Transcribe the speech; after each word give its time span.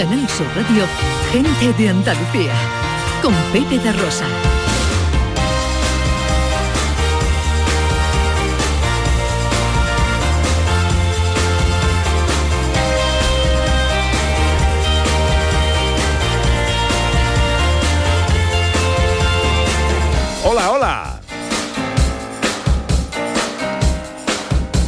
Canal 0.00 0.26
Sur 0.30 0.46
Radio, 0.56 0.86
gente 1.30 1.74
de 1.74 1.90
Andalucía, 1.90 2.54
con 3.20 3.34
Pepe 3.52 3.78
Rosa. 3.92 4.24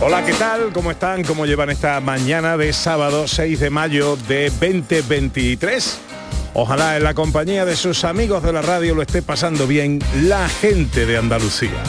Hola, 0.04 0.24
¿qué 0.24 0.32
tal? 0.32 0.72
¿Cómo 0.72 0.90
están? 0.90 1.22
¿Cómo 1.22 1.46
llevan 1.46 1.70
esta 1.70 2.00
mañana 2.00 2.56
de 2.56 2.72
sábado 2.72 3.28
6 3.28 3.60
de 3.60 3.70
mayo 3.70 4.16
de 4.26 4.50
2023? 4.50 5.98
Ojalá 6.54 6.96
en 6.96 7.04
la 7.04 7.14
compañía 7.14 7.64
de 7.64 7.76
sus 7.76 8.02
amigos 8.02 8.42
de 8.42 8.52
la 8.52 8.62
radio 8.62 8.96
lo 8.96 9.02
esté 9.02 9.22
pasando 9.22 9.64
bien 9.68 10.00
la 10.24 10.48
gente 10.48 11.06
de 11.06 11.18
Andalucía. 11.18 11.80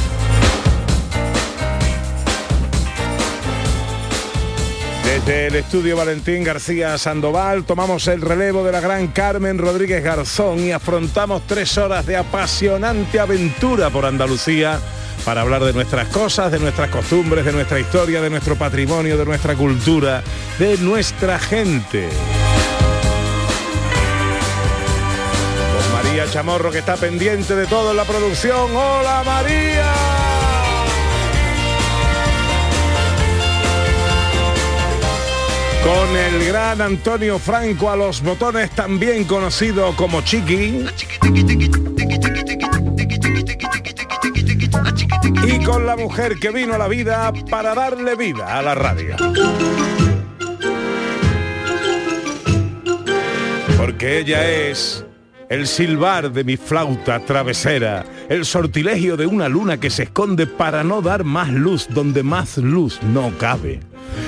Desde 5.03 5.47
el 5.47 5.55
estudio 5.55 5.97
Valentín 5.97 6.43
García 6.43 6.99
Sandoval 6.99 7.63
tomamos 7.63 8.07
el 8.07 8.21
relevo 8.21 8.63
de 8.63 8.73
la 8.73 8.79
gran 8.79 9.07
Carmen 9.07 9.57
Rodríguez 9.57 10.03
Garzón 10.03 10.59
y 10.59 10.71
afrontamos 10.71 11.47
tres 11.47 11.79
horas 11.79 12.05
de 12.05 12.17
apasionante 12.17 13.19
aventura 13.19 13.89
por 13.89 14.05
Andalucía 14.05 14.79
para 15.25 15.41
hablar 15.41 15.63
de 15.63 15.73
nuestras 15.73 16.07
cosas, 16.09 16.51
de 16.51 16.59
nuestras 16.59 16.89
costumbres, 16.89 17.45
de 17.45 17.51
nuestra 17.51 17.79
historia, 17.79 18.21
de 18.21 18.29
nuestro 18.29 18.55
patrimonio, 18.55 19.17
de 19.17 19.25
nuestra 19.25 19.55
cultura, 19.55 20.23
de 20.59 20.77
nuestra 20.77 21.39
gente. 21.39 22.09
Con 25.73 25.93
María 25.93 26.29
Chamorro 26.29 26.71
que 26.71 26.79
está 26.79 26.95
pendiente 26.97 27.55
de 27.55 27.65
todo 27.67 27.91
en 27.91 27.97
la 27.97 28.05
producción. 28.05 28.75
¡Hola 28.75 29.23
María! 29.25 29.93
Con 35.83 36.15
el 36.15 36.47
gran 36.47 36.81
Antonio 36.81 37.39
Franco 37.39 37.89
a 37.89 37.95
los 37.95 38.21
botones, 38.21 38.71
también 38.71 39.25
conocido 39.25 39.93
como 39.95 40.21
Chiqui. 40.21 40.85
Y 45.45 45.63
con 45.63 45.85
la 45.85 45.95
mujer 45.95 46.39
que 46.39 46.51
vino 46.51 46.73
a 46.73 46.77
la 46.77 46.87
vida 46.87 47.31
para 47.49 47.75
darle 47.75 48.15
vida 48.15 48.57
a 48.57 48.61
la 48.61 48.75
radio. 48.75 49.15
Porque 53.77 54.19
ella 54.19 54.49
es 54.49 55.05
el 55.49 55.67
silbar 55.67 56.31
de 56.31 56.43
mi 56.43 56.57
flauta 56.57 57.19
travesera, 57.19 58.05
el 58.29 58.45
sortilegio 58.45 59.17
de 59.17 59.25
una 59.25 59.49
luna 59.49 59.79
que 59.79 59.89
se 59.89 60.03
esconde 60.03 60.47
para 60.47 60.83
no 60.83 61.01
dar 61.01 61.23
más 61.23 61.51
luz 61.51 61.87
donde 61.89 62.23
más 62.23 62.57
luz 62.57 62.99
no 63.03 63.31
cabe. 63.37 63.81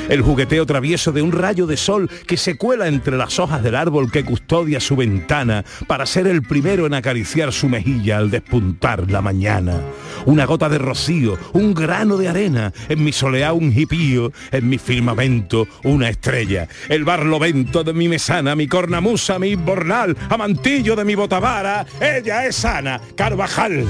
El 0.09 0.21
jugueteo 0.21 0.65
travieso 0.65 1.11
de 1.11 1.21
un 1.21 1.31
rayo 1.31 1.65
de 1.65 1.77
sol 1.77 2.09
que 2.27 2.37
se 2.37 2.57
cuela 2.57 2.87
entre 2.87 3.17
las 3.17 3.39
hojas 3.39 3.63
del 3.63 3.75
árbol 3.75 4.11
que 4.11 4.23
custodia 4.23 4.79
su 4.79 4.95
ventana 4.95 5.65
para 5.87 6.05
ser 6.05 6.27
el 6.27 6.43
primero 6.43 6.85
en 6.85 6.93
acariciar 6.93 7.51
su 7.51 7.69
mejilla 7.69 8.17
al 8.17 8.29
despuntar 8.29 9.09
la 9.09 9.21
mañana. 9.21 9.81
Una 10.25 10.45
gota 10.45 10.69
de 10.69 10.77
rocío, 10.77 11.37
un 11.53 11.73
grano 11.73 12.17
de 12.17 12.27
arena, 12.27 12.73
en 12.89 13.03
mi 13.03 13.11
soleá 13.11 13.53
un 13.53 13.71
hipío, 13.75 14.31
en 14.51 14.69
mi 14.69 14.77
firmamento 14.77 15.67
una 15.83 16.09
estrella. 16.09 16.67
El 16.89 17.03
barlovento 17.05 17.83
de 17.83 17.93
mi 17.93 18.07
mesana, 18.07 18.55
mi 18.55 18.67
cornamusa, 18.67 19.39
mi 19.39 19.55
bornal, 19.55 20.17
amantillo 20.29 20.95
de 20.95 21.05
mi 21.05 21.15
botavara, 21.15 21.85
ella 21.99 22.45
es 22.45 22.65
Ana 22.65 22.99
Carvajal. 23.15 23.85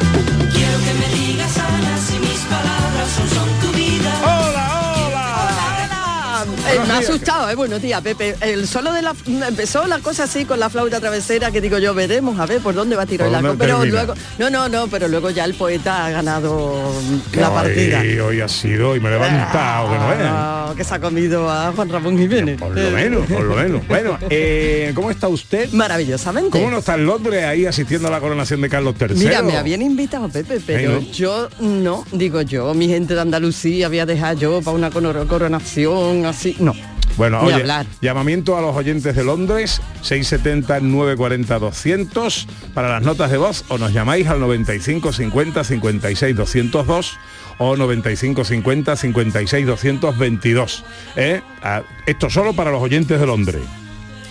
Quiero 0.54 0.78
que 0.80 0.94
me 1.00 1.08
digas 1.16 1.58
Ana 1.58 1.98
si 1.98 2.20
mis 2.20 2.40
palabras 2.50 3.10
son, 3.34 3.50
tu 3.62 3.68
vida. 3.68 3.75
¡Hola, 3.75 3.75
Eh, 6.68 6.80
me 6.88 6.94
ha 6.94 6.98
asustado, 6.98 7.50
eh. 7.50 7.56
Buenos 7.56 7.82
días, 7.82 8.02
Pepe. 8.02 8.36
El 8.42 8.68
solo 8.68 8.92
de 8.92 9.02
la 9.02 9.14
empezó 9.48 9.86
la 9.88 10.00
cosa 10.00 10.24
así 10.24 10.46
con 10.46 10.60
la 10.60 10.70
flauta 10.70 11.00
travesera 11.00 11.52
que 11.52 11.62
digo 11.62 11.78
yo 11.78 11.94
veremos 11.94 12.40
a 12.40 12.46
ver 12.46 12.60
por 12.62 12.74
dónde 12.74 12.96
va 12.96 13.04
a 13.04 13.06
tirar 13.06 13.28
¿Por 13.30 13.38
el 13.40 13.46
arco. 13.46 13.58
Pero 13.58 13.80
termina? 13.80 14.04
luego, 14.04 14.14
no, 14.40 14.50
no, 14.50 14.70
no, 14.70 14.88
pero 14.88 15.08
luego 15.08 15.30
ya 15.30 15.46
el 15.46 15.54
poeta 15.54 16.06
ha 16.06 16.10
ganado 16.12 16.92
la 17.34 17.54
partida. 17.54 18.02
Hoy, 18.26 18.42
ha 18.42 18.48
sido 18.48 18.96
y 18.96 19.00
me 19.00 19.10
he 19.10 19.12
levantado, 19.12 19.92
que 19.92 19.98
no 20.00 20.08
vean. 20.08 20.22
Ah, 20.24 20.74
que 20.76 20.84
se 20.84 20.96
ha 20.96 21.00
comido 21.00 21.50
a 21.50 21.72
Juan 21.74 21.90
Ramón 21.90 22.18
Jiménez. 22.18 22.60
Por 22.60 22.76
lo 22.76 22.92
menos, 22.92 23.26
por 23.28 23.44
lo 23.44 23.56
menos. 23.56 23.88
Bueno, 23.88 24.18
eh, 24.30 24.92
¿cómo 24.96 25.12
está 25.12 25.28
usted? 25.28 25.72
Maravillosamente. 25.72 26.50
¿Cómo 26.50 26.72
no 26.72 26.80
está 26.80 26.96
en 26.96 27.06
Londres 27.06 27.44
ahí 27.46 27.66
asistiendo 27.66 28.08
a 28.08 28.12
la 28.12 28.20
coronación 28.20 28.62
de 28.62 28.70
Carlos 28.70 28.96
III? 29.00 29.16
Mira, 29.16 29.42
me 29.42 29.58
habían 29.58 29.82
invitado, 29.82 30.28
Pepe, 30.30 30.60
pero 30.66 31.00
yo 31.02 31.48
no, 31.60 32.06
digo 32.12 32.42
yo, 32.42 32.74
mi 32.74 32.88
gente 32.88 33.14
de 33.14 33.22
Andalucía 33.22 33.86
había 33.86 34.06
dejado 34.06 34.40
yo 34.40 34.62
para 34.62 34.76
una 34.76 34.90
coro- 34.90 35.28
coronación 35.28 36.26
así. 36.26 36.55
No. 36.60 36.74
Bueno, 37.18 37.40
oye, 37.42 37.56
hablar. 37.56 37.86
llamamiento 38.02 38.58
a 38.58 38.62
los 38.62 38.76
oyentes 38.76 39.16
de 39.16 39.24
Londres, 39.24 39.82
670-940-200 40.04 42.46
para 42.74 42.90
las 42.90 43.04
notas 43.04 43.32
de 43.32 43.38
voz 43.38 43.64
o 43.70 43.78
nos 43.78 43.94
llamáis 43.94 44.28
al 44.28 44.40
95 44.40 45.14
50 45.14 45.64
56 45.64 46.36
202 46.36 47.18
o 47.58 47.78
95 47.78 48.44
50 48.44 48.96
56 48.96 49.66
222. 49.66 50.84
¿eh? 51.16 51.42
Ah, 51.64 51.84
Esto 52.06 52.30
solo 52.30 52.54
para 52.54 52.72
los 52.72 52.82
oyentes 52.82 53.20
de 53.20 53.26
Londres. 53.26 53.62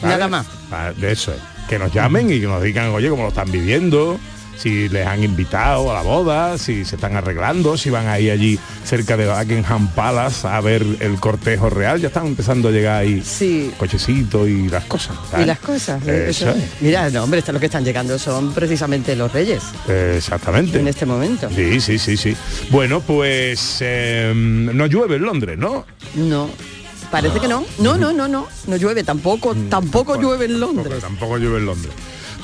Nada 0.02 0.28
más. 0.28 0.46
Ah, 0.70 0.92
De 0.94 1.12
eso 1.12 1.32
es. 1.32 1.40
Que 1.68 1.78
nos 1.78 1.92
llamen 1.92 2.30
y 2.30 2.40
que 2.40 2.46
nos 2.46 2.62
digan, 2.62 2.90
oye, 2.90 3.08
cómo 3.08 3.22
lo 3.22 3.28
están 3.30 3.50
viviendo, 3.50 4.20
si 4.56 4.88
les 4.88 5.06
han 5.06 5.22
invitado 5.22 5.90
a 5.90 5.94
la 5.94 6.02
boda, 6.02 6.56
si 6.58 6.84
se 6.84 6.96
están 6.96 7.16
arreglando, 7.16 7.76
si 7.76 7.90
van 7.90 8.06
ahí 8.06 8.30
allí 8.30 8.58
cerca 8.84 9.16
de 9.16 9.26
Buckingham 9.28 9.88
Palace 9.88 10.46
a 10.46 10.60
ver 10.60 10.84
el 11.00 11.18
cortejo 11.20 11.70
real. 11.70 12.00
Ya 12.00 12.08
están 12.08 12.26
empezando 12.26 12.68
a 12.68 12.70
llegar 12.70 13.02
ahí 13.02 13.22
Sí. 13.24 13.72
cochecitos 13.78 14.48
y 14.48 14.68
las 14.68 14.84
cosas. 14.84 15.16
Y 15.40 15.44
las 15.44 15.58
cosas. 15.58 16.02
Eso 16.06 16.48
eso- 16.50 16.50
es. 16.58 16.64
Mira, 16.80 17.10
no, 17.10 17.24
hombre, 17.24 17.42
lo 17.46 17.60
que 17.60 17.66
están 17.66 17.84
llegando 17.84 18.18
son 18.18 18.52
precisamente 18.52 19.14
los 19.16 19.32
reyes 19.32 19.62
Eh, 19.88 20.14
Exactamente. 20.16 20.78
en 20.80 20.88
este 20.88 21.04
momento. 21.06 21.48
Sí, 21.54 21.80
sí, 21.80 21.98
sí, 21.98 22.16
sí. 22.16 22.36
Bueno, 22.70 23.00
pues 23.00 23.78
eh, 23.80 24.32
no 24.34 24.86
llueve 24.86 25.16
en 25.16 25.22
Londres, 25.22 25.58
¿no? 25.58 25.84
No. 26.14 26.48
Parece 27.10 27.38
que 27.38 27.46
no. 27.46 27.64
No, 27.78 27.96
no, 27.96 28.12
no, 28.12 28.26
no. 28.26 28.48
No 28.66 28.76
llueve 28.76 29.04
tampoco. 29.04 29.54
Tampoco 29.68 30.14
Bueno, 30.14 30.28
llueve 30.30 30.46
en 30.46 30.52
tampoco- 30.58 30.74
Londres. 30.74 31.00
Tampoco, 31.00 31.38
llueve 31.38 31.58
en 31.58 31.66
Londres. 31.66 31.92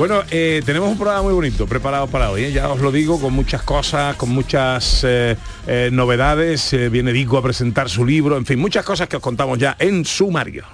Bueno, 0.00 0.22
eh, 0.31 0.62
tenemos 0.65 0.88
un 0.88 0.97
programa 0.97 1.21
muy 1.21 1.34
bonito 1.34 1.66
preparado 1.66 2.06
para 2.06 2.31
hoy, 2.31 2.44
¿eh? 2.44 2.53
ya 2.53 2.71
os 2.71 2.81
lo 2.81 2.91
digo, 2.91 3.21
con 3.21 3.34
muchas 3.34 3.62
cosas, 3.62 4.16
con 4.16 4.31
muchas 4.31 5.05
eh, 5.06 5.37
novedades. 5.93 6.75
Viene 6.91 7.12
Dico 7.12 7.37
a 7.37 7.43
presentar 7.43 7.91
su 7.91 8.06
libro, 8.06 8.38
en 8.38 8.47
fin, 8.47 8.59
muchas 8.59 8.82
cosas 8.82 9.08
que 9.08 9.17
os 9.17 9.23
contamos 9.23 9.58
ya 9.58 9.76
en 9.79 10.06
sumario. 10.06 10.64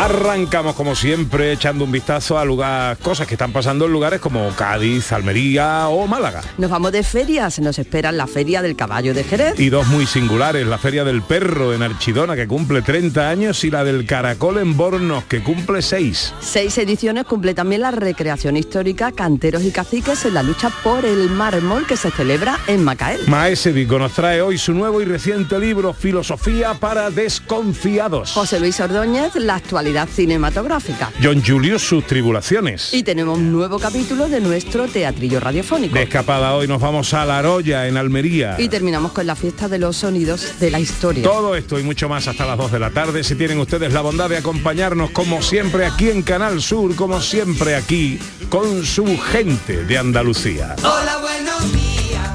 Arrancamos 0.00 0.76
como 0.76 0.94
siempre 0.94 1.52
echando 1.52 1.84
un 1.84 1.92
vistazo 1.92 2.38
a 2.38 2.44
lugar, 2.46 2.96
cosas 2.96 3.26
que 3.26 3.34
están 3.34 3.52
pasando 3.52 3.84
en 3.84 3.92
lugares 3.92 4.18
como 4.18 4.48
Cádiz, 4.56 5.12
Almería 5.12 5.88
o 5.88 6.06
Málaga. 6.06 6.40
Nos 6.56 6.70
vamos 6.70 6.92
de 6.92 7.02
ferias. 7.02 7.58
Nos 7.58 7.78
espera 7.78 8.10
la 8.10 8.26
feria 8.26 8.62
del 8.62 8.76
caballo 8.76 9.12
de 9.12 9.24
Jerez. 9.24 9.60
Y 9.60 9.68
dos 9.68 9.88
muy 9.88 10.06
singulares, 10.06 10.66
la 10.66 10.78
Feria 10.78 11.04
del 11.04 11.20
Perro 11.20 11.74
en 11.74 11.82
Archidona 11.82 12.34
que 12.34 12.48
cumple 12.48 12.80
30 12.80 13.28
años 13.28 13.62
y 13.62 13.70
la 13.70 13.84
del 13.84 14.06
Caracol 14.06 14.56
en 14.56 14.74
Bornos 14.74 15.24
que 15.24 15.42
cumple 15.42 15.82
6. 15.82 16.32
Seis 16.40 16.78
ediciones 16.78 17.26
cumple 17.26 17.52
también 17.52 17.82
la 17.82 17.90
recreación 17.90 18.56
histórica 18.56 19.12
Canteros 19.12 19.64
y 19.64 19.70
Caciques 19.70 20.24
en 20.24 20.32
la 20.32 20.42
lucha 20.42 20.70
por 20.82 21.04
el 21.04 21.28
mármol 21.28 21.86
que 21.86 21.98
se 21.98 22.10
celebra 22.10 22.58
en 22.68 22.84
Macael. 22.84 23.20
Maese 23.28 23.70
Vico 23.70 23.98
nos 23.98 24.12
trae 24.12 24.40
hoy 24.40 24.56
su 24.56 24.72
nuevo 24.72 25.02
y 25.02 25.04
reciente 25.04 25.58
libro 25.58 25.92
Filosofía 25.92 26.72
para 26.72 27.10
desconfiados. 27.10 28.32
José 28.32 28.60
Luis 28.60 28.80
Ordóñez, 28.80 29.34
la 29.34 29.56
actualidad 29.56 29.89
actualidad 29.90 30.08
cinematográfica. 30.08 31.12
John 31.22 31.42
Julius, 31.44 31.82
sus 31.82 32.06
tribulaciones. 32.06 32.94
Y 32.94 33.02
tenemos 33.02 33.38
un 33.38 33.50
nuevo 33.52 33.78
capítulo 33.78 34.28
de 34.28 34.40
nuestro 34.40 34.86
teatrillo 34.86 35.40
radiofónico. 35.40 35.94
De 35.94 36.02
escapada 36.02 36.54
hoy 36.54 36.68
nos 36.68 36.80
vamos 36.80 37.12
a 37.14 37.24
La 37.24 37.42
Roya, 37.42 37.88
en 37.88 37.96
Almería. 37.96 38.56
Y 38.58 38.68
terminamos 38.68 39.12
con 39.12 39.26
la 39.26 39.34
fiesta 39.34 39.68
de 39.68 39.78
los 39.78 39.96
sonidos 39.96 40.60
de 40.60 40.70
la 40.70 40.78
historia. 40.78 41.22
Todo 41.22 41.56
esto 41.56 41.78
y 41.78 41.82
mucho 41.82 42.08
más 42.08 42.28
hasta 42.28 42.46
las 42.46 42.58
2 42.58 42.72
de 42.72 42.78
la 42.78 42.90
tarde. 42.90 43.24
Si 43.24 43.34
tienen 43.34 43.58
ustedes 43.58 43.92
la 43.92 44.00
bondad 44.00 44.28
de 44.28 44.36
acompañarnos 44.36 45.10
como 45.10 45.42
siempre 45.42 45.86
aquí 45.86 46.08
en 46.10 46.22
Canal 46.22 46.60
Sur, 46.62 46.94
como 46.94 47.20
siempre 47.20 47.74
aquí, 47.74 48.18
con 48.48 48.84
su 48.84 49.18
gente 49.18 49.84
de 49.84 49.98
Andalucía. 49.98 50.76
Hola, 50.78 51.18
buenos 51.20 51.72
días, 51.72 52.30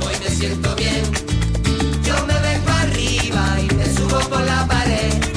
hoy 0.00 0.14
me 0.22 0.30
siento 0.30 0.74
bien. 0.74 1.02
Yo 2.02 2.14
me 2.26 2.40
vengo 2.40 2.70
arriba 2.70 3.58
y 3.60 3.74
me 3.74 3.84
subo 3.86 4.18
por 4.28 4.40
la 4.40 4.66
pared. 4.66 5.33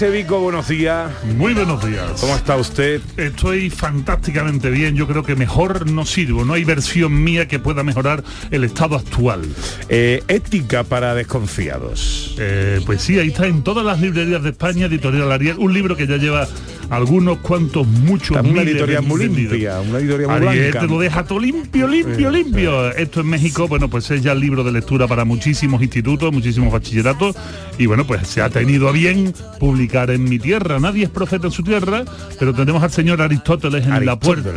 Vico, 0.00 0.40
buenos 0.40 0.68
días. 0.68 1.12
Muy 1.36 1.52
buenos 1.52 1.84
días. 1.84 2.20
¿Cómo 2.20 2.34
está 2.34 2.56
usted? 2.56 3.00
Estoy 3.16 3.68
fantásticamente 3.68 4.70
bien. 4.70 4.96
Yo 4.96 5.06
creo 5.06 5.22
que 5.22 5.36
mejor 5.36 5.88
no 5.88 6.06
sirvo. 6.06 6.44
No 6.44 6.54
hay 6.54 6.64
versión 6.64 7.22
mía 7.22 7.46
que 7.46 7.58
pueda 7.58 7.84
mejorar 7.84 8.24
el 8.50 8.64
estado 8.64 8.96
actual. 8.96 9.42
Eh, 9.90 10.24
ética 10.28 10.82
para 10.82 11.14
desconfiados. 11.14 12.34
Eh, 12.38 12.80
pues 12.84 13.02
sí, 13.02 13.18
ahí 13.18 13.28
está 13.28 13.46
en 13.46 13.62
todas 13.62 13.84
las 13.84 14.00
librerías 14.00 14.42
de 14.42 14.50
España, 14.50 14.86
Editorial 14.86 15.30
Ariel, 15.30 15.58
un 15.58 15.72
libro 15.72 15.94
que 15.94 16.06
ya 16.06 16.16
lleva 16.16 16.48
algunos 16.90 17.38
cuantos, 17.38 17.86
muchos 17.86 18.36
Está 18.36 18.48
una 18.48 18.62
editorial 18.62 19.02
muy 19.02 19.26
limpia, 19.26 19.80
una 19.80 19.98
editorial 19.98 20.40
muy 20.40 20.48
Ariel 20.48 20.72
te 20.78 20.86
lo 20.86 20.98
deja 20.98 21.24
todo 21.24 21.38
limpio, 21.40 21.86
limpio, 21.88 22.30
Sí, 22.30 22.36
limpio. 22.36 22.90
Esto 22.92 23.20
en 23.20 23.26
México, 23.28 23.68
bueno, 23.68 23.88
pues 23.88 24.10
es 24.10 24.22
ya 24.22 24.32
el 24.32 24.40
libro 24.40 24.62
de 24.64 24.72
lectura 24.72 25.06
para 25.06 25.24
muchísimos 25.24 25.82
institutos, 25.82 26.32
muchísimos 26.32 26.72
bachilleratos 26.72 27.36
y 27.78 27.86
bueno, 27.86 28.06
pues 28.06 28.26
se 28.28 28.42
ha 28.42 28.50
tenido 28.50 28.88
a 28.88 28.92
bien 28.92 29.32
publicar 29.58 30.10
en 30.10 30.24
mi 30.24 30.38
tierra. 30.38 30.78
Nadie 30.78 31.04
es 31.04 31.10
profeta 31.10 31.46
en 31.46 31.52
su 31.52 31.62
tierra, 31.62 32.04
pero 32.38 32.52
tenemos 32.52 32.82
al 32.82 32.90
señor 32.90 33.22
Aristóteles 33.22 33.86
en 33.86 34.04
la 34.04 34.18
puerta, 34.18 34.50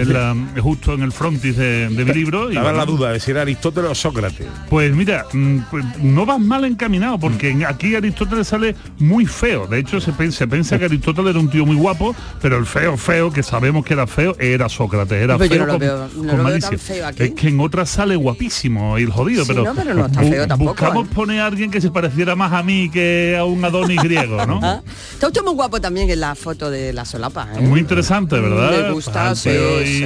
en 0.00 0.12
la- 0.12 0.34
justo 0.60 0.94
en 0.94 1.02
el 1.02 1.12
frontis 1.12 1.56
de, 1.56 1.88
de 1.88 2.04
mi 2.04 2.12
libro. 2.12 2.50
y 2.50 2.56
en 2.56 2.64
la 2.64 2.72
bueno, 2.72 2.86
duda 2.86 3.12
de 3.12 3.20
si 3.20 3.30
era 3.30 3.42
Aristóteles 3.42 3.90
o 3.90 3.94
Sócrates. 3.94 4.46
pues 4.68 4.94
mira, 4.94 5.24
mm, 5.32 5.58
pues 5.70 5.84
no 6.02 6.26
vas 6.26 6.40
mal 6.40 6.64
encaminado 6.64 7.18
porque 7.18 7.50
en- 7.50 7.64
aquí 7.64 7.94
Aristóteles 7.94 8.48
sale 8.48 8.74
muy 8.98 9.26
feo. 9.26 9.66
De 9.66 9.78
hecho, 9.78 10.00
se, 10.00 10.12
se 10.32 10.46
piensa 10.48 10.78
que 10.78 10.84
Aristóteles 10.86 11.30
era 11.30 11.38
un 11.40 11.50
tío 11.50 11.57
muy 11.66 11.76
guapo, 11.76 12.14
pero 12.42 12.56
el 12.58 12.66
feo, 12.66 12.96
feo, 12.96 13.32
que 13.32 13.42
sabemos 13.42 13.84
que 13.84 13.94
era 13.94 14.06
feo, 14.06 14.36
era 14.38 14.68
Sócrates. 14.68 15.22
Era 15.22 15.38
Pero 15.38 15.54
yo 15.54 15.56
feo 15.56 15.66
no 15.66 15.72
con, 15.72 15.80
veo- 15.80 15.98
no 15.98 16.08
con 16.08 16.26
lo 16.26 16.32
veo 16.34 16.42
malicia. 16.44 16.70
tan 16.70 16.78
feo 16.78 17.06
aquí. 17.06 17.22
Es 17.24 17.30
que 17.32 17.48
en 17.48 17.60
otras 17.60 17.88
sale 17.90 18.16
guapísimo 18.16 18.98
y 18.98 19.02
el 19.02 19.10
jodido, 19.10 19.44
Sí, 19.44 19.52
pero, 19.52 19.64
no, 19.64 19.74
pero 19.74 19.94
no 19.94 20.06
está 20.06 20.20
feo 20.22 20.46
tampoco, 20.46 20.70
buscamos 20.72 21.06
¿eh? 21.06 21.10
poner 21.14 21.40
a 21.40 21.46
alguien 21.46 21.70
que 21.70 21.80
se 21.80 21.90
pareciera 21.90 22.34
más 22.36 22.52
a 22.52 22.62
mí 22.62 22.90
que 22.90 23.36
a 23.38 23.44
un 23.44 23.64
Adonis 23.64 24.02
griego, 24.02 24.44
¿no? 24.46 24.60
Ah, 24.68 24.82
Está 25.12 25.28
usted 25.28 25.42
muy 25.42 25.54
guapo 25.54 25.80
también 25.80 26.08
en 26.10 26.20
la 26.20 26.34
foto 26.34 26.70
de 26.70 26.92
la 26.92 27.04
solapa. 27.04 27.48
¿eh? 27.56 27.60
Muy 27.60 27.80
interesante, 27.80 28.38
¿verdad? 28.38 28.86
Me 28.88 28.92
gusta, 28.92 29.34
sí, 29.34 29.48
Alfeo 29.48 29.82
y- 29.82 29.86
sí. 29.98 30.04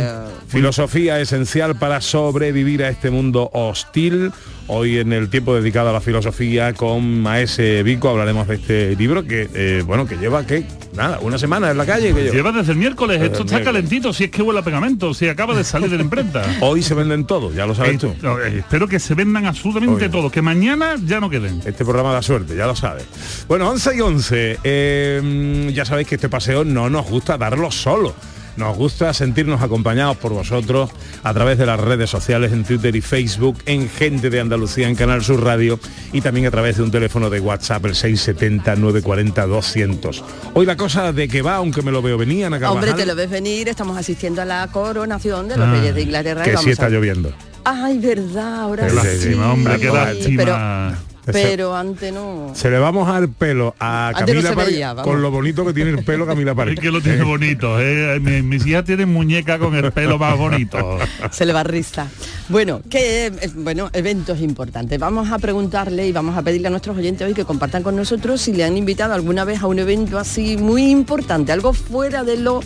Filosofía 0.48 1.20
esencial 1.20 1.76
para 1.76 2.00
sobrevivir 2.00 2.82
a 2.84 2.88
este 2.88 3.10
mundo 3.10 3.50
hostil. 3.52 4.32
Hoy 4.68 4.98
en 4.98 5.12
el 5.12 5.28
tiempo 5.28 5.54
dedicado 5.54 5.90
a 5.90 5.92
la 5.92 6.00
filosofía 6.00 6.72
con 6.74 7.20
Maese 7.20 7.82
Vico 7.82 8.08
hablaremos 8.08 8.46
de 8.46 8.54
este 8.54 8.96
libro 8.96 9.24
que 9.24 9.48
eh, 9.54 9.82
bueno 9.84 10.06
que 10.06 10.16
lleva 10.16 10.46
que 10.46 10.64
nada 10.94 11.18
una 11.20 11.36
semana 11.42 11.70
en 11.70 11.76
la 11.76 11.84
calle 11.84 12.14
que 12.14 12.22
lleva. 12.22 12.34
Lleva 12.34 12.52
desde 12.52 12.72
el 12.72 12.78
miércoles, 12.78 13.20
Desde 13.20 13.26
esto 13.32 13.40
el 13.40 13.44
está 13.46 13.56
miércoles. 13.58 13.82
calentito, 13.82 14.12
si 14.14 14.24
es 14.24 14.30
que 14.30 14.40
huele 14.42 14.60
a 14.60 14.62
pegamento, 14.62 15.12
si 15.12 15.28
acaba 15.28 15.54
de 15.54 15.62
salir 15.64 15.90
de 15.90 15.96
la 15.98 16.02
imprenta. 16.02 16.42
Hoy 16.60 16.82
se 16.82 16.94
venden 16.94 17.26
todos, 17.26 17.54
ya 17.54 17.66
lo 17.66 17.74
sabes 17.74 17.96
Eh, 17.96 17.98
tú. 17.98 18.14
no, 18.22 18.38
eh, 18.40 18.58
espero 18.60 18.88
que 18.88 18.98
se 18.98 19.14
vendan 19.14 19.44
absolutamente 19.44 20.08
todos, 20.08 20.32
que 20.32 20.40
mañana 20.40 20.96
ya 21.04 21.20
no 21.20 21.28
queden. 21.28 21.60
Este 21.66 21.84
programa 21.84 22.12
da 22.12 22.22
suerte, 22.22 22.56
ya 22.56 22.66
lo 22.66 22.74
sabes. 22.74 23.04
Bueno, 23.48 23.68
11 23.68 23.96
y 23.96 24.00
11. 24.00 24.58
eh, 24.64 25.70
ya 25.74 25.84
sabéis 25.84 26.08
que 26.08 26.14
este 26.14 26.28
paseo 26.30 26.64
no 26.64 26.88
nos 26.88 27.06
gusta 27.08 27.36
darlo 27.36 27.70
solo. 27.70 28.14
Nos 28.56 28.76
gusta 28.76 29.12
sentirnos 29.14 29.62
acompañados 29.62 30.16
por 30.18 30.32
vosotros 30.32 30.90
a 31.22 31.32
través 31.34 31.58
de 31.58 31.66
las 31.66 31.80
redes 31.80 32.10
sociales 32.10 32.52
en 32.52 32.64
Twitter 32.64 32.94
y 32.94 33.00
Facebook, 33.00 33.58
en 33.66 33.88
Gente 33.88 34.30
de 34.30 34.40
Andalucía, 34.40 34.88
en 34.88 34.94
Canal 34.94 35.22
Sur 35.24 35.42
Radio 35.42 35.78
y 36.12 36.20
también 36.20 36.46
a 36.46 36.50
través 36.50 36.76
de 36.76 36.82
un 36.82 36.90
teléfono 36.90 37.30
de 37.30 37.40
WhatsApp, 37.40 37.84
el 37.86 37.94
670-940-200. 37.94 40.22
Hoy 40.54 40.66
la 40.66 40.76
cosa 40.76 41.12
de 41.12 41.28
que 41.28 41.42
va, 41.42 41.56
aunque 41.56 41.82
me 41.82 41.90
lo 41.90 42.02
veo 42.02 42.18
venir, 42.18 42.44
Ana 42.46 42.58
Carvajal, 42.60 42.88
Hombre, 42.88 43.02
te 43.02 43.06
lo 43.06 43.14
ves 43.14 43.30
venir, 43.30 43.68
estamos 43.68 43.96
asistiendo 43.96 44.42
a 44.42 44.44
la 44.44 44.68
coronación 44.70 45.48
de 45.48 45.56
los 45.56 45.68
Ah, 45.68 45.72
reyes 45.72 45.94
de 45.94 46.02
Inglaterra. 46.02 46.42
y 46.42 46.44
que 46.44 46.50
vamos 46.52 46.64
sí 46.64 46.70
está 46.70 46.88
lloviendo. 46.88 47.32
Ay, 47.64 47.98
verdad, 47.98 48.60
ahora 48.62 48.84
Qué 48.86 48.90
sí. 48.90 48.96
lástima, 48.96 49.52
hombre, 49.52 49.78
qué 49.78 49.90
lástima. 49.90 50.36
Pero, 50.36 51.11
pero 51.24 51.76
antes 51.76 52.12
no. 52.12 52.50
Se 52.54 52.70
le 52.70 52.78
va 52.78 52.88
a 52.88 52.92
mojar 52.92 53.22
el 53.22 53.28
pelo 53.28 53.74
a 53.78 54.10
no 54.12 54.18
Camila 54.26 54.54
veía, 54.54 54.92
vamos. 54.94 55.10
con 55.12 55.22
lo 55.22 55.30
bonito 55.30 55.64
que 55.64 55.72
tiene 55.72 55.90
el 55.90 56.04
pelo 56.04 56.26
Camila 56.26 56.54
Paré. 56.54 56.72
Es 56.74 56.80
que 56.80 56.90
lo 56.90 57.00
tiene 57.00 57.22
bonito, 57.22 57.80
¿eh? 57.80 58.18
Mi- 58.20 58.42
mis 58.42 58.66
hijas 58.66 58.84
tienen 58.84 59.12
muñeca 59.12 59.58
con 59.58 59.74
el 59.74 59.92
pelo 59.92 60.18
más 60.18 60.36
bonito. 60.36 60.98
Se 61.30 61.44
le 61.46 61.52
va 61.52 61.62
risa. 61.62 62.08
Bueno, 62.48 62.80
que 62.90 63.26
eh, 63.26 63.32
bueno, 63.54 63.90
eventos 63.92 64.40
importantes. 64.40 64.98
Vamos 64.98 65.30
a 65.30 65.38
preguntarle 65.38 66.06
y 66.08 66.12
vamos 66.12 66.36
a 66.36 66.42
pedirle 66.42 66.66
a 66.68 66.70
nuestros 66.70 66.96
oyentes 66.96 67.26
hoy 67.26 67.34
que 67.34 67.44
compartan 67.44 67.82
con 67.82 67.94
nosotros 67.94 68.40
si 68.40 68.52
le 68.52 68.64
han 68.64 68.76
invitado 68.76 69.14
alguna 69.14 69.44
vez 69.44 69.62
a 69.62 69.66
un 69.66 69.78
evento 69.78 70.18
así 70.18 70.56
muy 70.56 70.90
importante, 70.90 71.52
algo 71.52 71.72
fuera 71.72 72.24
de 72.24 72.36
lo 72.36 72.60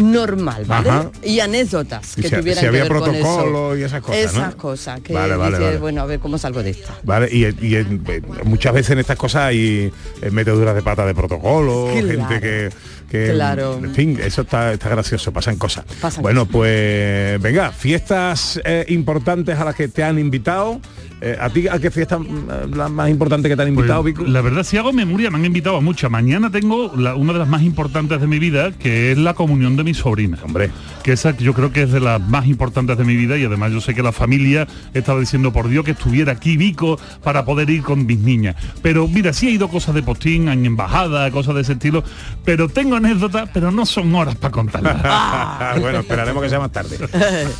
normal, 0.00 0.64
¿vale? 0.66 0.88
Ajá. 0.90 1.10
Y 1.22 1.40
anécdotas 1.40 2.16
Y 2.18 2.22
que 2.22 2.28
si- 2.28 2.36
tuvieran 2.36 2.60
si 2.60 2.66
había 2.66 2.82
que 2.84 2.88
ver 2.92 2.98
con 3.02 3.14
eso. 3.14 3.76
y 3.76 3.82
esas 3.82 4.00
cosas, 4.00 4.34
¿no? 4.34 4.40
Esas 4.40 4.54
cosas 4.54 5.00
que 5.00 5.12
Vale, 5.12 5.36
vale, 5.36 5.50
dices, 5.52 5.66
vale. 5.66 5.78
bueno, 5.78 6.02
a 6.02 6.06
ver 6.06 6.18
cómo 6.20 6.38
salgo 6.38 6.62
de 6.62 6.70
esta. 6.70 6.98
Vale, 7.02 7.28
y, 7.30 7.44
y 7.44 7.76
eh, 7.76 8.22
muchas 8.44 8.72
veces 8.72 8.90
en 8.92 8.98
estas 9.00 9.16
cosas 9.16 9.42
hay 9.42 9.92
eh, 10.22 10.30
meteduras 10.30 10.74
de 10.74 10.82
pata 10.82 11.04
de 11.06 11.14
protocolo, 11.14 11.88
Claro. 11.92 12.06
gente 12.28 12.40
que, 12.40 12.70
que, 13.10 13.32
Claro. 13.34 13.74
en 13.82 13.94
fin, 13.94 14.18
eso 14.22 14.42
está, 14.42 14.72
está 14.72 14.88
gracioso, 14.88 15.32
pasan 15.32 15.56
cosas. 15.56 15.84
Pasan 16.00 16.22
bueno, 16.22 16.46
pues 16.46 17.40
venga, 17.40 17.70
fiestas 17.72 18.60
eh, 18.64 18.84
importantes 18.88 19.58
a 19.58 19.64
las 19.64 19.74
que 19.74 19.88
te 19.88 20.02
han 20.02 20.18
invitado. 20.18 20.80
Eh, 21.22 21.36
¿A 21.38 21.50
ti 21.50 21.68
a 21.68 21.78
qué 21.78 21.90
fiesta 21.90 22.18
mm, 22.18 22.74
la 22.74 22.88
más 22.88 23.10
importante 23.10 23.48
que 23.48 23.56
te 23.56 23.62
han 23.62 23.68
Pues, 23.74 23.84
invitado, 23.84 24.02
Vico? 24.02 24.24
la 24.24 24.40
verdad, 24.40 24.62
si 24.64 24.76
hago 24.78 24.92
memoria, 24.92 25.30
me 25.30 25.36
han 25.38 25.44
invitado 25.44 25.76
a 25.76 25.80
muchas. 25.80 26.10
Mañana 26.10 26.50
tengo 26.50 26.92
la- 26.96 27.14
una 27.14 27.32
de 27.34 27.38
las 27.40 27.48
más 27.48 27.62
importantes 27.62 28.20
de 28.20 28.26
mi 28.26 28.38
vida, 28.38 28.72
que 28.72 29.12
es 29.12 29.18
la 29.18 29.34
comunión 29.34 29.76
de 29.76 29.84
mi 29.84 29.92
sobrina. 29.94 30.38
Hombre. 30.44 30.70
Que 31.02 31.12
esa 31.12 31.36
yo 31.36 31.52
creo 31.54 31.72
que 31.72 31.82
es 31.82 31.92
de 31.92 32.00
las 32.00 32.20
más 32.20 32.46
importantes 32.46 32.96
de 32.96 33.04
mi 33.04 33.16
vida 33.16 33.36
y 33.36 33.44
además 33.44 33.72
yo 33.72 33.80
sé 33.80 33.94
que 33.94 34.02
la 34.02 34.12
familia 34.12 34.66
estaba 34.94 35.20
diciendo 35.20 35.52
por 35.52 35.68
Dios 35.68 35.84
que 35.84 35.90
estuviera 35.92 36.32
aquí 36.32 36.56
Vico 36.56 36.98
para 37.22 37.44
poder 37.44 37.68
ir 37.70 37.82
con 37.82 38.06
mis 38.06 38.18
niñas. 38.18 38.56
Pero 38.82 39.06
mira, 39.08 39.32
sí 39.32 39.48
he 39.48 39.50
ido 39.50 39.68
cosas 39.68 39.94
de 39.94 40.02
postín, 40.02 40.48
en 40.48 40.64
embajada, 40.66 41.30
cosas 41.30 41.54
de 41.54 41.60
ese 41.62 41.72
estilo, 41.74 42.02
pero 42.44 42.68
tengo 42.68 42.96
anécdotas, 42.96 43.48
pero 43.52 43.70
no 43.70 43.84
son 43.86 44.14
horas 44.14 44.36
para 44.36 44.52
contarlas. 44.52 45.02
bueno, 45.80 45.98
esperaremos 46.00 46.42
que 46.42 46.48
sea 46.48 46.58
más 46.60 46.72
tarde. 46.72 46.96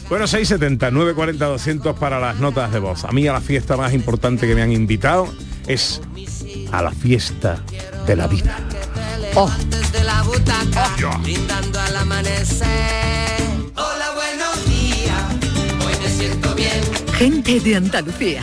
Bueno, 0.09 0.27
670, 0.27 0.91
940, 0.91 1.45
200 1.47 1.99
para 1.99 2.19
las 2.19 2.39
notas 2.41 2.73
de 2.73 2.79
voz. 2.79 3.05
A 3.05 3.13
mí 3.13 3.27
a 3.27 3.33
la 3.33 3.41
fiesta 3.51 3.77
más 3.77 3.93
importante 3.93 4.47
que 4.47 4.55
me 4.55 4.63
han 4.63 4.71
invitado 4.71 5.27
es 5.67 6.01
a 6.71 6.83
la 6.83 6.93
fiesta 6.93 7.61
de 8.07 8.15
la 8.15 8.29
vida. 8.29 8.57
Oh, 9.35 9.51
Desde 9.69 10.05
la 10.05 10.23
butaca, 10.23 11.19
brindando 11.21 11.81
al 11.81 11.97
amanecer. 11.97 12.69
Hola, 13.75 14.13
buenos 14.15 14.67
días, 14.67 15.85
hoy 15.85 15.95
me 16.01 16.09
siento 16.17 16.55
bien. 16.55 16.81
Gente 17.15 17.59
de 17.59 17.75
Andalucía. 17.75 18.43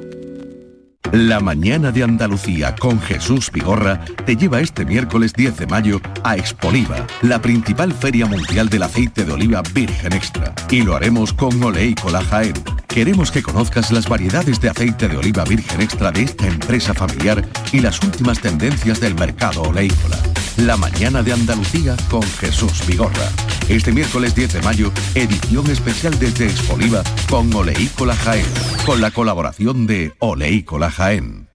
La 1.11 1.41
mañana 1.41 1.91
de 1.91 2.03
Andalucía 2.03 2.73
con 2.73 3.01
Jesús 3.01 3.51
Vigorra 3.51 3.99
te 4.25 4.37
lleva 4.37 4.61
este 4.61 4.85
miércoles 4.85 5.33
10 5.33 5.57
de 5.57 5.67
mayo 5.67 5.99
a 6.23 6.37
Expoliva, 6.37 7.05
la 7.21 7.41
principal 7.41 7.91
feria 7.91 8.25
mundial 8.25 8.69
del 8.69 8.83
aceite 8.83 9.25
de 9.25 9.33
oliva 9.33 9.61
virgen 9.73 10.13
extra. 10.13 10.53
Y 10.69 10.83
lo 10.83 10.95
haremos 10.95 11.33
con 11.33 11.61
Oleícola 11.61 12.23
Jaén. 12.23 12.53
Queremos 12.87 13.29
que 13.29 13.43
conozcas 13.43 13.91
las 13.91 14.07
variedades 14.07 14.61
de 14.61 14.69
aceite 14.69 15.09
de 15.09 15.17
oliva 15.17 15.43
virgen 15.43 15.81
extra 15.81 16.13
de 16.13 16.23
esta 16.23 16.47
empresa 16.47 16.93
familiar 16.93 17.45
y 17.73 17.81
las 17.81 18.01
últimas 18.01 18.39
tendencias 18.39 19.01
del 19.01 19.15
mercado 19.15 19.63
oleícola. 19.63 20.17
La 20.65 20.77
mañana 20.77 21.23
de 21.23 21.33
Andalucía 21.33 21.97
con 22.11 22.21
Jesús 22.21 22.85
Vigorra. 22.85 23.29
Este 23.67 23.91
miércoles 23.91 24.35
10 24.35 24.53
de 24.53 24.61
mayo, 24.61 24.91
edición 25.15 25.67
especial 25.71 26.17
desde 26.19 26.45
Expoliva 26.45 27.01
con 27.31 27.51
Oleícola 27.51 28.15
Jaén, 28.15 28.45
con 28.85 29.01
la 29.01 29.09
colaboración 29.09 29.87
de 29.87 30.13
Oleícola 30.19 30.91
Jaén. 30.91 31.50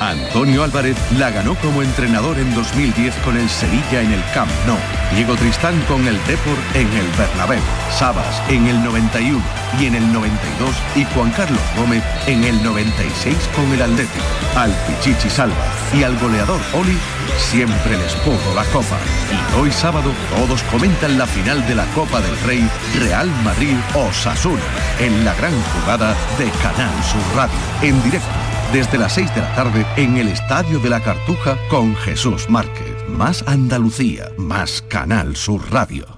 Antonio 0.00 0.62
Álvarez 0.62 0.96
la 1.18 1.30
ganó 1.30 1.54
como 1.56 1.82
entrenador 1.82 2.38
en 2.38 2.54
2010 2.54 3.14
con 3.24 3.36
el 3.36 3.48
Sevilla 3.48 4.02
en 4.02 4.12
el 4.12 4.22
Camp 4.32 4.50
Nou. 4.66 4.76
Diego 5.14 5.34
Tristán 5.36 5.80
con 5.88 6.06
el 6.06 6.16
Deport 6.26 6.60
en 6.74 6.86
el 6.92 7.06
Bernabéu. 7.16 7.60
Sabas 7.96 8.42
en 8.48 8.66
el 8.66 8.82
91 8.84 9.42
y 9.80 9.86
en 9.86 9.94
el 9.94 10.12
92 10.12 10.70
y 10.96 11.04
Juan 11.14 11.30
Carlos 11.32 11.60
Gómez 11.76 12.02
en 12.26 12.44
el 12.44 12.62
96 12.62 13.36
con 13.54 13.72
el 13.72 13.82
Atlético. 13.82 14.24
Al 14.56 14.72
Pichichi 14.86 15.30
Salva 15.30 15.56
y 15.92 16.02
al 16.02 16.16
goleador 16.18 16.60
Oli 16.74 16.96
siempre 17.36 17.96
les 17.96 18.14
pudo 18.16 18.54
la 18.54 18.64
copa. 18.64 18.98
Y 19.32 19.60
hoy 19.60 19.72
sábado 19.72 20.12
todos 20.36 20.62
comentan 20.64 21.18
la 21.18 21.26
final 21.26 21.66
de 21.66 21.74
la 21.74 21.86
Copa 21.94 22.20
del 22.20 22.38
Rey 22.40 22.68
Real 22.98 23.28
Madrid 23.44 23.76
Osasuna 23.94 24.62
en 25.00 25.24
la 25.24 25.34
gran 25.34 25.52
jugada 25.62 26.14
de 26.38 26.50
Canal 26.62 26.92
Sur 27.02 27.22
Radio 27.36 27.58
en 27.82 28.02
directo 28.02 28.47
desde 28.72 28.98
las 28.98 29.14
6 29.14 29.34
de 29.34 29.40
la 29.40 29.54
tarde 29.54 29.86
en 29.96 30.16
el 30.16 30.28
Estadio 30.28 30.78
de 30.78 30.90
la 30.90 31.00
Cartuja 31.02 31.56
con 31.70 31.96
Jesús 31.96 32.48
Márquez. 32.50 33.08
Más 33.08 33.42
Andalucía, 33.46 34.30
más 34.36 34.82
Canal 34.82 35.36
Sur 35.36 35.62
Radio. 35.70 36.17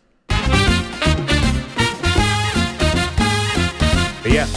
Ya. 4.25 4.47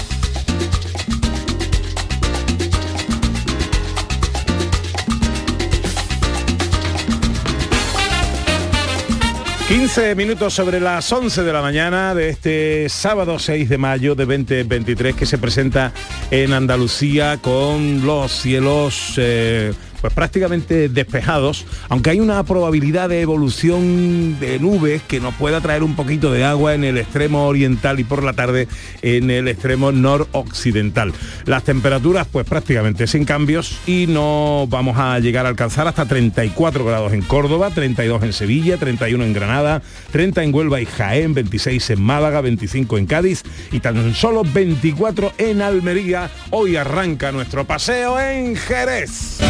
...15 9.68 10.14
minutos 10.14 10.52
sobre 10.52 10.78
las 10.78 11.10
11 11.10 11.42
de 11.42 11.52
la 11.52 11.62
mañana 11.62 12.14
de 12.14 12.28
este 12.28 12.88
sábado 12.88 13.38
6 13.38 13.68
de 13.68 13.78
mayo 13.78 14.14
de 14.14 14.26
2023 14.26 15.16
que 15.16 15.26
se 15.26 15.38
presenta 15.38 15.92
en 16.30 16.52
Andalucía 16.52 17.38
con 17.38 18.04
los 18.04 18.30
cielos 18.30 19.14
eh, 19.16 19.72
pues 20.04 20.12
prácticamente 20.12 20.90
despejados, 20.90 21.64
aunque 21.88 22.10
hay 22.10 22.20
una 22.20 22.42
probabilidad 22.42 23.08
de 23.08 23.22
evolución 23.22 24.38
de 24.38 24.58
nubes 24.58 25.00
que 25.00 25.18
nos 25.18 25.32
pueda 25.36 25.62
traer 25.62 25.82
un 25.82 25.96
poquito 25.96 26.30
de 26.30 26.44
agua 26.44 26.74
en 26.74 26.84
el 26.84 26.98
extremo 26.98 27.46
oriental 27.46 27.98
y 28.00 28.04
por 28.04 28.22
la 28.22 28.34
tarde 28.34 28.68
en 29.00 29.30
el 29.30 29.48
extremo 29.48 29.92
noroccidental. 29.92 31.14
Las 31.46 31.64
temperaturas 31.64 32.26
pues 32.30 32.44
prácticamente 32.46 33.06
sin 33.06 33.24
cambios 33.24 33.78
y 33.86 34.06
no 34.06 34.66
vamos 34.68 34.98
a 34.98 35.18
llegar 35.20 35.46
a 35.46 35.48
alcanzar 35.48 35.88
hasta 35.88 36.04
34 36.04 36.84
grados 36.84 37.14
en 37.14 37.22
Córdoba, 37.22 37.70
32 37.70 38.24
en 38.24 38.34
Sevilla, 38.34 38.76
31 38.76 39.24
en 39.24 39.32
Granada, 39.32 39.80
30 40.12 40.42
en 40.44 40.54
Huelva 40.54 40.82
y 40.82 40.84
Jaén, 40.84 41.32
26 41.32 41.88
en 41.88 42.02
Málaga, 42.02 42.42
25 42.42 42.98
en 42.98 43.06
Cádiz 43.06 43.42
y 43.72 43.80
tan 43.80 44.14
solo 44.14 44.42
24 44.44 45.32
en 45.38 45.62
Almería. 45.62 46.30
Hoy 46.50 46.76
arranca 46.76 47.32
nuestro 47.32 47.64
paseo 47.64 48.20
en 48.20 48.54
Jerez. 48.54 49.40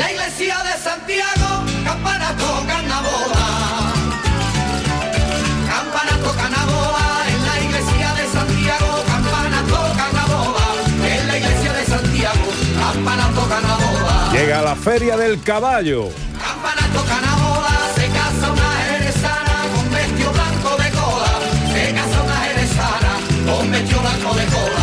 La 0.00 0.10
iglesia 0.10 0.56
de 0.64 0.82
Santiago, 0.82 1.48
campanas 1.84 2.34
tocan 2.38 2.88
la 2.88 3.00
boda. 3.02 3.44
Campanas 5.74 6.18
tocan 6.24 6.52
la 6.52 6.64
boda. 6.64 7.04
En 7.28 7.40
la 7.46 7.60
iglesia 7.66 8.08
de 8.14 8.24
Santiago, 8.36 9.04
campanas 9.06 9.64
tocan 9.66 10.12
la 10.14 10.24
boda. 10.24 10.64
En 11.04 11.26
la 11.28 11.36
iglesia 11.36 11.72
de 11.74 11.84
Santiago, 11.84 12.46
campanas 12.80 13.34
tocan 13.34 13.62
la 13.62 13.74
boda. 13.74 14.32
Llega 14.32 14.62
la 14.62 14.74
Feria 14.74 15.18
del 15.18 15.42
Caballo. 15.42 16.08
Campanas 16.48 16.88
tocan 16.96 17.22
la 17.28 17.34
boda. 17.44 17.72
Se 17.94 18.06
casa 18.08 18.52
una 18.56 18.70
jerezana 18.88 19.54
con 19.74 19.90
vestido 19.92 20.32
blanco 20.32 20.70
de 20.82 20.90
cola. 20.98 21.32
Se 21.74 21.92
casa 21.92 22.22
una 22.22 22.36
jerezana 22.46 23.12
con 23.52 23.70
vestido 23.70 24.00
blanco 24.00 24.34
de 24.34 24.44
cola. 24.46 24.80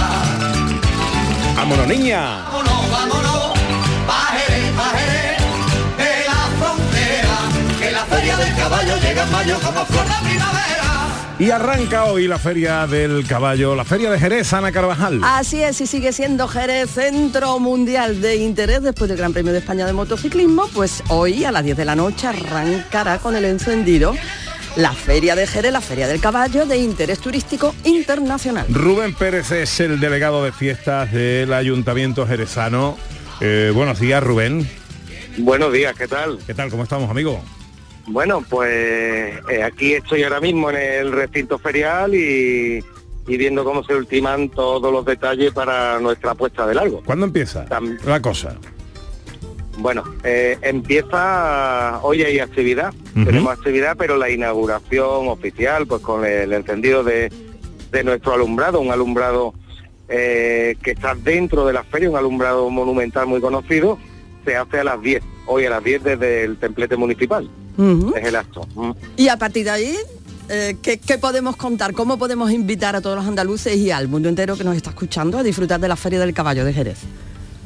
¡Vámonos, 1.56 1.88
niña! 1.88 2.46
Feria 8.28 8.46
del 8.46 8.56
caballo 8.56 8.98
llega 8.98 9.24
en 9.24 9.32
mayo 9.32 9.60
como 9.64 9.86
flor 9.86 10.06
de 10.06 10.30
primavera. 10.30 10.84
Y 11.40 11.52
arranca 11.52 12.06
hoy 12.06 12.28
la 12.28 12.40
Feria 12.40 12.88
del 12.88 13.26
Caballo, 13.28 13.76
la 13.76 13.86
Feria 13.86 14.10
de 14.10 14.20
Jerez, 14.20 14.52
Ana 14.54 14.72
Carvajal. 14.72 15.22
Así 15.24 15.62
es, 15.62 15.80
y 15.80 15.88
sigue 15.88 16.12
siendo 16.12 16.48
Jerez 16.48 16.90
Centro 16.90 17.60
Mundial 17.60 18.20
de 18.20 18.38
Interés 18.38 18.82
después 18.82 19.08
del 19.08 19.18
Gran 19.18 19.34
Premio 19.34 19.54
de 19.54 19.60
España 19.60 19.86
de 19.86 19.94
Motociclismo, 19.94 20.68
pues 20.74 21.04
hoy 21.10 21.46
a 21.46 21.52
las 21.52 21.64
10 21.64 21.78
de 21.78 21.86
la 21.86 21.96
noche 21.96 22.28
arrancará 22.28 23.20
con 23.20 23.36
el 23.36 23.46
encendido 23.46 24.16
la 24.76 24.92
Feria 24.92 25.36
de 25.36 25.48
Jerez, 25.48 25.72
la 25.72 25.82
Feria 25.82 26.08
del 26.08 26.20
Caballo 26.20 26.66
de 26.66 26.78
Interés 26.78 27.20
Turístico 27.20 27.76
Internacional. 27.86 28.66
Rubén 28.70 29.14
Pérez 29.14 29.52
es 29.52 29.80
el 29.80 30.00
delegado 30.00 30.44
de 30.44 30.52
fiestas 30.52 31.14
del 31.14 31.54
Ayuntamiento 31.54 32.28
Jerezano. 32.28 32.98
Eh, 33.40 33.72
buenos 33.74 34.00
días, 34.00 34.22
Rubén. 34.22 34.68
Buenos 35.38 35.72
días, 35.72 35.96
¿qué 35.96 36.08
tal? 36.08 36.40
¿Qué 36.46 36.56
tal? 36.56 36.70
¿Cómo 36.72 36.84
estamos, 36.84 37.10
amigo? 37.10 37.42
Bueno, 38.08 38.44
pues 38.50 39.38
eh, 39.50 39.64
aquí 39.64 39.94
estoy 39.94 40.24
ahora 40.24 40.40
mismo 40.40 40.70
en 40.70 40.78
el 40.78 41.12
recinto 41.12 41.60
ferial 41.60 42.16
y, 42.16 42.84
y 43.28 43.38
viendo 43.38 43.64
cómo 43.64 43.84
se 43.84 43.94
ultiman 43.94 44.50
todos 44.50 44.92
los 44.92 45.06
detalles 45.06 45.52
para 45.52 46.00
nuestra 46.00 46.34
puesta 46.34 46.66
de 46.66 46.76
largo. 46.76 47.02
¿Cuándo 47.06 47.26
empieza 47.26 47.66
la 48.06 48.22
cosa? 48.22 48.56
Bueno, 49.80 50.04
eh, 50.24 50.58
empieza, 50.64 52.00
hoy 52.02 52.24
hay 52.24 52.40
actividad, 52.40 52.94
tenemos 53.14 53.52
actividad, 53.52 53.96
pero 53.96 54.18
la 54.18 54.30
inauguración 54.30 55.28
oficial, 55.28 55.86
pues 55.86 56.02
con 56.02 56.26
el 56.26 56.52
encendido 56.54 57.04
de, 57.04 57.32
de 57.92 58.04
nuestro 58.04 58.34
alumbrado, 58.34 58.80
un 58.80 58.92
alumbrado 58.92 59.54
eh, 60.10 60.78
que 60.82 60.92
está 60.92 61.14
dentro 61.14 61.66
de 61.68 61.74
la 61.74 61.84
feria, 61.84 62.10
un 62.10 62.16
alumbrado 62.16 62.70
monumental 62.72 63.28
muy 63.28 63.40
conocido, 63.40 64.00
se 64.46 64.56
hace 64.56 64.80
a 64.80 64.84
las 64.84 65.02
10, 65.02 65.22
hoy 65.48 65.66
a 65.66 65.70
las 65.72 65.84
10 65.84 66.04
desde 66.04 66.44
el 66.44 66.58
templete 66.58 66.96
municipal, 66.96 67.50
es 68.16 68.25
el 68.25 68.36
acto. 68.36 68.68
Y 69.16 69.27
a 69.30 69.38
partir 69.38 69.66
de 69.66 69.72
ahí, 69.72 69.96
eh, 70.50 70.77
¿qué, 70.82 71.00
qué 71.00 71.18
podemos 71.18 71.56
contar? 71.56 71.94
¿Cómo 71.94 72.18
podemos 72.18 72.51
invitar 72.51 72.96
a 72.96 73.01
todos 73.01 73.16
los 73.16 73.25
andaluces 73.25 73.75
y 73.75 73.92
al 73.92 74.08
mundo 74.08 74.30
entero 74.30 74.56
que 74.56 74.63
nos 74.63 74.75
está 74.75 74.92
escuchando 74.92 75.38
a 75.38 75.44
disfrutar 75.44 75.80
de 75.80 75.88
la 75.88 75.96
Feria 75.96 76.20
del 76.20 76.34
Caballo 76.34 76.63
de 76.63 76.74
Jerez? 76.74 77.00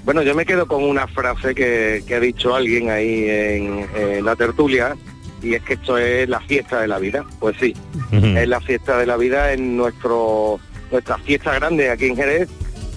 Bueno, 0.06 0.24
yo 0.24 0.34
me 0.34 0.46
quedo 0.46 0.68
con 0.68 0.84
una 0.84 1.08
frase 1.08 1.54
que, 1.54 2.04
que 2.08 2.16
ha 2.16 2.20
dicho 2.20 2.56
alguien 2.56 2.90
ahí 2.90 3.30
en, 3.30 3.88
en 3.96 4.26
la 4.26 4.36
tertulia, 4.36 4.96
y 5.44 5.54
es 5.54 5.64
que 5.64 5.74
esto 5.74 5.98
es 5.98 6.28
la 6.28 6.40
fiesta 6.40 6.82
de 6.82 6.88
la 6.88 7.00
vida. 7.00 7.26
Pues 7.40 7.56
sí, 7.60 7.74
es 8.12 8.48
la 8.48 8.62
fiesta 8.62 8.98
de 8.98 9.06
la 9.06 9.18
vida 9.18 9.54
en 9.54 9.78
nuestro 9.78 10.60
nuestra 10.92 11.18
fiesta 11.20 11.54
grande 11.56 11.90
aquí 11.90 12.08
en 12.08 12.16
Jerez. 12.16 12.50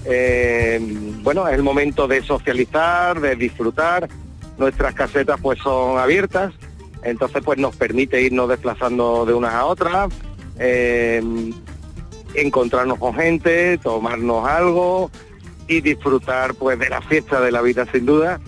Eh, 0.05 0.79
bueno, 1.23 1.49
es 1.49 1.55
el 1.55 1.63
momento 1.63 2.07
de 2.07 2.23
socializar, 2.23 3.21
de 3.21 3.37
disfrutar. 3.37 4.09
Nuestras 4.59 4.95
casetas 4.95 5.41
pues 5.41 5.59
son 5.61 5.99
abiertas, 5.99 6.53
entonces 7.03 7.43
pues 7.45 7.59
nos 7.59 7.75
permite 7.77 8.21
irnos 8.23 8.49
desplazando 8.49 9.25
de 9.27 9.35
unas 9.35 9.53
a 9.55 9.65
otras, 9.67 10.13
eh, 10.59 11.23
encontrarnos 12.35 12.99
con 12.99 13.15
gente, 13.15 13.79
tomarnos 13.79 14.47
algo 14.49 15.11
y 15.69 15.81
disfrutar 15.81 16.55
pues 16.55 16.79
de 16.79 16.89
la 16.89 17.01
fiesta 17.03 17.41
de 17.41 17.53
la 17.53 17.63
vida 17.63 17.87
sin 17.93 18.07
duda. 18.07 18.41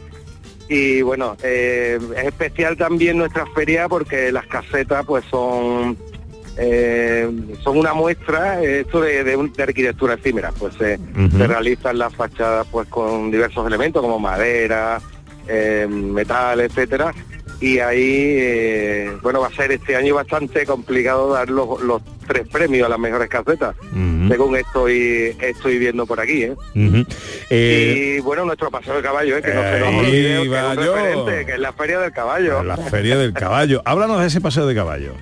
Y 0.69 1.01
bueno, 1.03 1.37
eh, 1.43 1.99
es 2.17 2.25
especial 2.25 2.77
también 2.77 3.19
nuestra 3.19 3.47
feria 3.55 3.89
porque 3.89 4.33
las 4.33 4.47
casetas 4.47 5.05
pues 5.07 5.25
son 5.31 5.97
eh, 6.59 7.31
son 7.63 7.77
una 7.79 7.93
muestra 7.95 8.63
eh, 8.63 8.81
esto 8.81 9.01
de, 9.03 9.23
de 9.25 9.37
un- 9.37 9.53
de 9.53 9.63
arquitectura 9.63 10.15
efímera, 10.15 10.53
pues 10.59 10.75
se 10.75 10.99
realizan 11.47 11.99
las 11.99 12.15
fachadas 12.15 12.67
pues 12.73 12.89
con 12.89 13.31
diversos 13.31 13.67
elementos 13.67 14.01
como 14.03 14.19
madera, 14.19 15.01
eh, 15.49 15.87
metal, 15.89 16.61
etcétera. 16.61 17.13
Y 17.59 17.79
ahí, 17.79 18.37
eh, 18.39 19.17
bueno, 19.23 19.41
va 19.41 19.47
a 19.47 19.53
ser 19.53 19.73
este 19.73 19.97
año 19.97 20.15
bastante 20.15 20.67
complicado 20.67 21.33
dar 21.33 21.49
los, 21.49 21.81
los 21.81 22.03
tres 22.27 22.47
premios 22.49 22.85
a 22.85 22.91
las 22.91 22.99
mejores 22.99 23.31
casetas. 23.31 23.75
según 24.29 24.57
estoy 24.57 25.35
estoy 25.41 25.79
viendo 25.79 26.05
por 26.05 26.21
aquí, 26.21 26.45
¿eh? 26.45 26.55
Eh, 27.49 28.17
y 28.19 28.21
bueno, 28.21 28.45
nuestro 28.45 28.71
paseo 28.71 28.97
de 28.97 29.03
caballo, 29.03 29.39
¿eh? 29.39 29.43
que 29.43 29.55
no 29.55 29.63
se 29.63 29.81
nos 29.81 29.89
olvide, 29.95 30.43
que 30.43 31.47
que 31.47 31.53
es 31.53 31.59
la 31.59 31.73
feria 31.73 31.99
del 32.01 32.13
caballo. 32.13 32.63
la 32.63 32.77
feria 32.77 33.17
del 33.17 33.33
caballo. 33.33 33.81
Háblanos 33.87 34.21
de 34.21 34.27
ese 34.27 34.41
paseo 34.43 34.67
de 34.67 34.75
caballo. 34.75 35.13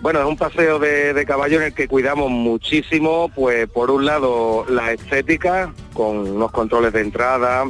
Bueno, 0.00 0.20
es 0.20 0.26
un 0.26 0.36
paseo 0.36 0.78
de, 0.78 1.12
de 1.12 1.26
caballo 1.26 1.58
en 1.58 1.64
el 1.64 1.74
que 1.74 1.86
cuidamos 1.88 2.30
muchísimo, 2.30 3.30
pues 3.34 3.68
por 3.68 3.90
un 3.90 4.06
lado 4.06 4.64
la 4.68 4.92
estética, 4.92 5.72
con 5.92 6.18
unos 6.18 6.50
controles 6.50 6.92
de 6.92 7.00
entrada 7.00 7.64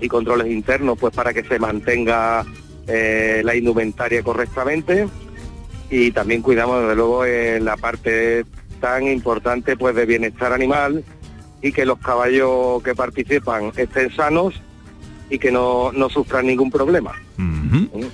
y 0.00 0.08
controles 0.08 0.48
internos, 0.48 0.98
pues 0.98 1.14
para 1.14 1.32
que 1.32 1.44
se 1.44 1.58
mantenga 1.58 2.44
eh, 2.86 3.42
la 3.44 3.54
indumentaria 3.54 4.22
correctamente. 4.22 5.08
Y 5.90 6.10
también 6.10 6.42
cuidamos, 6.42 6.82
desde 6.82 6.96
luego, 6.96 7.24
en 7.24 7.64
la 7.64 7.76
parte 7.76 8.44
tan 8.80 9.06
importante 9.06 9.76
pues 9.76 9.94
de 9.94 10.04
bienestar 10.04 10.52
animal 10.52 11.02
y 11.62 11.72
que 11.72 11.86
los 11.86 11.98
caballos 11.98 12.82
que 12.82 12.94
participan 12.94 13.72
estén 13.76 14.14
sanos 14.14 14.60
y 15.30 15.38
que 15.38 15.50
no, 15.50 15.92
no 15.92 16.08
sufran 16.08 16.46
ningún 16.46 16.70
problema. 16.70 17.12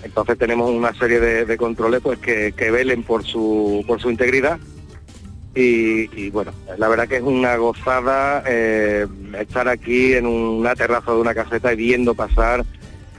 Entonces 0.04 0.38
tenemos 0.38 0.70
una 0.70 0.94
serie 0.94 1.20
de, 1.20 1.44
de 1.44 1.56
controles 1.56 2.00
pues 2.00 2.18
que, 2.18 2.52
que 2.56 2.70
velen 2.70 3.02
por 3.02 3.24
su 3.24 3.84
por 3.86 4.00
su 4.00 4.10
integridad 4.10 4.58
y, 5.54 6.08
y, 6.18 6.30
bueno, 6.30 6.52
la 6.78 6.88
verdad 6.88 7.06
que 7.08 7.16
es 7.16 7.22
una 7.22 7.56
gozada 7.56 8.42
eh, 8.46 9.06
estar 9.38 9.68
aquí 9.68 10.14
en 10.14 10.26
una 10.26 10.74
terraza 10.74 11.12
de 11.12 11.18
una 11.18 11.34
caseta 11.34 11.72
y 11.72 11.76
viendo 11.76 12.14
pasar 12.14 12.64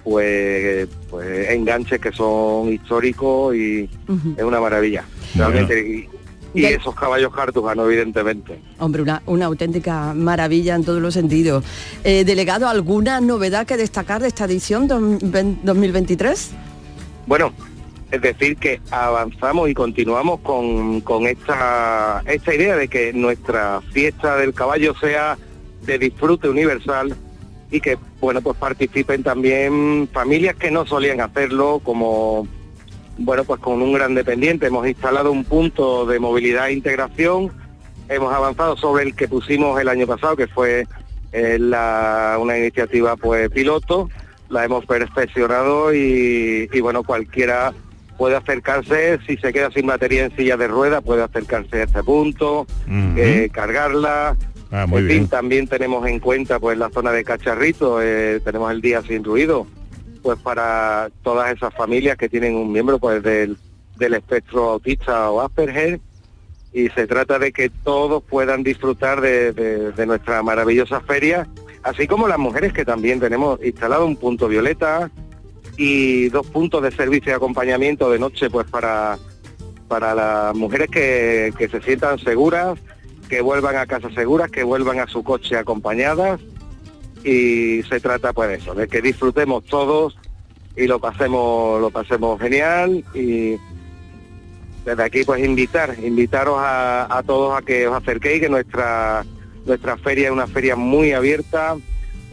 pues, 0.04 0.88
pues 1.10 1.50
enganches 1.52 2.00
que 2.00 2.12
son 2.12 2.74
históricos 2.74 3.56
y 3.56 3.90
es 4.38 4.44
una 4.44 4.60
maravilla. 4.60 5.06
Realmente 5.36 6.10
y, 6.56 6.66
esos 6.66 6.94
caballos 6.94 7.34
cartujanos 7.34 7.88
evidentemente. 7.88 8.60
Hombre, 8.80 9.02
una, 9.02 9.24
una 9.26 9.46
auténtica 9.46 10.14
maravilla 10.14 10.76
en 10.76 10.84
todos 10.84 11.02
los 11.02 11.14
sentidos. 11.16 11.64
Eh, 12.04 12.24
delegado, 12.26 12.68
¿alguna 12.68 13.22
novedad 13.22 13.66
que 13.66 13.76
destacar 13.78 14.22
de 14.22 14.28
esta 14.28 14.46
edición 14.46 14.88
dos- 14.88 15.20
ven- 15.32 15.60
2023? 15.64 16.52
Bueno, 17.26 17.54
es 18.14 18.22
decir, 18.22 18.58
que 18.58 18.80
avanzamos 18.92 19.68
y 19.70 19.74
continuamos 19.74 20.40
con, 20.42 21.02
con 21.02 21.26
esta, 21.26 22.22
esta 22.28 22.54
idea 22.54 22.76
de 22.76 22.88
que 22.88 23.12
nuestra 23.12 23.82
fiesta 23.92 24.38
del 24.38 24.54
caballo 24.54 24.94
sea 24.96 25.36
de 25.82 25.98
disfrute 25.98 26.48
universal 26.48 27.16
y 27.72 27.82
que, 27.82 27.98
bueno, 28.22 28.40
pues 28.42 28.56
participen 28.58 29.24
también 29.24 30.08
familias 30.14 30.56
que 30.58 30.70
no 30.70 30.86
solían 30.86 31.22
hacerlo, 31.22 31.82
como, 31.84 32.48
bueno, 33.18 33.46
pues 33.46 33.60
con 33.60 33.82
un 33.82 33.94
gran 33.94 34.14
dependiente. 34.14 34.68
Hemos 34.68 34.88
instalado 34.88 35.32
un 35.32 35.44
punto 35.44 36.06
de 36.06 36.20
movilidad 36.20 36.68
e 36.70 36.74
integración, 36.74 37.52
hemos 38.10 38.32
avanzado 38.32 38.78
sobre 38.78 39.06
el 39.06 39.16
que 39.16 39.28
pusimos 39.28 39.82
el 39.82 39.88
año 39.90 40.06
pasado, 40.06 40.36
que 40.36 40.46
fue 40.46 40.86
eh, 41.32 41.58
la- 41.60 42.38
una 42.40 42.60
iniciativa 42.60 43.16
pues 43.16 43.50
piloto, 43.50 44.08
la 44.50 44.66
hemos 44.66 44.86
perfeccionado 44.86 45.92
y, 45.96 46.70
y, 46.72 46.80
bueno, 46.80 47.02
cualquiera 47.02 47.74
puede 48.18 48.36
acercarse, 48.36 49.20
si 49.28 49.38
se 49.38 49.52
queda 49.54 49.72
sin 49.72 49.88
batería 49.88 50.26
en 50.26 50.36
silla 50.36 50.58
de 50.58 50.68
rueda, 50.68 51.02
puede 51.02 51.24
acercarse 51.24 51.82
a 51.82 51.84
este 51.84 52.04
punto, 52.04 52.66
eh, 53.18 53.50
cargarla. 53.52 54.36
Ah, 54.72 54.86
muy 54.88 55.02
en 55.02 55.08
bien. 55.08 55.20
fin, 55.22 55.28
también 55.30 55.68
tenemos 55.68 56.08
en 56.08 56.20
cuenta 56.20 56.60
pues 56.60 56.78
la 56.78 56.90
zona 56.90 57.12
de 57.12 57.24
cacharrito, 57.24 58.02
eh, 58.02 58.40
tenemos 58.44 58.72
el 58.72 58.82
día 58.82 59.02
sin 59.04 59.24
ruido, 59.24 59.68
pues 60.24 60.40
para 60.40 61.10
todas 61.22 61.54
esas 61.56 61.74
familias 61.76 62.18
que 62.18 62.28
tienen 62.30 62.56
un 62.56 62.72
miembro 62.72 62.98
pues 62.98 63.22
del, 63.22 63.56
del 63.98 64.14
espectro 64.16 64.72
autista 64.72 65.30
o 65.30 65.42
Asperger 65.42 66.00
y 66.74 66.90
se 66.90 67.06
trata 67.06 67.38
de 67.38 67.52
que 67.52 67.70
todos 67.70 68.24
puedan 68.24 68.64
disfrutar 68.64 69.22
de, 69.22 69.52
de- 69.54 69.92
de 69.92 70.06
nuestra 70.08 70.42
maravillosa 70.42 71.02
feria, 71.02 71.48
así 71.84 72.08
como 72.08 72.28
las 72.28 72.40
mujeres 72.40 72.74
que 72.74 72.84
también 72.84 73.20
tenemos 73.20 73.60
instalado 73.64 74.08
un 74.08 74.16
punto 74.16 74.48
violeta 74.48 75.12
y 75.78 76.30
dos 76.30 76.48
puntos 76.48 76.84
de 76.84 76.92
servicio 76.92 77.32
y 77.32 77.36
acompañamiento 77.36 78.10
de 78.10 78.20
noche 78.20 78.50
pues 78.50 78.68
para, 78.70 79.18
para 79.88 80.14
las 80.14 80.56
mujeres 80.56 80.90
que, 80.90 81.54
que 81.58 81.68
se 81.70 81.82
sientan 81.82 82.20
seguras, 82.20 82.80
que 83.30 83.42
vuelvan 83.42 83.78
a 83.78 83.86
casa 83.86 84.10
seguras, 84.12 84.52
que 84.52 84.64
vuelvan 84.64 85.00
a 85.00 85.08
su 85.08 85.24
coche 85.24 85.58
acompañadas. 85.58 86.40
Y 87.24 87.82
se 87.84 88.00
trata 88.00 88.34
pues 88.34 88.50
de 88.50 88.56
eso, 88.56 88.74
de 88.74 88.88
que 88.88 89.02
disfrutemos 89.02 89.64
todos 89.66 90.18
y 90.76 90.88
lo 90.88 91.00
pasemos, 91.00 91.80
lo 91.80 91.90
pasemos 91.90 92.40
genial. 92.40 93.04
Y 93.14 93.56
desde 94.86 95.04
aquí 95.04 95.24
pues 95.24 95.44
invitar, 95.44 95.96
invitaros 96.04 96.58
a, 96.60 97.18
a 97.18 97.24
todos 97.24 97.58
a 97.58 97.62
que 97.62 97.88
os 97.88 97.96
acerquéis, 97.96 98.42
que 98.42 98.50
nuestra 98.50 99.26
nuestra 99.66 99.98
feria 99.98 100.28
es 100.28 100.32
una 100.32 100.48
feria 100.48 100.76
muy 100.76 101.14
abierta, 101.14 101.78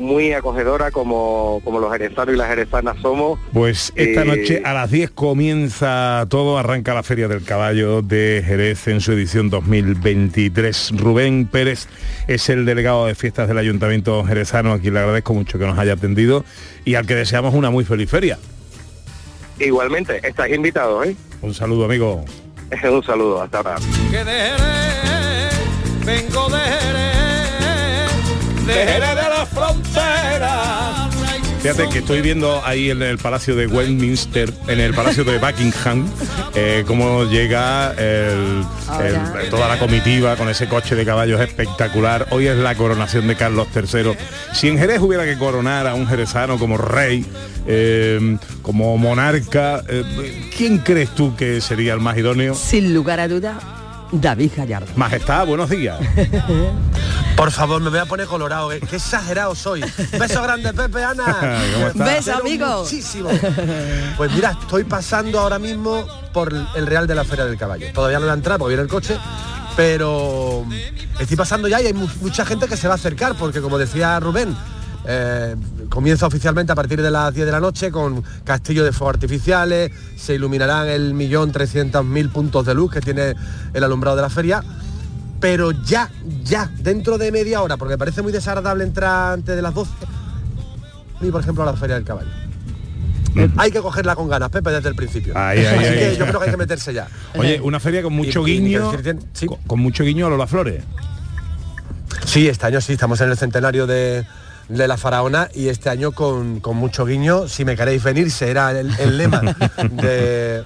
muy 0.00 0.32
acogedora 0.32 0.90
como, 0.90 1.60
como 1.62 1.78
los 1.78 1.92
jerezanos 1.92 2.34
y 2.34 2.38
las 2.38 2.48
jerezanas 2.48 2.96
somos. 3.02 3.38
Pues 3.52 3.92
esta 3.94 4.22
Eh, 4.22 4.24
noche 4.24 4.62
a 4.64 4.72
las 4.72 4.90
10 4.90 5.10
comienza 5.10 6.26
todo, 6.28 6.58
arranca 6.58 6.94
la 6.94 7.02
Feria 7.02 7.28
del 7.28 7.44
Caballo 7.44 8.00
de 8.02 8.42
Jerez 8.44 8.88
en 8.88 9.00
su 9.00 9.12
edición 9.12 9.50
2023. 9.50 10.92
Rubén 10.96 11.46
Pérez 11.46 11.86
es 12.26 12.48
el 12.48 12.64
delegado 12.64 13.06
de 13.06 13.14
fiestas 13.14 13.46
del 13.46 13.58
Ayuntamiento 13.58 14.24
Jerezano, 14.24 14.72
a 14.72 14.78
quien 14.80 14.94
le 14.94 15.00
agradezco 15.00 15.34
mucho 15.34 15.58
que 15.58 15.66
nos 15.66 15.78
haya 15.78 15.92
atendido 15.92 16.44
y 16.84 16.94
al 16.94 17.06
que 17.06 17.14
deseamos 17.14 17.54
una 17.54 17.70
muy 17.70 17.84
feliz 17.84 18.08
feria. 18.10 18.38
Igualmente, 19.58 20.26
estáis 20.26 20.56
invitados, 20.56 21.06
¿eh? 21.08 21.16
Un 21.42 21.52
saludo, 21.54 21.84
amigo. 21.84 22.24
Un 22.90 23.02
saludo, 23.04 23.42
hasta 23.42 23.58
ahora. 23.58 23.74
Que 24.10 24.24
de 24.24 24.32
Jerez, 24.32 25.52
vengo 26.06 26.48
de 26.48 26.58
Jerez, 26.58 28.66
de 28.66 28.72
Jerez 28.72 29.00
de 29.00 29.04
la 29.04 29.12
frontera. 29.12 29.29
Fíjate 31.62 31.88
que 31.90 31.98
estoy 31.98 32.22
viendo 32.22 32.64
ahí 32.64 32.90
en 32.90 33.02
el 33.02 33.18
Palacio 33.18 33.54
de 33.54 33.66
Westminster, 33.66 34.50
en 34.66 34.80
el 34.80 34.94
Palacio 34.94 35.24
de 35.24 35.36
Buckingham, 35.38 36.06
eh, 36.54 36.84
cómo 36.86 37.24
llega 37.24 37.92
el- 37.98 38.64
el- 39.04 39.50
toda 39.50 39.68
la 39.68 39.78
comitiva 39.78 40.36
con 40.36 40.48
ese 40.48 40.68
coche 40.68 40.94
de 40.94 41.04
caballos 41.04 41.38
espectacular. 41.40 42.26
Hoy 42.30 42.46
es 42.46 42.56
la 42.56 42.74
coronación 42.74 43.28
de 43.28 43.36
Carlos 43.36 43.68
III. 43.74 44.12
Si 44.54 44.68
en 44.68 44.78
Jerez 44.78 45.00
hubiera 45.00 45.24
que 45.26 45.36
coronar 45.36 45.86
a 45.86 45.94
un 45.94 46.06
jerezano 46.06 46.58
como 46.58 46.78
rey, 46.78 47.26
eh, 47.66 48.38
como 48.62 48.96
monarca, 48.96 49.82
eh, 49.86 50.50
¿quién 50.56 50.78
crees 50.78 51.10
tú 51.14 51.36
que 51.36 51.60
sería 51.60 51.92
el 51.92 52.00
más 52.00 52.16
idóneo? 52.16 52.54
Sin 52.54 52.94
lugar 52.94 53.20
a 53.20 53.28
duda, 53.28 53.58
David 54.12 54.50
Gallardo. 54.56 54.92
Majestad, 54.96 55.46
buenos 55.46 55.70
días. 55.70 55.98
Por 57.36 57.50
favor, 57.52 57.80
me 57.80 57.90
voy 57.90 57.98
a 58.00 58.04
poner 58.06 58.26
colorado, 58.26 58.70
¿eh? 58.72 58.80
qué 58.88 58.96
exagerado 58.96 59.54
soy. 59.54 59.80
Beso 60.18 60.42
grande, 60.42 60.72
Pepe, 60.74 61.02
Ana. 61.02 61.24
¿Cómo 61.74 61.86
estás? 61.86 62.06
Beso, 62.26 62.36
amigo. 62.38 62.82
Muchísimo. 62.82 63.30
Pues 64.16 64.32
mira, 64.32 64.56
estoy 64.60 64.84
pasando 64.84 65.40
ahora 65.40 65.58
mismo 65.58 66.06
por 66.34 66.52
el 66.74 66.86
Real 66.86 67.06
de 67.06 67.14
la 67.14 67.24
Feria 67.24 67.46
del 67.46 67.56
Caballo. 67.56 67.86
Todavía 67.94 68.18
no 68.18 68.26
voy 68.26 68.32
a 68.32 68.34
entrar 68.34 68.58
porque 68.58 68.70
viene 68.74 68.82
el 68.82 68.88
coche, 68.88 69.16
pero 69.76 70.66
estoy 71.18 71.36
pasando 71.36 71.68
ya 71.68 71.80
y 71.80 71.86
hay 71.86 71.94
mu- 71.94 72.08
mucha 72.20 72.44
gente 72.44 72.66
que 72.66 72.76
se 72.76 72.88
va 72.88 72.94
a 72.94 72.96
acercar 72.96 73.34
porque 73.36 73.60
como 73.62 73.78
decía 73.78 74.20
Rubén, 74.20 74.54
eh, 75.06 75.56
comienza 75.90 76.26
oficialmente 76.26 76.72
a 76.72 76.74
partir 76.74 77.02
de 77.02 77.10
las 77.10 77.34
10 77.34 77.44
de 77.44 77.52
la 77.52 77.60
noche 77.60 77.90
con 77.90 78.22
castillo 78.44 78.84
de 78.84 78.92
fuegos 78.92 79.16
artificiales, 79.16 79.90
se 80.16 80.34
iluminarán 80.36 80.88
el 80.88 81.12
millón 81.12 81.52
trescientos 81.52 82.04
mil 82.04 82.30
puntos 82.30 82.64
de 82.64 82.74
luz 82.74 82.90
que 82.92 83.00
tiene 83.02 83.34
el 83.74 83.84
alumbrado 83.84 84.16
de 84.16 84.22
la 84.22 84.30
feria 84.30 84.62
pero 85.40 85.70
ya, 85.72 86.10
ya, 86.44 86.70
dentro 86.80 87.16
de 87.16 87.32
media 87.32 87.62
hora, 87.62 87.78
porque 87.78 87.94
me 87.94 87.98
parece 87.98 88.20
muy 88.20 88.30
desagradable 88.30 88.84
entrar 88.84 89.32
antes 89.32 89.56
de 89.56 89.62
las 89.62 89.72
12, 89.72 89.90
y 91.22 91.30
por 91.30 91.40
ejemplo 91.40 91.62
a 91.62 91.66
la 91.66 91.72
Feria 91.72 91.94
del 91.94 92.04
Caballo. 92.04 92.28
Hay 93.56 93.70
que 93.70 93.80
cogerla 93.80 94.14
con 94.16 94.28
ganas, 94.28 94.50
Pepe, 94.50 94.68
desde 94.70 94.90
el 94.90 94.94
principio. 94.94 95.32
Ahí, 95.38 95.64
Así 95.64 95.76
ahí. 95.86 95.98
que 95.98 96.16
yo 96.18 96.26
creo 96.26 96.40
que 96.40 96.44
hay 96.44 96.50
que 96.50 96.56
meterse 96.58 96.92
ya. 96.92 97.08
Oye, 97.38 97.58
una 97.58 97.80
feria 97.80 98.02
con 98.02 98.12
mucho 98.12 98.46
Y- 98.46 98.60
ni 98.60 98.68
guiño, 98.68 98.92
con, 99.46 99.58
con 99.66 99.80
mucho 99.80 100.04
guiño 100.04 100.26
a 100.26 100.28
Lola 100.28 100.46
Flores. 100.46 100.84
Sí, 102.26 102.46
este 102.46 102.66
año 102.66 102.80
sí, 102.82 102.92
estamos 102.92 103.18
en 103.22 103.30
el 103.30 103.38
centenario 103.38 103.86
de, 103.86 104.26
de 104.70 104.86
la 104.88 104.96
faraona 104.96 105.48
y 105.52 105.68
este 105.68 105.90
año 105.90 106.12
con, 106.12 106.60
con 106.60 106.76
mucho 106.76 107.04
guiño, 107.04 107.48
si 107.48 107.64
me 107.64 107.76
queréis 107.76 108.02
venir, 108.04 108.30
será 108.30 108.70
el, 108.70 108.94
el 109.00 109.18
lema 109.18 109.40
de, 109.90 110.62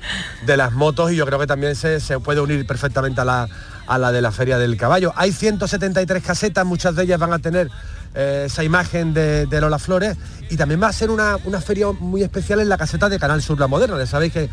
de 0.47 0.57
las 0.57 0.73
motos 0.73 1.11
y 1.11 1.17
yo 1.17 1.25
creo 1.27 1.39
que 1.39 1.47
también 1.47 1.75
se, 1.75 2.01
se 2.01 2.21
puede 2.21 2.41
unir 2.41 2.67
perfectamente 2.67 3.23
a 3.23 3.25
la, 3.25 3.49
a 3.87 3.99
la 3.99 4.13
de 4.13 4.21
la 4.21 4.31
Feria 4.31 4.59
del 4.59 4.77
Caballo. 4.77 5.13
Hay 5.17 5.33
173 5.33 6.23
casetas, 6.23 6.67
muchas 6.67 6.95
de 6.95 7.05
ellas 7.05 7.19
van 7.19 7.33
a 7.33 7.39
tener 7.39 7.71
eh, 8.15 8.45
esa 8.47 8.63
imagen 8.63 9.15
de, 9.15 9.47
de 9.47 9.61
Lola 9.61 9.79
Flores 9.79 10.17
y 10.51 10.57
también 10.59 10.83
va 10.83 10.89
a 10.89 10.93
ser 10.93 11.11
una, 11.11 11.37
una 11.45 11.61
feria 11.63 11.87
muy 11.93 12.23
especial 12.23 12.61
en 12.61 12.69
la 12.69 12.77
caseta 12.77 13.09
de 13.09 13.19
Canal 13.19 13.41
Sur 13.43 13.59
La 13.59 13.69
Moderna. 13.69 13.97
Ya 13.99 14.07
sabéis 14.07 14.35
que 14.35 14.51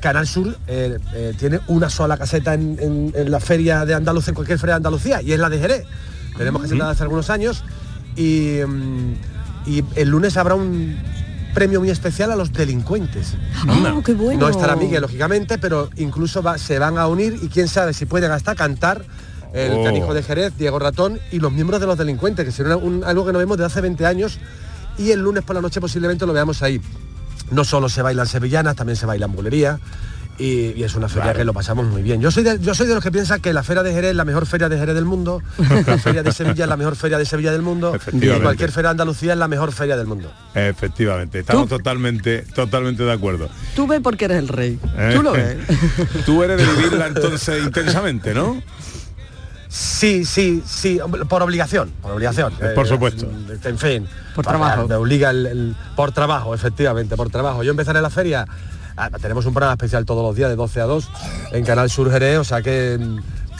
Canal 0.00 0.26
Sur 0.26 0.56
eh, 0.66 0.98
eh, 1.14 1.34
tiene 1.38 1.60
una 1.68 1.90
sola 1.90 2.16
caseta 2.16 2.54
en, 2.54 2.76
en- 2.80 3.12
en 3.14 3.30
la 3.30 3.38
feria 3.38 3.84
de 3.84 3.94
Andalucía, 3.94 4.30
en 4.32 4.34
cualquier 4.34 4.58
feria 4.58 4.74
de 4.74 4.78
Andalucía, 4.78 5.22
y 5.22 5.32
es 5.32 5.38
la 5.38 5.48
de 5.48 5.58
Jerez. 5.60 5.84
Tenemos 6.36 6.62
caseta 6.62 6.86
de 6.86 6.90
hace 6.90 7.02
algunos 7.04 7.30
años 7.30 7.62
y, 8.16 8.58
mm, 8.66 9.12
y 9.66 9.84
el 9.96 10.08
lunes 10.08 10.36
habrá 10.36 10.54
un 10.54 10.96
premio 11.54 11.80
muy 11.80 11.90
especial 11.90 12.30
a 12.30 12.36
los 12.36 12.52
delincuentes. 12.52 13.34
Oh, 13.68 14.02
qué 14.02 14.14
bueno. 14.14 14.40
No 14.40 14.48
estará 14.48 14.76
Miguel, 14.76 15.02
lógicamente, 15.02 15.58
pero 15.58 15.90
incluso 15.96 16.42
va- 16.42 16.58
se 16.58 16.78
van 16.78 16.96
a 16.98 17.06
unir 17.08 17.38
y 17.42 17.48
quién 17.48 17.66
sabe 17.68 17.92
si 17.92 18.06
pueden 18.06 18.30
hasta 18.30 18.54
cantar 18.54 19.04
el 19.52 19.72
Oh. 19.72 19.84
canijo 19.84 20.14
de 20.14 20.22
Jerez, 20.22 20.52
Diego 20.56 20.78
Ratón 20.78 21.18
y 21.32 21.40
los 21.40 21.52
miembros 21.52 21.80
de 21.80 21.86
los 21.88 21.98
delincuentes, 21.98 22.44
que 22.44 22.52
será 22.52 22.76
un- 22.76 23.02
algo 23.04 23.26
que 23.26 23.32
no 23.32 23.38
vemos 23.40 23.56
desde 23.58 23.66
hace 23.66 23.80
20 23.80 24.06
años 24.06 24.38
y 24.96 25.10
el 25.10 25.20
lunes 25.20 25.42
por 25.42 25.56
la 25.56 25.62
noche 25.62 25.80
posiblemente 25.80 26.24
lo 26.24 26.32
veamos 26.32 26.62
ahí. 26.62 26.80
No 27.50 27.64
solo 27.64 27.88
se 27.88 28.00
bailan 28.00 28.26
sevillanas, 28.28 28.76
también 28.76 28.96
se 28.96 29.06
bailan 29.06 29.32
bulería 29.32 29.80
y, 30.40 30.72
y 30.76 30.82
es 30.84 30.94
una 30.94 31.08
feria 31.08 31.34
que 31.34 31.44
lo 31.44 31.52
pasamos 31.52 31.86
muy 31.86 32.02
bien. 32.02 32.20
Yo 32.20 32.30
soy, 32.30 32.42
de, 32.42 32.58
yo 32.60 32.74
soy 32.74 32.86
de 32.86 32.94
los 32.94 33.02
que 33.04 33.12
piensan 33.12 33.40
que 33.40 33.52
la 33.52 33.62
feria 33.62 33.82
de 33.82 33.92
Jerez 33.92 34.10
es 34.10 34.16
la 34.16 34.24
mejor 34.24 34.46
feria 34.46 34.68
de 34.68 34.78
Jerez 34.78 34.94
del 34.94 35.04
mundo, 35.04 35.42
la 35.86 35.98
feria 35.98 36.22
de 36.22 36.32
Sevilla 36.32 36.64
es 36.64 36.68
la 36.70 36.76
mejor 36.76 36.96
feria 36.96 37.18
de 37.18 37.24
Sevilla 37.26 37.52
del 37.52 37.62
mundo 37.62 37.92
y 38.12 38.28
cualquier 38.40 38.70
feria 38.72 38.88
de 38.88 38.92
Andalucía 38.92 39.32
es 39.34 39.38
la 39.38 39.48
mejor 39.48 39.72
feria 39.72 39.96
del 39.96 40.06
mundo. 40.06 40.32
Efectivamente, 40.54 41.40
estamos 41.40 41.68
totalmente, 41.68 42.42
totalmente 42.54 43.02
de 43.02 43.12
acuerdo. 43.12 43.48
Tú 43.76 43.86
ves 43.86 44.00
porque 44.02 44.24
eres 44.24 44.38
el 44.38 44.48
rey. 44.48 44.78
¿Eh? 44.96 45.12
Tú 45.14 45.22
lo 45.22 45.32
ves. 45.32 45.56
Tú 46.26 46.42
eres 46.42 46.56
de 46.58 46.72
vivirla 46.74 47.06
entonces 47.08 47.62
intensamente, 47.62 48.32
¿no? 48.34 48.62
Sí, 49.68 50.24
sí, 50.24 50.62
sí, 50.66 50.98
por 51.28 51.42
obligación, 51.42 51.92
por 52.02 52.10
obligación. 52.12 52.52
Por 52.74 52.86
Eh, 52.86 52.88
supuesto. 52.88 53.30
En 53.64 53.78
fin. 53.78 54.06
Por 54.34 54.44
trabajo. 54.44 54.88
Me 54.88 54.96
obliga 54.96 55.30
el, 55.30 55.46
el- 55.46 55.76
por 55.94 56.10
trabajo, 56.10 56.54
efectivamente, 56.56 57.16
por 57.16 57.30
trabajo. 57.30 57.62
Yo 57.62 57.70
empezaré 57.70 58.00
la 58.00 58.10
feria. 58.10 58.46
Ah, 59.00 59.10
tenemos 59.20 59.46
un 59.46 59.52
programa 59.54 59.74
especial 59.74 60.04
todos 60.04 60.22
los 60.22 60.34
días 60.36 60.48
de 60.50 60.56
12 60.56 60.80
a 60.80 60.84
2 60.84 61.08
en 61.52 61.64
Canal 61.64 61.90
Sur 61.90 62.10
Jerez, 62.10 62.38
o 62.38 62.44
sea 62.44 62.62
que 62.62 62.98
mm, 63.00 63.18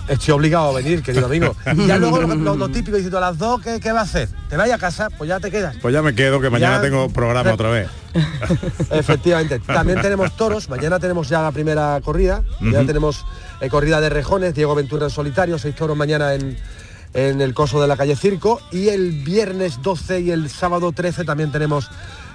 estoy 0.08 0.32
obligado 0.34 0.70
a 0.70 0.72
venir, 0.74 1.02
querido 1.02 1.26
amigo. 1.26 1.54
Y 1.76 1.86
ya 1.88 1.96
luego 1.98 2.20
lo, 2.20 2.34
lo- 2.34 2.56
lo 2.56 2.68
típico, 2.68 2.96
diciendo 2.96 3.18
a 3.18 3.22
las 3.22 3.38
2, 3.38 3.60
¿qué, 3.62 3.80
¿qué 3.80 3.92
va 3.92 4.00
a 4.00 4.04
hacer? 4.04 4.28
¿Te 4.48 4.56
vaya 4.56 4.74
a 4.74 4.78
casa? 4.78 5.08
Pues 5.16 5.28
ya 5.28 5.40
te 5.40 5.50
quedas. 5.50 5.76
Pues 5.82 5.92
ya 5.94 6.02
me 6.02 6.14
quedo, 6.14 6.40
que 6.40 6.50
mañana 6.50 6.76
Ya- 6.76 6.82
tengo 6.82 7.08
programa 7.10 7.52
otra 7.52 7.70
vez. 7.70 7.88
Efectivamente. 8.90 9.60
También 9.60 10.00
tenemos 10.00 10.36
toros. 10.36 10.68
Mañana 10.68 10.98
tenemos 10.98 11.28
ya 11.28 11.42
la 11.42 11.52
primera 11.52 12.00
corrida. 12.04 12.42
Ya 12.60 12.78
Ujú. 12.78 12.86
tenemos 12.86 13.24
eh, 13.60 13.68
corrida 13.68 14.00
de 14.00 14.08
rejones. 14.10 14.54
Diego 14.54 14.74
Ventura 14.74 15.04
en 15.06 15.10
solitario. 15.10 15.58
Seis 15.58 15.74
toros 15.76 15.96
mañana 15.96 16.34
en, 16.34 16.56
en 17.14 17.40
el 17.40 17.54
coso 17.54 17.80
de 17.80 17.88
la 17.88 17.96
calle 17.96 18.16
Circo. 18.16 18.60
Y 18.72 18.88
el 18.88 19.12
viernes 19.22 19.80
12 19.82 20.20
y 20.20 20.30
el 20.30 20.48
sábado 20.50 20.92
13 20.92 21.24
también 21.24 21.52
tenemos... 21.52 21.88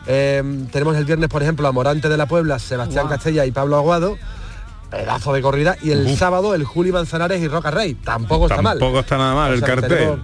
eh, 0.07 0.43
tenemos 0.71 0.95
el 0.97 1.05
viernes, 1.05 1.29
por 1.29 1.41
ejemplo, 1.43 1.67
a 1.67 1.71
Morante 1.71 2.09
de 2.09 2.17
la 2.17 2.25
Puebla, 2.27 2.59
Sebastián 2.59 3.07
Castella 3.07 3.45
y 3.45 3.51
Pablo 3.51 3.77
Aguado. 3.77 4.17
Pedazo 4.91 5.33
de 5.33 5.41
corrida. 5.41 5.75
Y 5.81 5.91
el 5.91 6.15
sábado 6.17 6.53
el 6.55 6.63
Juli 6.63 6.91
Manzanares 6.91 7.41
y 7.41 7.47
Roca 7.47 7.71
Rey. 7.71 7.95
Tampoco 7.95 8.45
está 8.47 8.61
mal. 8.61 8.77
Tampoco 8.79 8.99
está 8.99 9.17
nada 9.17 9.33
mal 9.35 9.51
O 9.51 9.53
el 9.55 9.59
sea, 9.59 9.67
cartel. 9.67 9.89
tenemos- 9.89 10.19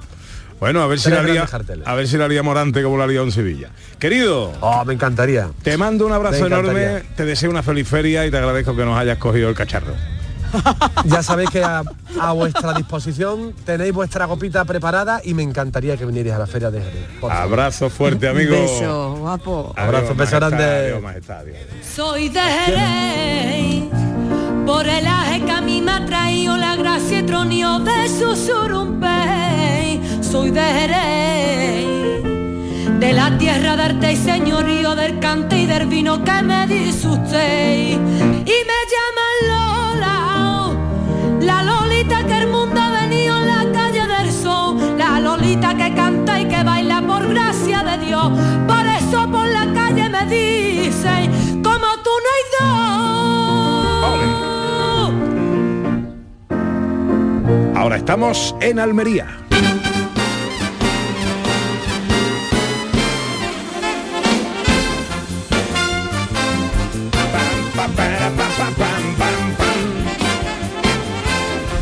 Bueno, 0.60 0.84
a 0.84 0.88
ver 0.88 1.00
si 1.00 1.10
la 1.10 1.22
haría, 1.22 1.48
a 1.86 1.96
ver 1.96 2.08
si 2.08 2.18
la 2.18 2.26
haría 2.26 2.44
Morante 2.44 2.84
como 2.84 2.96
la 2.98 3.06
haría 3.06 3.22
en 3.22 3.32
Sevilla. 3.32 3.70
Querido, 3.98 4.54
Oh, 4.62 4.86
me 4.86 4.94
encantaría. 4.94 5.50
te 5.64 5.76
mando 5.76 6.06
un 6.06 6.14
abrazo 6.14 6.46
enorme, 6.46 7.02
te 7.16 7.26
deseo 7.26 7.50
una 7.50 7.64
feliz 7.64 7.88
feria 7.88 8.26
y 8.28 8.32
te 8.32 8.38
agradezco 8.38 8.76
que 8.76 8.86
nos 8.86 8.96
hayas 8.98 9.18
cogido 9.18 9.50
el 9.50 9.56
cacharro. 9.56 9.94
Ya 11.06 11.24
sabéis 11.24 11.50
que 11.50 11.64
a, 11.64 11.84
a 12.20 12.32
vuestra 12.34 12.74
disposición 12.74 13.54
tenéis 13.66 13.94
vuestra 13.94 14.28
copita 14.28 14.66
preparada 14.66 15.22
y 15.24 15.34
me 15.34 15.44
encantaría 15.44 15.98
que 15.98 16.06
vinierais 16.06 16.36
a 16.36 16.40
la 16.40 16.48
feria 16.48 16.70
de 16.72 16.82
Jerez. 16.82 17.08
Abrazo 17.30 17.90
fuerte, 17.90 18.28
amigo. 18.28 18.52
Beso, 18.52 19.16
guapo. 19.20 19.74
Abrazo, 19.78 20.14
beso 20.16 20.38
grande. 20.38 20.94
Soy 21.96 22.30
de 22.30 22.40
Jerez, 22.40 23.84
por 24.66 24.86
el 24.88 25.06
aje 25.08 25.42
que 25.46 25.52
a 25.52 25.62
mí 25.62 25.82
me 25.82 25.92
ha 25.92 26.06
traído 26.06 26.56
la 26.58 26.76
gracia 26.76 27.20
y 27.20 27.24
tronio 27.24 27.80
de 27.80 28.08
su 28.10 28.36
surumpey. 28.36 30.02
Soy 30.22 30.52
de 30.52 30.62
Jerez, 30.62 32.24
de 33.00 33.14
la 33.14 33.38
tierra 33.38 33.76
de 33.76 33.84
arte 33.84 34.14
y 34.14 34.16
señorío 34.16 34.96
del 34.96 35.20
cante 35.20 35.60
y 35.60 35.66
del 35.66 35.88
vino 35.88 36.24
que 36.24 36.42
me 36.44 36.68
dice 36.68 37.08
usted. 37.08 37.90
Y 37.92 38.58
me 38.70 38.80
llaman 38.94 39.36
Lola, 39.50 40.31
la 41.42 41.64
Lolita 41.64 42.24
que 42.26 42.38
el 42.38 42.48
mundo 42.48 42.80
ha 42.80 43.02
venido 43.02 43.42
en 43.42 43.48
la 43.48 43.66
calle 43.72 44.06
del 44.08 44.32
sol, 44.32 44.78
la 44.98 45.20
Lolita 45.20 45.76
que 45.76 45.94
canta 45.94 46.40
y 46.40 46.46
que 46.48 46.64
baila 46.64 47.02
por 47.02 47.28
gracia 47.28 47.84
de 47.84 47.98
Dios. 48.06 48.32
Por 48.68 48.86
eso 48.86 49.30
por 49.30 49.48
la 49.48 49.68
calle 49.74 50.10
me 50.10 50.26
dicen, 50.26 51.32
como 51.64 51.88
tú 52.04 52.12
no 52.24 52.30
hay 52.36 52.44
dos. 52.60 52.72
Ahora 57.76 57.98
estamos 57.98 58.56
en 58.62 58.80
Almería. 58.80 59.28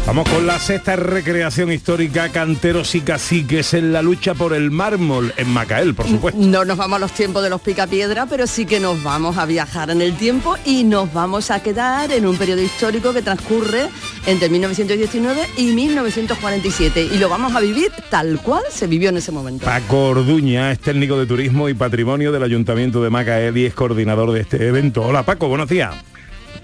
Vamos 0.10 0.28
con 0.28 0.48
la 0.48 0.58
sexta 0.58 0.96
recreación 0.96 1.72
histórica 1.72 2.30
Canteros 2.30 2.96
y 2.96 3.02
Caciques 3.02 3.76
en 3.76 3.94
la 3.94 4.02
lucha 4.02 4.34
por 4.34 4.56
el 4.56 4.72
mármol 4.72 5.32
en 5.38 5.48
Macael, 5.50 5.94
por 5.94 6.08
supuesto. 6.08 6.42
No 6.42 6.66
nos 6.66 6.78
vamos 6.78 6.96
a 6.96 7.00
los 7.00 7.12
tiempos 7.12 7.44
de 7.44 7.52
los 7.52 7.62
picapiedra, 7.62 8.26
pero 8.26 8.48
sí 8.48 8.66
que 8.66 8.80
nos 8.80 9.04
vamos 9.04 9.38
a 9.38 9.46
viajar 9.46 9.92
en 9.92 10.02
el 10.02 10.16
tiempo 10.18 10.56
y 10.66 10.84
nos 10.84 11.14
vamos 11.14 11.52
a 11.52 11.62
quedar 11.62 12.12
en 12.12 12.26
un 12.26 12.36
periodo 12.38 12.60
histórico 12.60 13.14
que 13.14 13.22
transcurre 13.22 13.88
entre 14.26 14.50
1919 14.50 15.42
y 15.58 15.74
1947 15.74 17.04
y 17.04 17.20
lo 17.20 17.30
vamos 17.30 17.56
a 17.56 17.60
vivir 17.60 17.92
tal 18.10 18.42
cual 18.42 18.64
se 18.72 18.88
vivió 18.88 19.10
en 19.10 19.18
ese 19.18 19.32
momento. 19.32 19.66
Paco 19.66 20.08
Orduña 20.08 20.72
es 20.72 20.80
técnico 20.80 21.20
de 21.20 21.28
turismo 21.28 21.70
y 21.70 21.76
patrimonio 21.76 22.32
del 22.32 22.42
Ayuntamiento 22.42 23.04
de 23.04 23.12
Macael 23.12 23.56
y 23.56 23.68
es 23.68 23.76
coordinador 23.76 24.32
de 24.32 24.42
este 24.42 24.70
evento. 24.70 25.04
Hola 25.04 25.22
Paco, 25.22 25.48
buenos 25.50 25.70
días. 25.70 25.94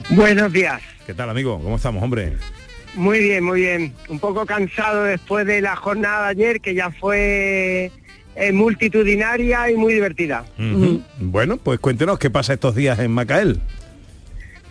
Buenos 0.10 0.52
días. 0.52 0.82
¿Qué 1.06 1.14
tal 1.14 1.30
amigo? 1.30 1.60
¿Cómo 1.62 1.76
estamos, 1.76 2.02
hombre? 2.02 2.38
Muy 2.96 3.20
bien, 3.20 3.44
muy 3.44 3.62
bien. 3.62 3.94
Un 4.10 4.20
poco 4.20 4.46
cansado 4.46 5.04
después 5.04 5.46
de 5.46 5.62
la 5.62 5.76
jornada 5.76 6.26
de 6.26 6.30
ayer, 6.32 6.62
que 6.62 6.74
ya 6.74 6.92
fue 6.92 7.92
eh, 8.36 8.52
multitudinaria 8.54 9.70
y 9.70 9.76
muy 9.76 9.94
divertida. 9.94 10.46
Bueno, 11.20 11.58
pues 11.58 11.80
cuéntenos 11.80 12.20
qué 12.20 12.30
pasa 12.30 12.54
estos 12.54 12.76
días 12.76 12.98
en 13.00 13.12
Macael. 13.12 13.60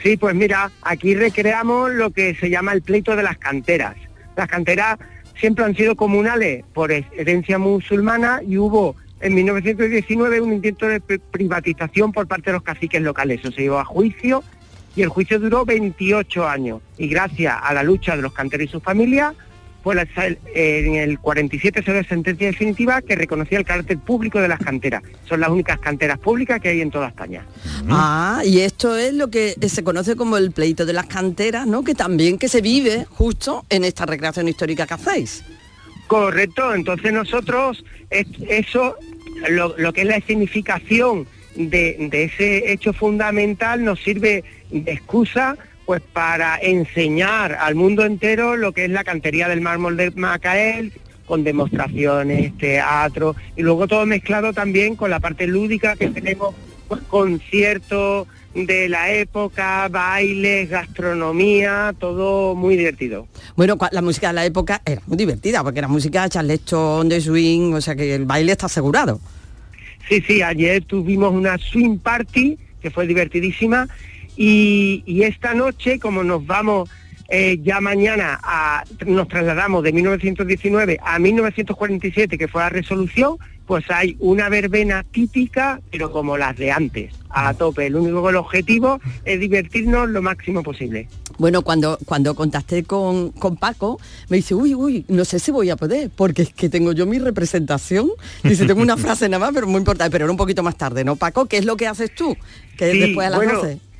Sí, 0.02 0.16
pues 0.16 0.34
mira, 0.34 0.70
aquí 0.82 1.14
recreamos 1.14 1.92
lo 1.92 2.10
que 2.10 2.34
se 2.34 2.50
llama 2.50 2.72
el 2.72 2.82
pleito 2.82 3.16
de 3.16 3.22
las 3.22 3.38
canteras. 3.38 3.96
Las 4.36 4.48
canteras 4.48 4.98
siempre 5.38 5.64
han 5.64 5.74
sido 5.74 5.96
comunales 5.96 6.64
por 6.74 6.92
herencia 6.92 7.58
musulmana 7.58 8.40
y 8.46 8.58
hubo 8.58 8.96
en 9.20 9.34
1919 9.34 10.40
un 10.42 10.52
intento 10.52 10.86
de 10.86 11.00
pri- 11.00 11.20
privatización 11.30 12.12
por 12.12 12.26
parte 12.26 12.50
de 12.50 12.54
los 12.54 12.62
caciques 12.62 13.00
locales. 13.00 13.40
Eso 13.40 13.50
se 13.52 13.62
llevó 13.62 13.78
a 13.78 13.84
juicio 13.84 14.42
y 14.96 15.02
el 15.02 15.08
juicio 15.08 15.38
duró 15.40 15.64
28 15.64 16.48
años. 16.48 16.80
Y 16.98 17.08
gracias 17.08 17.54
a 17.62 17.74
la 17.74 17.82
lucha 17.82 18.16
de 18.16 18.22
los 18.22 18.32
canteros 18.32 18.66
y 18.66 18.70
sus 18.70 18.82
familias, 18.82 19.34
pues 19.82 19.96
la- 19.96 20.26
en 20.54 20.94
el 20.94 21.18
47 21.18 21.82
se 21.82 21.92
dio 21.92 22.02
sentencia 22.04 22.46
definitiva 22.46 23.02
que 23.02 23.16
reconocía 23.16 23.58
el 23.58 23.64
carácter 23.66 23.98
público 23.98 24.40
de 24.40 24.48
las 24.48 24.58
canteras. 24.58 25.02
Son 25.28 25.40
las 25.40 25.50
únicas 25.50 25.78
canteras 25.78 26.18
públicas 26.18 26.58
que 26.60 26.70
hay 26.70 26.80
en 26.80 26.90
toda 26.90 27.08
España. 27.08 27.44
Ah, 27.90 28.40
y 28.46 28.60
esto 28.60 28.96
es 28.96 29.12
lo 29.12 29.28
que 29.28 29.54
se 29.68 29.84
conoce 29.84 30.16
como 30.16 30.38
el 30.38 30.52
pleito 30.52 30.86
de 30.86 30.94
las 30.94 31.04
canteras, 31.06 31.66
¿no? 31.66 31.84
Que 31.84 31.94
también 31.94 32.38
que 32.38 32.48
se 32.48 32.62
vive 32.62 33.04
justo 33.10 33.66
en 33.68 33.84
esta 33.84 34.06
recreación 34.06 34.48
histórica 34.48 34.86
que 34.86 34.94
hacéis. 34.94 35.44
Correcto, 36.06 36.74
entonces 36.74 37.12
nosotros 37.12 37.84
es- 38.10 38.26
eso, 38.48 38.96
lo, 39.50 39.74
lo 39.76 39.92
que 39.92 40.02
es 40.02 40.06
la 40.06 40.20
significación 40.20 41.26
de, 41.56 42.08
de 42.10 42.24
ese 42.24 42.72
hecho 42.72 42.92
fundamental 42.92 43.84
nos 43.84 44.02
sirve 44.02 44.44
de 44.80 44.92
excusa 44.92 45.56
pues 45.86 46.00
para 46.00 46.58
enseñar 46.60 47.56
al 47.60 47.74
mundo 47.74 48.04
entero 48.04 48.56
lo 48.56 48.72
que 48.72 48.84
es 48.84 48.90
la 48.90 49.04
cantería 49.04 49.48
del 49.48 49.60
mármol 49.60 49.96
de 49.96 50.10
Macael, 50.12 50.92
con 51.26 51.44
demostraciones, 51.44 52.56
teatro, 52.58 53.34
y 53.56 53.62
luego 53.62 53.86
todo 53.86 54.06
mezclado 54.06 54.52
también 54.52 54.96
con 54.96 55.10
la 55.10 55.20
parte 55.20 55.46
lúdica 55.46 55.96
que 55.96 56.08
tenemos, 56.08 56.54
pues 56.88 57.00
conciertos 57.02 58.26
de 58.54 58.88
la 58.88 59.12
época, 59.12 59.88
bailes, 59.88 60.70
gastronomía, 60.70 61.94
todo 61.98 62.54
muy 62.54 62.76
divertido. 62.76 63.26
Bueno, 63.56 63.76
la 63.90 64.02
música 64.02 64.28
de 64.28 64.34
la 64.34 64.44
época 64.44 64.80
era 64.84 65.02
muy 65.06 65.16
divertida, 65.16 65.62
porque 65.62 65.80
era 65.80 65.88
música 65.88 66.28
charleston, 66.28 67.08
de 67.08 67.20
swing, 67.20 67.72
o 67.72 67.80
sea 67.80 67.96
que 67.96 68.14
el 68.14 68.26
baile 68.26 68.52
está 68.52 68.66
asegurado. 68.66 69.20
Sí, 70.08 70.22
sí, 70.26 70.42
ayer 70.42 70.84
tuvimos 70.84 71.32
una 71.32 71.58
swing 71.58 71.98
party 71.98 72.58
que 72.80 72.90
fue 72.90 73.06
divertidísima 73.06 73.88
y, 74.36 75.02
y 75.06 75.22
esta 75.22 75.54
noche, 75.54 75.98
como 75.98 76.22
nos 76.22 76.46
vamos 76.46 76.90
eh, 77.28 77.58
ya 77.62 77.80
mañana, 77.80 78.38
a, 78.42 78.84
nos 79.06 79.28
trasladamos 79.28 79.82
de 79.82 79.92
1919 79.92 80.98
a 81.02 81.18
1947, 81.18 82.36
que 82.36 82.48
fue 82.48 82.62
la 82.62 82.68
resolución, 82.68 83.38
pues 83.66 83.90
hay 83.90 84.16
una 84.20 84.50
verbena 84.50 85.04
típica, 85.10 85.80
pero 85.90 86.12
como 86.12 86.36
las 86.36 86.56
de 86.56 86.70
antes, 86.70 87.14
a 87.30 87.54
tope. 87.54 87.86
El 87.86 87.96
único 87.96 88.28
el 88.28 88.36
objetivo 88.36 89.00
es 89.24 89.40
divertirnos 89.40 90.10
lo 90.10 90.20
máximo 90.20 90.62
posible. 90.62 91.08
Bueno, 91.38 91.62
cuando, 91.62 91.98
cuando 92.04 92.34
contacté 92.34 92.84
con, 92.84 93.30
con 93.30 93.56
Paco, 93.56 93.98
me 94.28 94.36
dice, 94.36 94.54
uy, 94.54 94.74
uy, 94.74 95.04
no 95.08 95.24
sé 95.24 95.38
si 95.38 95.50
voy 95.50 95.70
a 95.70 95.76
poder, 95.76 96.10
porque 96.14 96.42
es 96.42 96.52
que 96.52 96.68
tengo 96.68 96.92
yo 96.92 97.06
mi 97.06 97.18
representación. 97.18 98.10
Dice, 98.42 98.66
tengo 98.66 98.82
una 98.82 98.96
frase 98.98 99.28
nada 99.30 99.46
más, 99.46 99.54
pero 99.54 99.66
muy 99.66 99.78
importante, 99.78 100.12
pero 100.12 100.26
era 100.26 100.30
un 100.30 100.36
poquito 100.36 100.62
más 100.62 100.76
tarde, 100.76 101.04
¿no, 101.04 101.16
Paco? 101.16 101.46
¿Qué 101.46 101.56
es 101.56 101.64
lo 101.64 101.76
que 101.76 101.86
haces 101.86 102.14
tú? 102.14 102.36
Que 102.76 102.92
Sí, 102.92 102.98
después 102.98 103.26
de 103.26 103.30
las 103.30 103.38
bueno, 103.38 103.54
12. 103.54 103.93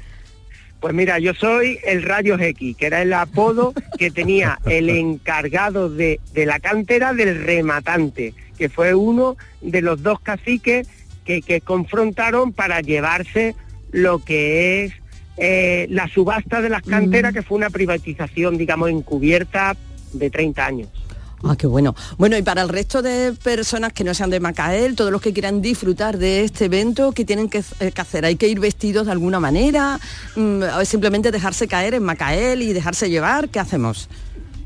Pues 0.85 0.93
mira, 0.93 1.19
yo 1.19 1.33
soy 1.33 1.79
el 1.87 2.03
Rayos 2.03 2.39
X, 2.43 2.77
que 2.77 2.85
era 2.85 3.01
el 3.01 3.15
apodo 3.15 3.73
que 3.99 4.11
tenía 4.11 4.59
el 4.67 4.91
encargado 4.91 5.89
de, 5.89 6.21
de 6.35 6.45
la 6.45 6.61
cantera 6.61 7.15
del 7.15 7.43
rematante, 7.43 8.35
que 8.59 8.69
fue 8.69 8.93
uno 8.93 9.39
de 9.63 9.81
los 9.81 10.03
dos 10.03 10.21
caciques 10.21 10.87
que, 11.25 11.41
que 11.41 11.63
confrontaron 11.63 12.53
para 12.53 12.83
llevarse 12.83 13.55
lo 13.93 14.19
que 14.19 14.85
es 14.85 14.93
eh, 15.39 15.87
la 15.89 16.07
subasta 16.07 16.61
de 16.61 16.69
las 16.69 16.83
canteras, 16.83 17.33
que 17.33 17.41
fue 17.41 17.57
una 17.57 17.71
privatización, 17.71 18.59
digamos, 18.59 18.91
encubierta 18.91 19.79
de 20.13 20.29
30 20.29 20.67
años. 20.67 21.04
Ah, 21.47 21.57
qué 21.57 21.67
bueno. 21.67 21.95
Bueno, 22.17 22.39
y 22.39 22.43
para 22.43 22.63
el 22.63 22.69
resto 22.71 23.03
de 23.03 23.35
personas 23.35 23.93
que 23.93 24.03
no 24.03 24.15
sean 24.15 24.31
de 24.31 24.41
Macael, 24.41 24.95
todos 24.97 25.13
los 25.13 25.21
que 25.21 25.33
quieran 25.35 25.61
disfrutar 25.61 26.17
de 26.17 26.43
este 26.45 26.67
evento, 26.67 27.13
¿qué 27.13 27.25
tienen 27.27 27.51
que, 27.51 27.59
eh, 27.81 27.93
hacer? 27.97 28.25
¿Hay 28.25 28.37
que 28.37 28.49
ir 28.49 28.61
vestidos 28.61 29.07
de 29.07 29.13
alguna 29.13 29.41
manera? 29.41 30.01
Mm, 30.37 30.63
¿O 30.81 30.85
simplemente 30.87 31.31
dejarse 31.31 31.69
caer 31.69 31.95
en 31.95 32.03
Macael 32.03 32.63
y 32.63 32.73
dejarse 32.73 33.11
llevar? 33.11 33.51
¿Qué 33.51 33.59
hacemos? 33.61 34.09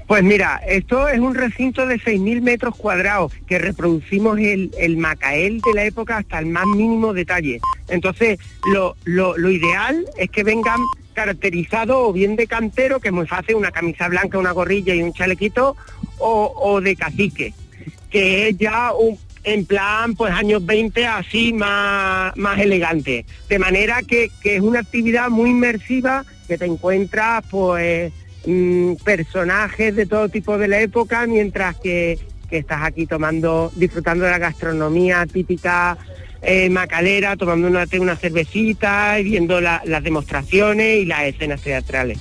Pues 0.07 0.23
mira, 0.23 0.61
esto 0.67 1.09
es 1.09 1.19
un 1.19 1.35
recinto 1.35 1.85
de 1.87 1.97
6.000 1.97 2.41
metros 2.43 2.75
cuadrados 2.77 3.33
que 3.47 3.59
reproducimos 3.59 4.38
el, 4.38 4.71
el 4.79 4.97
Macael 4.97 5.61
de 5.61 5.75
la 5.75 5.85
época 5.85 6.19
hasta 6.19 6.38
el 6.38 6.47
más 6.47 6.64
mínimo 6.67 7.12
detalle. 7.12 7.61
Entonces, 7.88 8.38
lo- 8.73 8.95
lo 9.05 9.51
ideal 9.51 10.07
es 10.17 10.31
que 10.31 10.45
vengan 10.45 10.81
caracterizados 11.18 11.96
o 11.98 12.12
bien 12.12 12.37
de 12.37 12.46
cantero, 12.46 13.00
que 13.00 13.09
es 13.09 13.14
muy 13.14 13.26
fácil, 13.26 13.57
una 13.57 13.72
camisa 13.72 14.07
blanca, 14.07 14.38
una 14.38 14.52
gorrilla 14.52 14.94
y 14.94 15.02
un 15.02 15.12
chalequito, 15.12 15.76
o, 16.18 16.52
o 16.57 16.81
de 16.81 16.94
cacique, 16.94 17.52
que 18.09 18.48
es 18.48 18.57
ya 18.57 18.92
un, 18.92 19.18
en 19.42 19.66
plan, 19.66 20.14
pues 20.14 20.33
años 20.33 20.64
20 20.64 21.07
así 21.09 21.52
más, 21.52 22.37
más 22.37 22.61
elegante. 22.61 23.24
De 23.48 23.59
manera 23.59 24.02
que, 24.02 24.31
que 24.40 24.54
es 24.54 24.61
una 24.61 24.78
actividad 24.78 25.28
muy 25.28 25.50
inmersiva 25.50 26.24
que 26.46 26.57
te 26.57 26.66
encuentras 26.66 27.44
pues 27.50 28.12
mm, 28.46 28.94
personajes 29.04 29.96
de 29.96 30.07
todo 30.07 30.28
tipo 30.28 30.57
de 30.57 30.68
la 30.68 30.81
época, 30.81 31.26
mientras 31.26 31.74
que, 31.78 32.16
que 32.48 32.59
estás 32.59 32.83
aquí 32.85 33.07
tomando, 33.07 33.72
disfrutando 33.74 34.24
de 34.24 34.31
la 34.31 34.38
gastronomía 34.38 35.26
típica 35.26 35.98
eh, 36.42 36.70
macalera, 36.70 37.37
tomando 37.37 37.66
una, 37.68 37.85
una 37.98 38.16
cervecita 38.16 39.18
y 39.18 39.24
viendo 39.24 39.61
la- 39.61 39.83
las 39.85 40.03
demostraciones 40.03 40.98
y 41.03 41.05
las 41.05 41.22
escenas 41.24 41.61
teatrales. 41.62 42.18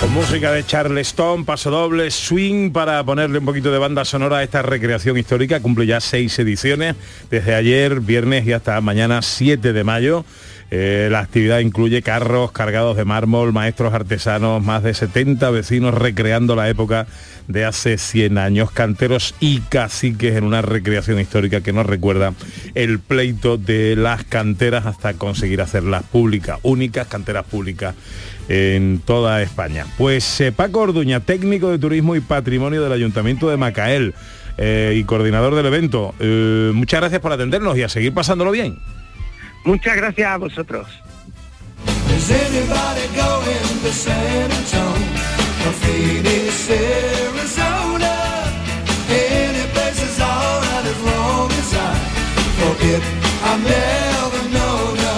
Con 0.00 0.12
música 0.14 0.52
de 0.52 0.64
Charleston, 0.64 1.44
paso 1.44 1.70
doble, 1.72 2.12
swing 2.12 2.70
para 2.70 3.02
ponerle 3.02 3.38
un 3.40 3.44
poquito 3.44 3.72
de 3.72 3.78
banda 3.78 4.04
sonora 4.04 4.38
a 4.38 4.42
esta 4.44 4.62
recreación 4.62 5.18
histórica. 5.18 5.58
Cumple 5.60 5.86
ya 5.86 6.00
seis 6.00 6.38
ediciones, 6.38 6.94
desde 7.30 7.54
ayer, 7.56 7.98
viernes 8.00 8.46
y 8.46 8.52
hasta 8.52 8.80
mañana 8.80 9.22
7 9.22 9.72
de 9.72 9.84
mayo. 9.84 10.24
Eh, 10.70 11.08
la 11.10 11.20
actividad 11.20 11.60
incluye 11.60 12.02
carros 12.02 12.52
cargados 12.52 12.96
de 12.96 13.04
mármol, 13.04 13.52
maestros 13.52 13.94
artesanos, 13.94 14.62
más 14.62 14.82
de 14.82 14.92
70 14.92 15.50
vecinos 15.50 15.94
recreando 15.94 16.56
la 16.56 16.68
época 16.68 17.06
de 17.46 17.64
hace 17.64 17.96
100 17.96 18.36
años, 18.36 18.70
canteros 18.70 19.34
y 19.40 19.60
caciques 19.60 20.36
en 20.36 20.44
una 20.44 20.60
recreación 20.60 21.18
histórica 21.18 21.62
que 21.62 21.72
nos 21.72 21.86
recuerda 21.86 22.34
el 22.74 22.98
pleito 22.98 23.56
de 23.56 23.96
las 23.96 24.24
canteras 24.24 24.84
hasta 24.84 25.14
conseguir 25.14 25.62
hacerlas 25.62 26.02
públicas, 26.02 26.58
únicas 26.62 27.06
canteras 27.06 27.46
públicas 27.46 27.94
en 28.48 29.00
toda 29.04 29.42
España. 29.42 29.86
Pues 29.96 30.40
eh, 30.42 30.52
Paco 30.52 30.80
Orduña, 30.80 31.20
técnico 31.20 31.70
de 31.70 31.78
turismo 31.78 32.14
y 32.16 32.20
patrimonio 32.20 32.82
del 32.82 32.92
Ayuntamiento 32.92 33.48
de 33.48 33.56
Macael 33.56 34.14
eh, 34.58 34.94
y 34.96 35.04
coordinador 35.04 35.54
del 35.54 35.66
evento, 35.66 36.14
eh, 36.20 36.72
muchas 36.74 37.00
gracias 37.00 37.20
por 37.22 37.32
atendernos 37.32 37.76
y 37.78 37.82
a 37.82 37.88
seguir 37.88 38.12
pasándolo 38.12 38.50
bien. 38.50 38.78
Muchas 39.68 39.96
gracias 39.96 40.26
a 40.26 40.38
vosotros. 40.38 40.86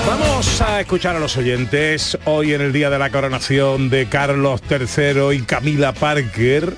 Vamos 0.05 0.61
a 0.61 0.81
escuchar 0.81 1.15
a 1.15 1.21
los 1.21 1.37
oyentes 1.37 2.19
hoy 2.25 2.53
en 2.53 2.61
el 2.61 2.73
día 2.73 2.91
de 2.91 2.99
la 2.99 3.11
coronación 3.11 3.89
de 3.89 4.07
Carlos 4.07 4.61
III 4.69 5.33
y 5.33 5.43
Camila 5.43 5.93
Parker, 5.93 6.75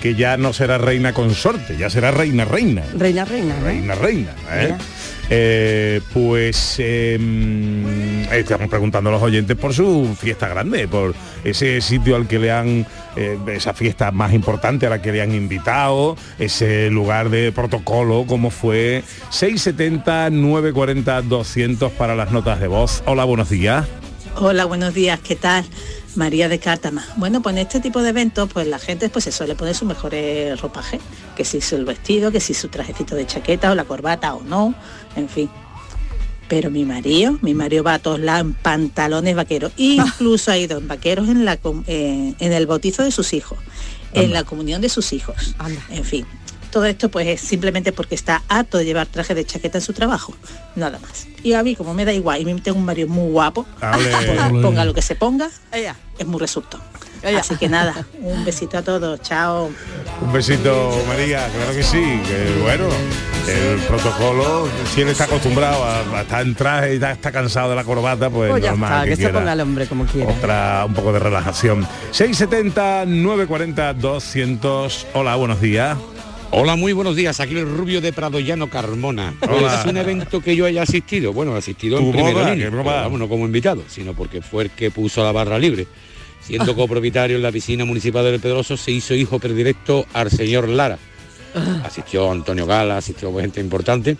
que 0.00 0.16
ya 0.16 0.36
no 0.36 0.52
será 0.52 0.78
reina 0.78 1.12
consorte, 1.12 1.76
ya 1.76 1.88
será 1.88 2.10
reina 2.10 2.44
reina. 2.44 2.82
Reina, 2.98 3.24
reina, 3.24 3.54
¿no? 3.60 3.66
Reina 3.66 3.94
reina. 3.94 4.34
¿eh? 4.50 4.74
Eh, 5.34 6.02
pues 6.12 6.74
eh, 6.76 7.18
estamos 8.32 8.68
preguntando 8.68 9.08
a 9.08 9.14
los 9.14 9.22
oyentes 9.22 9.56
por 9.56 9.72
su 9.72 10.14
fiesta 10.20 10.46
grande, 10.46 10.86
por 10.86 11.14
ese 11.42 11.80
sitio 11.80 12.16
al 12.16 12.28
que 12.28 12.38
le 12.38 12.52
han, 12.52 12.86
eh, 13.16 13.38
esa 13.46 13.72
fiesta 13.72 14.10
más 14.10 14.34
importante 14.34 14.86
a 14.86 14.90
la 14.90 15.00
que 15.00 15.10
le 15.10 15.22
han 15.22 15.34
invitado, 15.34 16.18
ese 16.38 16.90
lugar 16.90 17.30
de 17.30 17.50
protocolo, 17.50 18.26
como 18.26 18.50
fue 18.50 19.04
670 19.30 20.28
940 20.28 21.22
200 21.22 21.92
para 21.92 22.14
las 22.14 22.30
notas 22.30 22.60
de 22.60 22.68
voz. 22.68 23.02
Hola, 23.06 23.24
buenos 23.24 23.48
días. 23.48 23.86
Hola, 24.36 24.66
buenos 24.66 24.92
días, 24.92 25.18
¿qué 25.20 25.36
tal? 25.36 25.64
María 26.14 26.48
de 26.48 26.58
Cártama. 26.58 27.04
Bueno, 27.16 27.42
pues 27.42 27.54
en 27.54 27.62
este 27.62 27.80
tipo 27.80 28.02
de 28.02 28.10
eventos, 28.10 28.50
pues 28.52 28.66
la 28.66 28.78
gente 28.78 29.08
pues 29.08 29.24
se 29.24 29.32
suele 29.32 29.54
poner 29.54 29.74
su 29.74 29.86
mejores 29.86 30.60
ropaje, 30.60 31.00
que 31.36 31.44
si 31.44 31.60
su 31.60 31.84
vestido, 31.84 32.30
que 32.30 32.40
si 32.40 32.54
su 32.54 32.68
trajecito 32.68 33.14
de 33.14 33.26
chaqueta 33.26 33.70
o 33.70 33.74
la 33.74 33.84
corbata 33.84 34.34
o 34.34 34.42
no, 34.42 34.74
en 35.16 35.28
fin. 35.28 35.50
Pero 36.48 36.70
mi 36.70 36.84
marido, 36.84 37.38
mi 37.40 37.54
marido 37.54 37.82
va 37.82 37.94
a 37.94 37.98
todos 37.98 38.20
lados 38.20 38.42
en 38.42 38.52
pantalones 38.52 39.34
vaqueros, 39.34 39.72
incluso 39.76 40.50
ha 40.50 40.58
ido 40.58 40.78
en 40.78 40.86
vaqueros 40.86 41.28
en, 41.28 41.44
la, 41.44 41.58
eh, 41.86 42.34
en 42.38 42.52
el 42.52 42.66
bautizo 42.66 43.02
de 43.02 43.10
sus 43.10 43.32
hijos, 43.32 43.58
en 44.12 44.32
la 44.32 44.44
comunión 44.44 44.82
de 44.82 44.88
sus 44.88 45.12
hijos, 45.12 45.54
en 45.90 46.04
fin. 46.04 46.26
Todo 46.70 46.86
esto 46.86 47.10
pues 47.10 47.26
es 47.26 47.40
simplemente 47.40 47.92
porque 47.92 48.14
está 48.14 48.42
harto 48.48 48.78
de 48.78 48.86
llevar 48.86 49.06
traje 49.06 49.34
de 49.34 49.44
chaqueta 49.44 49.78
en 49.78 49.82
su 49.82 49.92
trabajo, 49.92 50.34
nada 50.74 50.98
más. 50.98 51.26
Y 51.42 51.52
a 51.52 51.62
mí 51.62 51.76
como 51.76 51.92
me 51.92 52.04
da 52.06 52.14
igual 52.14 52.40
y 52.40 52.44
me 52.46 52.58
tengo 52.60 52.78
un 52.78 52.84
marido 52.86 53.08
muy 53.08 53.30
guapo, 53.30 53.66
ponga, 53.78 54.48
ponga 54.62 54.84
lo 54.84 54.94
que 54.94 55.02
se 55.02 55.14
ponga, 55.14 55.50
es 56.18 56.26
muy 56.26 56.40
resultón. 56.40 56.80
Así 57.38 57.56
que 57.56 57.68
nada, 57.68 58.04
un 58.20 58.44
besito 58.44 58.78
a 58.78 58.82
todos, 58.82 59.20
chao. 59.22 59.70
Un 60.20 60.32
besito, 60.32 60.90
María, 61.06 61.48
claro 61.54 61.72
que 61.72 61.82
sí, 61.82 62.02
que 62.26 62.60
bueno, 62.62 62.84
el 63.48 63.78
protocolo, 63.80 64.68
si 64.92 65.02
él 65.02 65.08
está 65.08 65.24
acostumbrado 65.24 65.84
a, 65.84 66.00
a 66.18 66.22
estar 66.22 66.42
en 66.42 66.54
traje 66.54 66.94
y 66.94 66.96
está 66.96 67.30
cansado 67.30 67.70
de 67.70 67.76
la 67.76 67.84
corbata, 67.84 68.28
pues, 68.28 68.50
Pues 68.50 68.62
ya 68.62 68.70
normal 68.70 68.92
está, 68.92 69.04
que, 69.04 69.10
se 69.16 69.22
quiera 69.22 69.38
ponga 69.38 69.52
el 69.52 69.60
hombre 69.60 69.86
como 69.86 70.04
quiera. 70.06 70.32
otra, 70.32 70.84
un 70.86 70.94
poco 70.94 71.12
de 71.12 71.18
relajación. 71.20 71.86
670 72.10 73.06
940 73.06 73.94
200. 73.94 75.06
Hola, 75.14 75.36
buenos 75.36 75.60
días. 75.60 75.96
Hola, 76.50 76.76
muy 76.76 76.92
buenos 76.92 77.16
días. 77.16 77.40
Aquí 77.40 77.56
el 77.56 77.66
Rubio 77.66 78.00
de 78.02 78.12
Prado 78.12 78.38
Llano 78.38 78.68
Carmona. 78.68 79.32
Hola. 79.48 79.80
Es 79.80 79.86
un 79.86 79.96
evento 79.96 80.40
que 80.42 80.54
yo 80.54 80.66
haya 80.66 80.82
asistido. 80.82 81.32
Bueno, 81.32 81.54
he 81.54 81.58
asistido 81.58 81.98
en 81.98 82.12
primera 82.12 82.34
boda, 82.34 82.50
línea, 82.50 82.68
pero 82.70 82.84
vamos, 82.84 83.18
no 83.18 83.28
como 83.28 83.46
invitado, 83.46 83.82
sino 83.88 84.12
porque 84.12 84.42
fue 84.42 84.64
el 84.64 84.70
que 84.70 84.90
puso 84.90 85.22
la 85.24 85.32
barra 85.32 85.58
libre. 85.58 85.86
Siendo 86.44 86.74
copropietario 86.74 87.36
en 87.36 87.42
la 87.42 87.52
piscina 87.52 87.84
municipal 87.84 88.24
del 88.24 88.40
Pedroso, 88.40 88.76
se 88.76 88.90
hizo 88.90 89.14
hijo 89.14 89.38
predilecto 89.38 90.06
al 90.12 90.30
señor 90.30 90.68
Lara. 90.68 90.98
Asistió 91.84 92.30
Antonio 92.30 92.66
Gala, 92.66 92.96
asistió 92.96 93.34
gente 93.38 93.60
importante. 93.60 94.16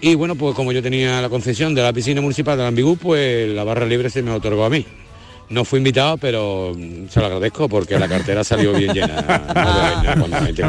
Y 0.00 0.14
bueno, 0.14 0.34
pues 0.34 0.54
como 0.54 0.72
yo 0.72 0.82
tenía 0.82 1.20
la 1.20 1.28
concesión 1.28 1.74
de 1.74 1.82
la 1.82 1.92
piscina 1.92 2.20
municipal 2.20 2.56
de 2.56 2.62
la 2.62 2.68
Ambigú, 2.68 2.96
pues 2.96 3.48
la 3.48 3.64
barra 3.64 3.86
libre 3.86 4.10
se 4.10 4.22
me 4.22 4.30
otorgó 4.30 4.64
a 4.64 4.70
mí. 4.70 4.84
No 5.50 5.64
fui 5.64 5.78
invitado, 5.78 6.18
pero 6.18 6.72
mm, 6.76 7.08
se 7.08 7.20
lo 7.20 7.26
agradezco 7.26 7.68
porque 7.68 7.98
la 7.98 8.06
cartera 8.08 8.44
salió 8.44 8.72
bien 8.74 8.92
llena. 8.92 9.44
No 10.18 10.26
gente. 10.40 10.62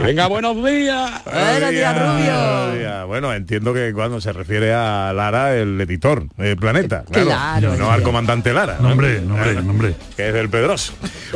Venga, 0.00 0.26
buenos 0.26 0.56
días. 0.64 1.10
Buenos 1.24 1.70
días, 1.70 1.98
Rubio. 1.98 3.06
Bueno, 3.06 3.32
entiendo 3.32 3.74
que 3.74 3.92
cuando 3.92 4.20
se 4.20 4.32
refiere 4.32 4.72
a 4.72 5.12
Lara, 5.12 5.54
el 5.56 5.80
editor 5.80 6.26
de 6.36 6.56
Planeta, 6.56 7.04
claro, 7.10 7.26
Claro. 7.28 7.76
no 7.76 7.90
al 7.90 8.02
comandante 8.02 8.52
Lara. 8.52 8.76
¿no? 8.80 8.88
Nombre, 8.90 9.20
nombre, 9.20 9.54
nombre. 9.62 9.94
Que 10.16 10.28
es 10.28 10.34
del 10.34 10.48
Pedroso. 10.48 10.92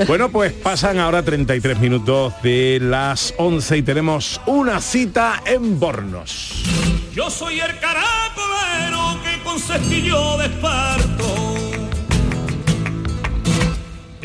Bueno, 0.07 0.31
pues 0.31 0.53
pasan 0.53 0.99
ahora 0.99 1.23
33 1.23 1.79
minutos 1.81 2.35
de 2.43 2.79
las 2.81 3.35
11 3.39 3.77
y 3.79 3.83
tenemos 3.83 4.41
una 4.47 4.81
cita 4.81 5.43
en 5.47 5.79
Bornos. 5.81 6.63
Yo 7.15 7.31
soy 7.31 7.61
el 7.61 7.79
caracolero 7.79 9.19
que 9.23 9.43
con 9.43 9.59
cestillo 9.59 10.37
de 10.39 10.47
esparto. 10.47 11.46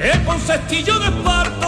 Que 0.01 0.23
con 0.25 0.39
cestillo 0.39 0.97
de 0.97 1.05
esparto. 1.05 1.67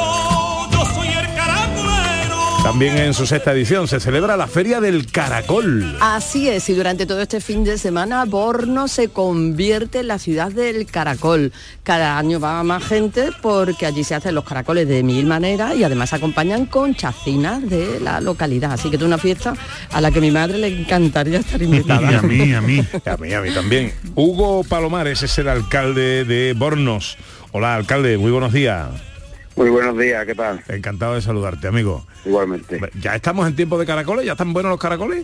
Yo 0.71 0.85
soy 0.93 1.07
el 1.07 1.35
caracolero. 1.35 2.37
También 2.63 2.97
en 2.97 3.13
su 3.13 3.27
sexta 3.27 3.51
edición 3.51 3.87
se 3.87 3.99
celebra 3.99 4.35
la 4.37 4.47
Feria 4.47 4.79
del 4.81 5.11
Caracol. 5.11 5.95
Así 6.01 6.49
es, 6.49 6.67
y 6.69 6.73
durante 6.73 7.05
todo 7.05 7.21
este 7.21 7.41
fin 7.41 7.63
de 7.63 7.77
semana 7.77 8.25
Borno 8.25 8.87
se 8.87 9.09
convierte 9.09 9.99
en 9.99 10.07
la 10.07 10.17
ciudad 10.17 10.51
del 10.51 10.87
caracol. 10.87 11.51
Cada 11.83 12.17
año 12.17 12.39
va 12.39 12.63
más 12.63 12.83
gente 12.83 13.29
porque 13.41 13.85
allí 13.85 14.03
se 14.03 14.15
hacen 14.15 14.33
los 14.33 14.45
caracoles 14.45 14.87
de 14.87 15.03
mil 15.03 15.27
maneras 15.27 15.75
y 15.75 15.83
además 15.83 16.13
acompañan 16.13 16.65
con 16.65 16.95
chacinas 16.95 17.69
de 17.69 17.99
la 17.99 18.19
localidad. 18.19 18.71
Así 18.71 18.89
que 18.89 18.95
es 18.95 19.01
una 19.03 19.19
fiesta 19.19 19.53
a 19.91 20.01
la 20.01 20.09
que 20.09 20.17
a 20.17 20.21
mi 20.21 20.31
madre 20.31 20.57
le 20.57 20.67
encantaría 20.67 21.39
estar 21.39 21.61
invitada. 21.61 22.11
Y 22.11 22.15
a 22.15 22.21
mí, 22.23 22.53
a 22.53 22.61
mí. 22.61 22.83
A 23.05 23.17
mí, 23.17 23.33
a 23.33 23.41
mí 23.41 23.51
también. 23.51 23.93
Hugo 24.15 24.63
Palomares 24.63 25.21
es 25.21 25.37
el 25.37 25.49
alcalde 25.49 26.25
de 26.25 26.53
Bornos. 26.53 27.17
Hola, 27.55 27.75
alcalde, 27.75 28.17
muy 28.17 28.31
buenos 28.31 28.51
días. 28.51 28.89
Muy 29.55 29.69
buenos 29.69 29.95
días, 29.95 30.25
¿qué 30.25 30.33
tal? 30.33 30.63
Encantado 30.67 31.13
de 31.13 31.21
saludarte, 31.21 31.67
amigo. 31.67 32.03
Igualmente. 32.25 32.81
¿Ya 32.99 33.13
estamos 33.13 33.47
en 33.47 33.55
tiempo 33.55 33.77
de 33.77 33.85
caracoles? 33.85 34.25
¿Ya 34.25 34.31
están 34.31 34.53
buenos 34.53 34.71
los 34.71 34.79
caracoles? 34.79 35.23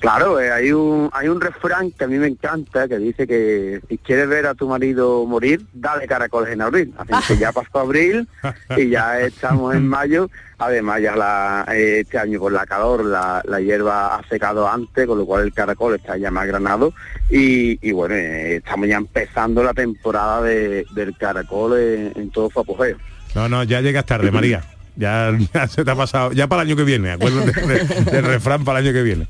Claro, 0.00 0.38
eh, 0.38 0.52
hay 0.52 0.70
un 0.70 1.08
hay 1.14 1.28
un 1.28 1.40
refrán 1.40 1.90
que 1.90 2.04
a 2.04 2.06
mí 2.08 2.18
me 2.18 2.26
encanta 2.26 2.86
que 2.88 2.98
dice 2.98 3.26
que 3.26 3.80
si 3.88 3.96
quieres 3.98 4.28
ver 4.28 4.46
a 4.46 4.54
tu 4.54 4.68
marido 4.68 5.24
morir, 5.24 5.64
dale 5.72 6.06
caracoles 6.06 6.52
en 6.52 6.60
abril. 6.60 6.92
Así 6.98 7.12
que 7.28 7.38
ya 7.38 7.52
pasó 7.52 7.78
abril 7.80 8.28
y 8.76 8.90
ya 8.90 9.18
estamos 9.20 9.74
en 9.74 9.88
mayo. 9.88 10.28
Además 10.58 11.00
ya 11.00 11.16
la, 11.16 11.64
eh, 11.72 12.00
este 12.00 12.18
año 12.18 12.38
con 12.38 12.52
la 12.52 12.66
calor 12.66 13.04
la, 13.04 13.40
la 13.46 13.60
hierba 13.60 14.16
ha 14.16 14.28
secado 14.28 14.68
antes, 14.68 15.06
con 15.06 15.16
lo 15.18 15.24
cual 15.26 15.44
el 15.44 15.52
caracol 15.54 15.94
está 15.94 16.16
ya 16.18 16.30
más 16.30 16.46
granado 16.46 16.92
y, 17.30 17.78
y 17.86 17.92
bueno, 17.92 18.14
eh, 18.14 18.56
estamos 18.56 18.86
ya 18.86 18.96
empezando 18.96 19.62
la 19.64 19.72
temporada 19.74 20.42
de- 20.42 20.84
del 20.94 21.16
caracol 21.16 21.78
en, 21.78 22.12
en 22.14 22.30
todo 22.30 22.50
su 22.50 22.60
apogeo. 22.60 22.96
No, 23.34 23.48
no, 23.48 23.64
ya 23.64 23.80
llegas 23.80 24.04
tarde, 24.06 24.30
María. 24.30 24.62
Ya, 24.96 25.36
ya 25.52 25.66
se 25.66 25.84
te 25.84 25.90
ha 25.90 25.96
pasado, 25.96 26.32
ya 26.32 26.46
para 26.46 26.62
el 26.62 26.68
año 26.68 26.76
que 26.76 26.84
viene, 26.84 27.10
acuérdate 27.10 27.60
de- 27.66 28.04
del 28.12 28.24
refrán 28.24 28.64
para 28.64 28.78
el 28.78 28.86
año 28.86 28.94
que 28.94 29.02
viene. 29.02 29.26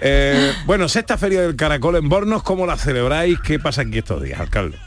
Eh, 0.00 0.52
bueno, 0.66 0.88
sexta 0.88 1.18
feria 1.18 1.42
del 1.42 1.56
caracol 1.56 1.96
en 1.96 2.08
Bornos, 2.08 2.42
¿cómo 2.42 2.66
la 2.66 2.76
celebráis? 2.76 3.38
¿Qué 3.40 3.58
pasa 3.58 3.82
aquí 3.82 3.98
estos 3.98 4.22
días, 4.22 4.40
alcalde? 4.40 4.78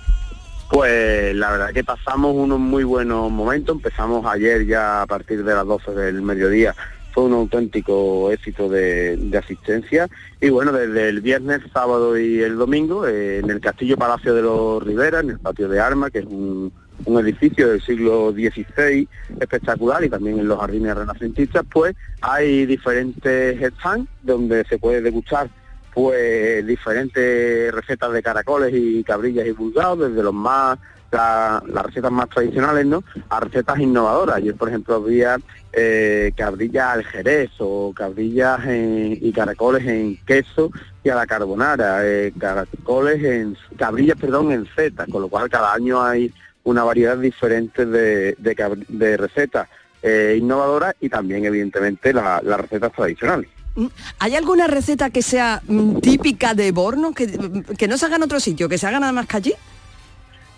Pues 0.69 1.35
la 1.35 1.51
verdad 1.51 1.69
que 1.73 1.83
pasamos 1.83 2.33
unos 2.35 2.57
muy 2.59 2.83
buenos 2.83 3.29
momentos. 3.29 3.75
Empezamos 3.75 4.25
ayer 4.25 4.65
ya 4.65 5.01
a 5.01 5.05
partir 5.05 5.43
de 5.43 5.53
las 5.53 5.65
12 5.67 5.91
del 5.91 6.21
mediodía. 6.21 6.73
Fue 7.13 7.25
un 7.25 7.33
auténtico 7.33 8.31
éxito 8.31 8.69
de, 8.69 9.17
de 9.17 9.37
asistencia. 9.37 10.07
Y 10.39 10.49
bueno, 10.49 10.71
desde 10.71 11.09
el 11.09 11.19
viernes, 11.19 11.59
sábado 11.73 12.17
y 12.17 12.41
el 12.41 12.55
domingo, 12.57 13.05
eh, 13.05 13.39
en 13.39 13.49
el 13.49 13.59
Castillo 13.59 13.97
Palacio 13.97 14.33
de 14.33 14.41
los 14.43 14.81
Rivera, 14.81 15.19
en 15.19 15.31
el 15.31 15.39
Patio 15.39 15.67
de 15.67 15.81
Armas, 15.81 16.09
que 16.11 16.19
es 16.19 16.25
un, 16.25 16.71
un 17.05 17.19
edificio 17.19 17.69
del 17.69 17.81
siglo 17.81 18.31
XVI 18.31 19.07
espectacular 19.39 20.03
y 20.03 20.09
también 20.09 20.39
en 20.39 20.47
los 20.47 20.59
jardines 20.59 20.95
renacentistas, 20.95 21.63
pues 21.71 21.95
hay 22.21 22.65
diferentes 22.65 23.59
stands 23.75 24.09
donde 24.23 24.63
se 24.65 24.77
puede 24.77 25.01
degustar 25.01 25.49
pues 25.93 26.65
diferentes 26.65 27.73
recetas 27.73 28.13
de 28.13 28.23
caracoles 28.23 28.71
y 28.73 29.03
cabrillas 29.03 29.45
y 29.45 29.51
vulgados, 29.51 30.09
desde 30.09 30.23
los 30.23 30.33
más 30.33 30.79
la- 31.11 31.61
las 31.67 31.85
recetas 31.87 32.09
más 32.13 32.29
tradicionales, 32.29 32.85
¿no? 32.85 33.03
A 33.27 33.41
recetas 33.41 33.77
innovadoras. 33.79 34.37
Ayer, 34.37 34.55
por 34.55 34.69
ejemplo, 34.69 34.95
había 34.95 35.37
eh, 35.73 36.31
cabrillas 36.37 36.87
al 36.95 37.03
jerez 37.05 37.49
o 37.59 37.93
cabrillas 37.93 38.65
en- 38.65 39.17
y 39.21 39.31
caracoles 39.33 39.85
en 39.85 40.17
queso 40.25 40.71
y 41.03 41.09
a 41.09 41.15
la 41.15 41.25
carbonara, 41.27 41.99
eh, 42.05 42.31
caracoles 42.39 43.21
en 43.23 43.57
cabrillas, 43.77 44.17
perdón, 44.17 44.53
en 44.53 44.65
seta, 44.73 45.05
con 45.11 45.21
lo 45.23 45.27
cual 45.27 45.49
cada 45.49 45.73
año 45.73 46.01
hay 46.01 46.33
una 46.63 46.84
variedad 46.84 47.17
diferente 47.17 47.86
de, 47.86 48.36
de 48.38 49.17
recetas 49.17 49.67
eh, 50.04 50.38
innovadoras 50.39 50.95
y 51.00 51.10
también, 51.10 51.45
evidentemente, 51.45 52.13
la- 52.13 52.41
las 52.43 52.60
recetas 52.60 52.91
tradicionales. 52.91 53.50
Mm, 53.76 53.86
¿Hay 54.19 54.36
alguna 54.36 54.67
receta 54.67 55.10
que 55.10 55.21
sea 55.21 55.62
mm, 55.67 55.97
típica 56.00 56.54
de 56.54 56.71
Borno, 56.71 57.13
que, 57.13 57.28
mm, 57.28 57.76
que 57.78 57.88
no 57.88 57.97
se 57.97 58.06
haga 58.06 58.15
en 58.17 58.24
otro 58.24 58.39
sitio, 58.39 58.67
que 58.67 58.78
se 58.78 58.88
haga 58.88 59.00
nada 59.00 59.12
más 59.12 59.28
que 59.28 59.38
allí? 59.38 59.54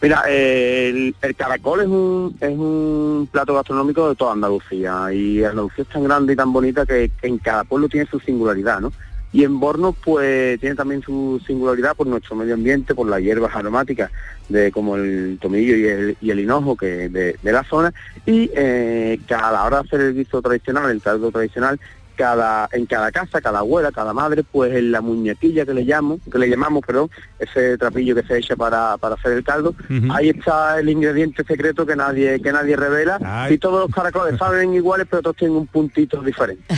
Mira, 0.01 0.23
eh, 0.27 0.89
el, 0.89 1.15
el 1.21 1.35
caracol 1.35 1.79
es 1.81 1.87
un, 1.87 2.35
es 2.41 2.49
un 2.49 3.29
plato 3.31 3.53
gastronómico 3.55 4.09
de 4.09 4.15
toda 4.15 4.33
Andalucía 4.33 5.13
y 5.13 5.43
Andalucía 5.45 5.83
es 5.83 5.89
tan 5.89 6.03
grande 6.03 6.33
y 6.33 6.35
tan 6.35 6.51
bonita 6.51 6.85
que, 6.85 7.09
que 7.21 7.27
en 7.27 7.37
cada 7.37 7.63
pueblo 7.63 7.87
tiene 7.87 8.05
su 8.09 8.19
singularidad, 8.19 8.81
¿no? 8.81 8.91
Y 9.33 9.43
en 9.43 9.59
Borno 9.59 9.93
pues 9.93 10.59
tiene 10.59 10.75
también 10.75 11.01
su 11.01 11.41
singularidad 11.45 11.95
por 11.95 12.07
nuestro 12.07 12.35
medio 12.35 12.53
ambiente, 12.53 12.93
por 12.93 13.09
las 13.09 13.19
hierbas 13.19 13.55
aromáticas 13.55 14.11
de 14.47 14.71
como 14.71 14.95
el 14.95 15.39
tomillo 15.41 15.75
y 16.21 16.29
el, 16.29 16.39
hinojo 16.39 16.77
que 16.77 17.09
de, 17.09 17.35
de 17.41 17.51
la 17.51 17.63
zona. 17.63 17.93
Y 18.27 18.51
eh, 18.55 19.19
que 19.27 19.33
a 19.33 19.51
la 19.51 19.63
hora 19.63 19.81
de 19.81 19.87
hacer 19.87 20.01
el 20.01 20.13
guiso 20.13 20.41
tradicional, 20.41 20.91
el 20.91 21.01
caldo 21.01 21.31
tradicional, 21.31 21.79
cada 22.15 22.69
en 22.71 22.85
cada 22.85 23.11
casa, 23.11 23.41
cada 23.41 23.59
abuela, 23.59 23.91
cada 23.91 24.13
madre, 24.13 24.43
pues 24.43 24.73
en 24.73 24.91
la 24.91 25.01
muñequilla 25.01 25.65
que 25.65 25.73
le 25.73 25.83
llamo, 25.83 26.19
que 26.31 26.37
le 26.37 26.49
llamamos, 26.49 26.81
perdón, 26.85 27.09
ese 27.39 27.77
trapillo 27.77 28.15
que 28.15 28.23
se 28.23 28.37
echa 28.37 28.55
para, 28.55 28.97
para 28.97 29.15
hacer 29.15 29.33
el 29.33 29.43
caldo, 29.43 29.75
ahí 30.11 30.29
está 30.29 30.79
el 30.79 30.89
ingrediente 30.89 31.43
secreto 31.43 31.85
que 31.85 31.95
nadie 31.95 32.41
que 32.41 32.51
nadie 32.51 32.75
revela 32.75 33.47
y 33.49 33.57
todos 33.57 33.81
los 33.81 33.95
caracoles 33.95 34.37
saben 34.37 34.73
iguales, 34.73 35.07
pero 35.09 35.21
todos 35.21 35.37
tienen 35.37 35.57
un 35.57 35.67
puntito 35.67 36.21
diferente. 36.21 36.63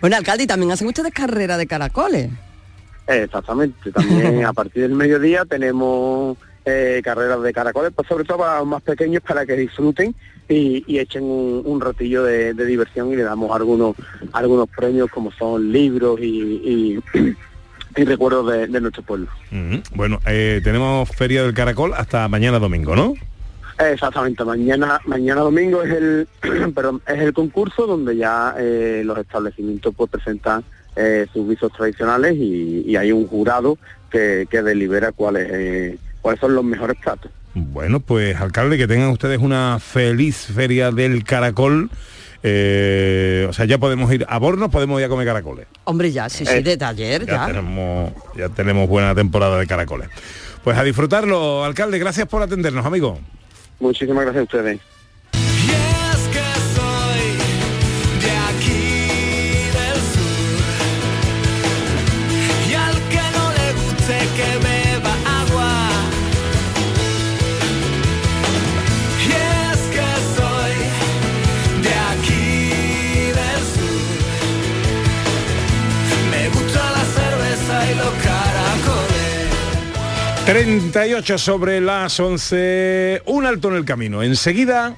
Bueno, 0.00 0.16
alcalde, 0.16 0.44
y 0.44 0.46
también 0.46 0.72
hacen 0.72 0.88
ustedes 0.88 1.12
carrera 1.12 1.56
de 1.56 1.66
caracoles. 1.66 2.30
Exactamente, 3.06 3.92
también 3.92 4.44
a 4.46 4.52
partir 4.52 4.82
del 4.82 4.94
mediodía 4.94 5.44
tenemos 5.44 6.36
eh, 6.64 7.02
carreras 7.04 7.42
de 7.42 7.52
caracoles, 7.52 7.92
pues 7.94 8.08
sobre 8.08 8.24
todo 8.24 8.38
para 8.38 8.58
los 8.58 8.66
más 8.66 8.82
pequeños 8.82 9.22
para 9.22 9.44
que 9.44 9.54
disfruten 9.54 10.14
y, 10.48 10.84
y 10.86 10.98
echen 10.98 11.24
un, 11.24 11.62
un 11.64 11.80
ratillo 11.80 12.22
de, 12.24 12.54
de 12.54 12.66
diversión 12.66 13.12
y 13.12 13.16
le 13.16 13.22
damos 13.22 13.54
algunos 13.54 13.96
algunos 14.32 14.68
premios 14.68 15.10
como 15.10 15.30
son 15.32 15.72
libros 15.72 16.20
y, 16.20 17.00
y- 17.14 17.18
y 17.96 18.04
recuerdos 18.04 18.50
de, 18.52 18.66
de 18.66 18.80
nuestro 18.80 19.02
pueblo. 19.02 19.28
Bueno, 19.94 20.18
eh, 20.26 20.60
tenemos 20.64 21.08
feria 21.10 21.42
del 21.44 21.54
caracol 21.54 21.92
hasta 21.94 22.26
mañana 22.28 22.58
domingo, 22.58 22.94
¿no? 22.96 23.14
Exactamente, 23.78 24.44
mañana 24.44 25.00
mañana 25.04 25.40
domingo 25.40 25.82
es 25.82 25.92
el 25.92 26.28
perdón, 26.74 27.02
es 27.08 27.18
el 27.20 27.32
concurso 27.32 27.86
donde 27.86 28.16
ya 28.16 28.54
eh, 28.58 29.02
los 29.04 29.18
establecimientos 29.18 29.92
pues 29.96 30.10
presentan 30.10 30.62
eh, 30.96 31.26
sus 31.32 31.48
visos 31.48 31.72
tradicionales 31.72 32.36
y, 32.36 32.84
y 32.86 32.94
hay 32.96 33.10
un 33.10 33.26
jurado 33.26 33.76
que, 34.10 34.46
que 34.48 34.62
delibera 34.62 35.10
cuáles 35.10 35.48
eh, 35.52 35.98
cuáles 36.20 36.40
son 36.40 36.54
los 36.54 36.62
mejores 36.64 36.96
platos. 37.02 37.30
Bueno, 37.54 38.00
pues 38.00 38.36
alcalde, 38.40 38.76
que 38.76 38.86
tengan 38.88 39.10
ustedes 39.10 39.38
una 39.38 39.78
feliz 39.80 40.36
feria 40.54 40.90
del 40.90 41.22
caracol. 41.24 41.90
Eh, 42.42 43.46
o 43.48 43.52
sea, 43.52 43.64
ya 43.64 43.78
podemos 43.78 44.12
ir 44.12 44.26
a 44.28 44.38
Bornos, 44.38 44.70
podemos 44.70 44.98
ir 45.00 45.06
a 45.06 45.08
comer 45.08 45.26
caracoles. 45.26 45.66
Hombre, 45.84 46.12
ya, 46.12 46.28
sí, 46.28 46.44
sí, 46.44 46.52
Eh, 46.56 46.62
de 46.62 46.76
taller, 46.76 47.24
Ya 47.24 47.32
ya. 47.34 47.46
tenemos, 47.46 48.12
ya 48.36 48.48
tenemos 48.50 48.88
buena 48.88 49.14
temporada 49.14 49.58
de 49.58 49.66
caracoles. 49.66 50.08
Pues 50.62 50.76
a 50.76 50.82
disfrutarlo, 50.82 51.64
alcalde, 51.64 51.98
gracias 51.98 52.26
por 52.26 52.42
atendernos, 52.42 52.84
amigo. 52.84 53.18
Muchísimas 53.80 54.24
gracias 54.24 54.40
a 54.40 54.44
ustedes. 54.44 54.80
38 80.54 81.36
sobre 81.36 81.80
las 81.80 82.20
11, 82.20 83.22
un 83.26 83.44
alto 83.44 83.70
en 83.70 83.74
el 83.74 83.84
camino. 83.84 84.22
Enseguida, 84.22 84.94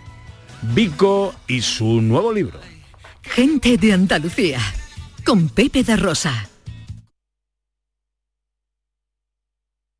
Vico 0.61 1.35
y 1.49 1.62
su 1.62 2.03
nuevo 2.03 2.31
libro. 2.31 2.61
Gente 3.23 3.79
de 3.79 3.95
Andalucía, 3.95 4.61
con 5.25 5.49
Pepe 5.49 5.83
da 5.83 5.97
Rosa. 5.97 6.51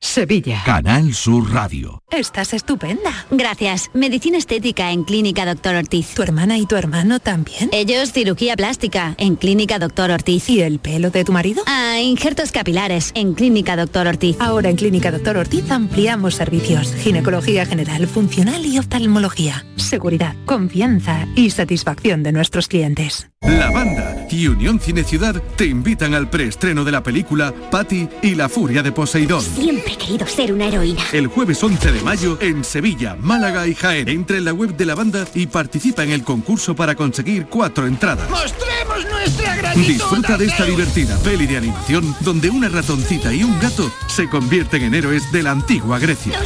Sevilla. 0.01 0.63
Canal 0.65 1.15
Sur 1.15 1.53
Radio. 1.53 2.03
Estás 2.11 2.55
estupenda. 2.55 3.27
Gracias. 3.31 3.91
Medicina 3.95 4.39
estética 4.39 4.93
en 4.93 5.05
Clínica 5.05 5.45
Doctor 5.45 5.75
Ortiz. 5.75 6.15
¿Tu 6.15 6.23
hermana 6.23 6.59
y 6.59 6.67
tu 6.67 6.77
hermano 6.77 7.19
también? 7.19 7.71
Ellos 7.73 8.13
cirugía 8.13 8.57
plástica 8.57 9.15
en 9.19 9.37
Clínica 9.37 9.79
Doctor 9.79 10.11
Ortiz. 10.11 10.49
¿Y 10.49 10.61
el 10.61 10.79
pelo 10.79 11.11
de 11.11 11.25
tu 11.25 11.33
marido? 11.33 11.63
Ah, 11.67 11.99
injertos 12.01 12.53
capilares 12.53 13.11
en 13.15 13.35
Clínica 13.35 13.77
Doctor 13.77 14.07
Ortiz. 14.07 14.37
Ahora 14.39 14.71
en 14.71 14.77
Clínica 14.77 15.11
Doctor 15.11 15.39
Ortiz 15.39 15.71
ampliamos 15.71 16.35
servicios. 16.35 16.95
Ginecología 16.95 17.67
general, 17.67 18.07
funcional 18.07 18.65
y 18.65 18.79
oftalmología. 18.79 19.65
Seguridad, 19.77 20.35
confianza 20.45 21.27
y 21.35 21.51
satisfacción 21.51 22.23
de 22.23 22.33
nuestros 22.33 22.69
clientes. 22.69 23.29
La 23.43 23.71
banda 23.71 24.27
y 24.31 24.49
Unión 24.49 24.81
Cine 24.81 25.05
Ciudad 25.05 25.41
te 25.57 25.67
invitan 25.67 26.15
al 26.15 26.29
preestreno 26.29 26.85
de 26.85 26.93
la 26.93 27.03
película 27.03 27.55
Patty 27.71 28.09
y 28.23 28.35
la 28.35 28.49
furia 28.49 28.83
de 28.83 28.93
Poseidón. 28.93 29.43
Siempre 29.43 29.86
he 29.93 29.97
querido 29.97 30.27
ser 30.27 30.53
una 30.53 30.67
heroína. 30.67 31.03
El 31.13 31.27
jueves 31.29 31.63
11 31.63 31.93
de 31.93 32.01
mayo 32.03 32.39
en 32.41 32.65
Sevilla, 32.65 33.17
Málaga 33.21 33.67
y 33.67 33.75
Jaén. 33.75 34.09
Entra 34.09 34.37
en 34.37 34.45
la 34.45 34.53
web 34.53 34.77
de 34.77 34.87
la 34.87 34.95
banda 34.95 35.27
y 35.35 35.47
participa 35.47 36.03
en 36.05 36.11
el 36.11 36.23
concurso 36.25 36.75
para 36.75 36.95
conseguir 36.95 37.47
cuatro 37.47 37.87
entradas. 37.87 38.29
¡Mostremos 38.31 39.05
nuestra 39.11 39.57
gratitud! 39.57 39.87
Disfruta 39.87 40.37
de 40.37 40.47
esta 40.47 40.65
divertida 40.65 41.17
peli 41.19 41.47
de 41.47 41.57
animación 41.59 42.15
donde 42.21 42.51
una 42.51 42.69
ratoncita 42.69 43.33
y 43.33 43.45
un 43.45 43.59
gato 43.61 43.91
se 44.07 44.29
convierten 44.29 44.83
en 44.83 44.95
héroes 44.95 45.31
de 45.33 45.43
la 45.43 45.53
antigua 45.53 45.99
Grecia. 45.99 46.39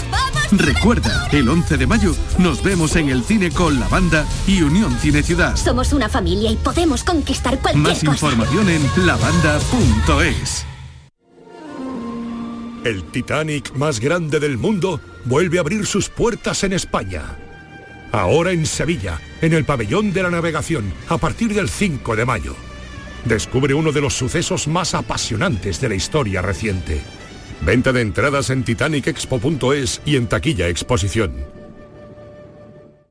Recuerda, 0.52 1.28
el 1.30 1.48
11 1.48 1.76
de 1.76 1.86
mayo 1.86 2.14
nos 2.38 2.62
vemos 2.62 2.96
en 2.96 3.08
el 3.08 3.22
cine 3.22 3.50
con 3.50 3.78
la 3.78 3.86
banda 3.88 4.26
y 4.46 4.62
Unión 4.62 4.98
Cine 4.98 5.22
Ciudad. 5.22 5.56
Somos 5.56 5.92
una 5.92 6.08
familia 6.08 6.50
y 6.50 6.56
podemos 6.56 7.04
conquistar 7.04 7.58
cualquier 7.60 7.82
Más 7.84 7.98
cosa. 8.00 8.10
información 8.12 8.68
en 8.68 9.06
lavanda.es. 9.06 10.69
El 12.84 13.04
Titanic 13.04 13.74
más 13.74 14.00
grande 14.00 14.40
del 14.40 14.56
mundo 14.56 15.00
vuelve 15.26 15.58
a 15.58 15.60
abrir 15.60 15.84
sus 15.84 16.08
puertas 16.08 16.64
en 16.64 16.72
España. 16.72 17.36
Ahora 18.10 18.52
en 18.52 18.64
Sevilla, 18.64 19.20
en 19.42 19.52
el 19.52 19.66
pabellón 19.66 20.14
de 20.14 20.22
la 20.22 20.30
navegación, 20.30 20.90
a 21.08 21.18
partir 21.18 21.52
del 21.52 21.68
5 21.68 22.16
de 22.16 22.24
mayo. 22.24 22.56
Descubre 23.26 23.74
uno 23.74 23.92
de 23.92 24.00
los 24.00 24.14
sucesos 24.14 24.66
más 24.66 24.94
apasionantes 24.94 25.78
de 25.80 25.90
la 25.90 25.94
historia 25.94 26.40
reciente. 26.40 27.02
Venta 27.60 27.92
de 27.92 28.00
entradas 28.00 28.48
en 28.48 28.64
titanicexpo.es 28.64 30.00
y 30.06 30.16
en 30.16 30.26
taquilla 30.26 30.68
exposición. 30.68 31.59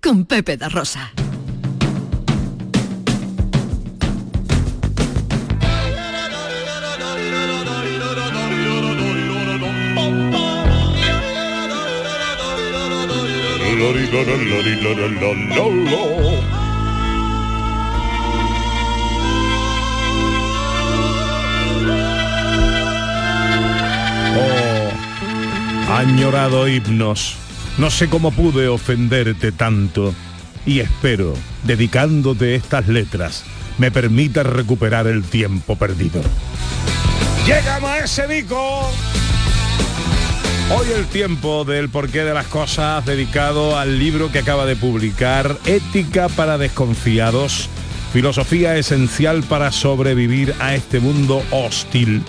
con 0.00 0.26
Pepe 0.26 0.56
da 0.56 0.68
Rosa. 0.68 1.12
Oh, 24.38 24.90
añorado 25.92 26.68
himnos, 26.68 27.36
no 27.78 27.90
sé 27.90 28.08
cómo 28.08 28.30
pude 28.30 28.68
ofenderte 28.68 29.52
tanto 29.52 30.14
y 30.64 30.80
espero, 30.80 31.34
dedicándote 31.64 32.54
estas 32.54 32.88
letras, 32.88 33.44
me 33.78 33.90
permita 33.90 34.42
recuperar 34.42 35.06
el 35.06 35.22
tiempo 35.22 35.76
perdido. 35.76 36.20
Llegamos 37.46 37.90
a 37.90 37.98
ese 38.00 38.26
bico. 38.26 38.90
Hoy 40.76 40.86
el 40.96 41.06
tiempo 41.06 41.64
del 41.64 41.88
porqué 41.88 42.24
de 42.24 42.34
las 42.34 42.46
cosas 42.46 43.06
dedicado 43.06 43.78
al 43.78 44.00
libro 44.00 44.32
que 44.32 44.40
acaba 44.40 44.66
de 44.66 44.74
publicar, 44.74 45.56
Ética 45.64 46.28
para 46.28 46.58
desconfiados, 46.58 47.68
filosofía 48.12 48.76
esencial 48.76 49.44
para 49.44 49.70
sobrevivir 49.70 50.54
a 50.58 50.74
este 50.74 50.98
mundo 50.98 51.44
hostil. 51.52 52.24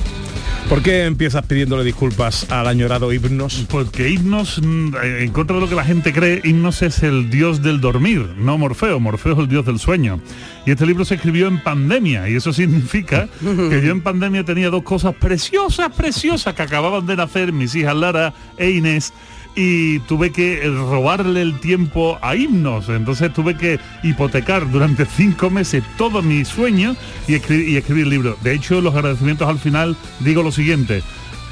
¿Por 0.69 0.83
qué 0.83 1.05
empiezas 1.05 1.45
pidiéndole 1.45 1.85
disculpas 1.85 2.51
al 2.51 2.67
añorado 2.67 3.13
Hipnos? 3.13 3.65
Porque 3.69 4.09
Hipnos, 4.09 4.61
mm, 4.61 4.95
en 5.21 5.31
contra 5.31 5.55
de 5.55 5.61
lo 5.61 5.69
que 5.69 5.75
la 5.75 5.85
gente 5.85 6.11
cree, 6.11 6.41
Hipnos 6.43 6.81
es 6.81 7.03
el 7.03 7.29
dios 7.29 7.61
del 7.61 7.79
dormir, 7.79 8.33
no 8.37 8.57
Morfeo. 8.57 8.99
Morfeo 8.99 9.31
es 9.33 9.39
el 9.39 9.47
dios 9.47 9.65
del 9.65 9.79
sueño. 9.79 10.19
Y 10.65 10.71
este 10.71 10.85
libro 10.85 11.05
se 11.05 11.15
escribió 11.15 11.47
en 11.47 11.63
pandemia 11.63 12.27
y 12.27 12.35
eso 12.35 12.51
significa 12.53 13.29
que 13.39 13.81
yo 13.81 13.91
en 13.91 14.01
pandemia 14.01 14.43
tenía 14.43 14.69
dos 14.69 14.83
cosas 14.83 15.15
preciosas, 15.15 15.89
preciosas 15.95 16.53
que 16.53 16.63
acababan 16.63 17.05
de 17.05 17.15
nacer 17.15 17.53
mis 17.53 17.73
hijas 17.73 17.95
Lara 17.95 18.33
e 18.57 18.71
Inés 18.71 19.13
y 19.59 19.97
tuve 20.01 20.31
que 20.31 20.61
robarle 20.67 21.41
el 21.41 21.59
tiempo 21.59 22.19
a 22.21 22.35
himnos. 22.35 22.89
Entonces 22.89 23.33
tuve 23.33 23.57
que 23.57 23.79
hipotecar 24.03 24.69
durante 24.71 25.05
cinco 25.17 25.49
meses 25.49 25.83
todo 25.97 26.21
mi 26.21 26.45
sueño 26.45 26.95
y, 27.27 27.33
escri- 27.33 27.67
y 27.67 27.75
escribir 27.75 28.03
el 28.03 28.11
libro. 28.11 28.37
De 28.43 28.53
hecho, 28.53 28.79
los 28.81 28.93
agradecimientos 28.95 29.49
al 29.49 29.57
final 29.57 29.97
digo 30.19 30.43
lo 30.43 30.51
siguiente. 30.51 31.01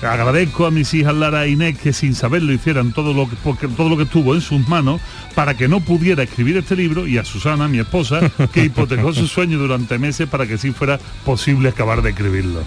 Agradezco 0.06 0.66
a 0.66 0.72
mis 0.72 0.94
hijas 0.94 1.16
Lara 1.16 1.46
e 1.46 1.50
Inés 1.50 1.78
que 1.78 1.92
sin 1.92 2.14
saberlo 2.16 2.54
hicieran 2.54 2.92
todo 2.94 3.14
lo 3.14 3.30
que 3.30 3.36
porque- 3.44 3.68
todo 3.68 3.90
lo 3.90 3.98
que 3.98 4.06
tuvo 4.06 4.36
en 4.36 4.42
sus 4.42 4.68
manos 4.68 5.02
para 5.34 5.56
que 5.56 5.68
no 5.68 5.80
pudiera 5.80 6.24
escribir 6.24 6.58
este 6.58 6.76
libro 6.76 7.08
y 7.08 7.18
a 7.18 7.26
Susana, 7.26 7.68
mi 7.68 7.80
esposa, 7.80 8.20
que 8.54 8.66
hipotecó 8.66 9.14
su 9.14 9.28
sueño 9.28 9.58
durante 9.58 9.98
meses 9.98 10.30
para 10.30 10.46
que 10.48 10.58
sí 10.58 10.72
fuera 10.72 11.00
posible 11.26 11.70
acabar 11.70 12.02
de 12.02 12.12
escribirlo. 12.12 12.62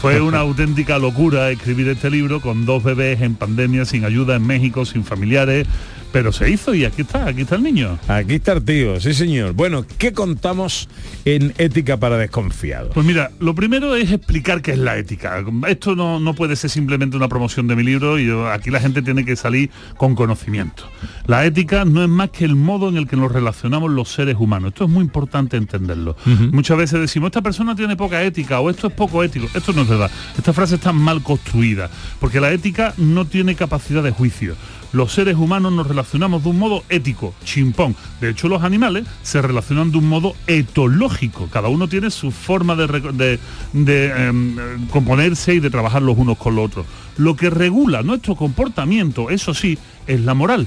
Fue 0.00 0.20
una 0.20 0.38
auténtica 0.40 0.98
locura 0.98 1.50
escribir 1.50 1.88
este 1.88 2.10
libro 2.10 2.40
con 2.40 2.64
dos 2.66 2.82
bebés 2.84 3.20
en 3.22 3.34
pandemia, 3.34 3.84
sin 3.84 4.04
ayuda 4.04 4.36
en 4.36 4.46
México, 4.46 4.84
sin 4.84 5.02
familiares, 5.04 5.66
pero 6.12 6.32
se 6.32 6.50
hizo 6.50 6.74
y 6.74 6.84
aquí 6.84 7.02
está, 7.02 7.26
aquí 7.26 7.42
está 7.42 7.56
el 7.56 7.62
niño. 7.62 7.98
Aquí 8.08 8.34
está 8.34 8.52
el 8.52 8.64
tío, 8.64 9.00
sí 9.00 9.12
señor. 9.14 9.52
Bueno, 9.52 9.84
¿qué 9.98 10.12
contamos 10.12 10.88
en 11.24 11.52
Ética 11.58 11.96
para 11.98 12.16
desconfiados? 12.16 12.92
Pues 12.94 13.04
mira, 13.06 13.30
lo 13.40 13.54
primero 13.54 13.94
es 13.96 14.10
explicar 14.12 14.62
qué 14.62 14.72
es 14.72 14.78
la 14.78 14.96
ética. 14.96 15.44
Esto 15.68 15.94
no, 15.94 16.18
no 16.20 16.34
puede 16.34 16.56
ser 16.56 16.70
simplemente 16.70 17.16
una 17.16 17.28
promoción 17.28 17.66
de 17.68 17.76
mi 17.76 17.82
libro 17.82 18.18
y 18.18 18.26
yo- 18.26 18.50
aquí 18.50 18.70
la 18.70 18.80
gente 18.80 19.02
tiene 19.02 19.24
que 19.24 19.36
salir 19.36 19.70
con 19.96 20.14
conocimiento. 20.14 20.84
La 21.26 21.44
ética 21.44 21.84
no 21.84 22.02
es 22.02 22.08
más 22.08 22.30
que 22.30 22.44
el 22.44 22.56
modo 22.56 22.88
en 22.88 22.96
el 22.96 23.06
que 23.06 23.16
nos 23.16 23.30
relacionamos 23.32 23.90
los 23.90 24.08
seres 24.10 24.36
humanos. 24.38 24.68
Esto 24.68 24.84
es 24.84 24.90
muy 24.90 25.02
importante 25.02 25.56
entenderlo. 25.56 26.16
Muchas 26.52 26.78
veces 26.78 27.00
decimos, 27.00 27.28
esta 27.28 27.42
persona 27.42 27.74
tiene 27.76 27.96
poca 27.96 28.22
ética 28.22 28.60
o 28.60 28.70
esto 28.70 28.86
es 28.86 28.92
poco 28.94 29.22
ético. 29.22 29.46
Esto 29.54 29.72
no 29.72 29.82
es 29.82 29.88
verdad. 29.88 30.10
Esta 30.38 30.52
frase 30.52 30.76
está 30.76 30.92
mal 30.92 31.22
construida, 31.22 31.90
porque 32.20 32.40
la 32.40 32.50
ética 32.52 32.94
no 32.96 33.26
tiene 33.26 33.54
capacidad 33.54 34.02
de 34.02 34.10
juicio. 34.12 34.54
Los 34.92 35.12
seres 35.12 35.36
humanos 35.36 35.72
nos 35.72 35.86
relacionamos 35.86 36.05
de 36.12 36.48
un 36.48 36.58
modo 36.58 36.82
ético, 36.88 37.34
chimpón. 37.44 37.94
De 38.20 38.30
hecho, 38.30 38.48
los 38.48 38.62
animales 38.62 39.06
se 39.22 39.42
relacionan 39.42 39.90
de 39.90 39.98
un 39.98 40.08
modo 40.08 40.34
etológico. 40.46 41.48
Cada 41.50 41.68
uno 41.68 41.88
tiene 41.88 42.10
su 42.10 42.30
forma 42.30 42.76
de, 42.76 43.38
em, 43.72 44.56
componerse 44.90 45.54
y 45.54 45.60
de 45.60 45.70
trabajar 45.70 46.02
los 46.02 46.16
unos 46.16 46.38
con 46.38 46.56
los 46.56 46.66
otros. 46.66 46.86
Lo 47.16 47.36
que 47.36 47.50
regula 47.50 48.02
nuestro 48.02 48.36
comportamiento, 48.36 49.30
eso 49.30 49.54
sí, 49.54 49.78
es 50.06 50.20
la 50.20 50.34
moral. 50.34 50.66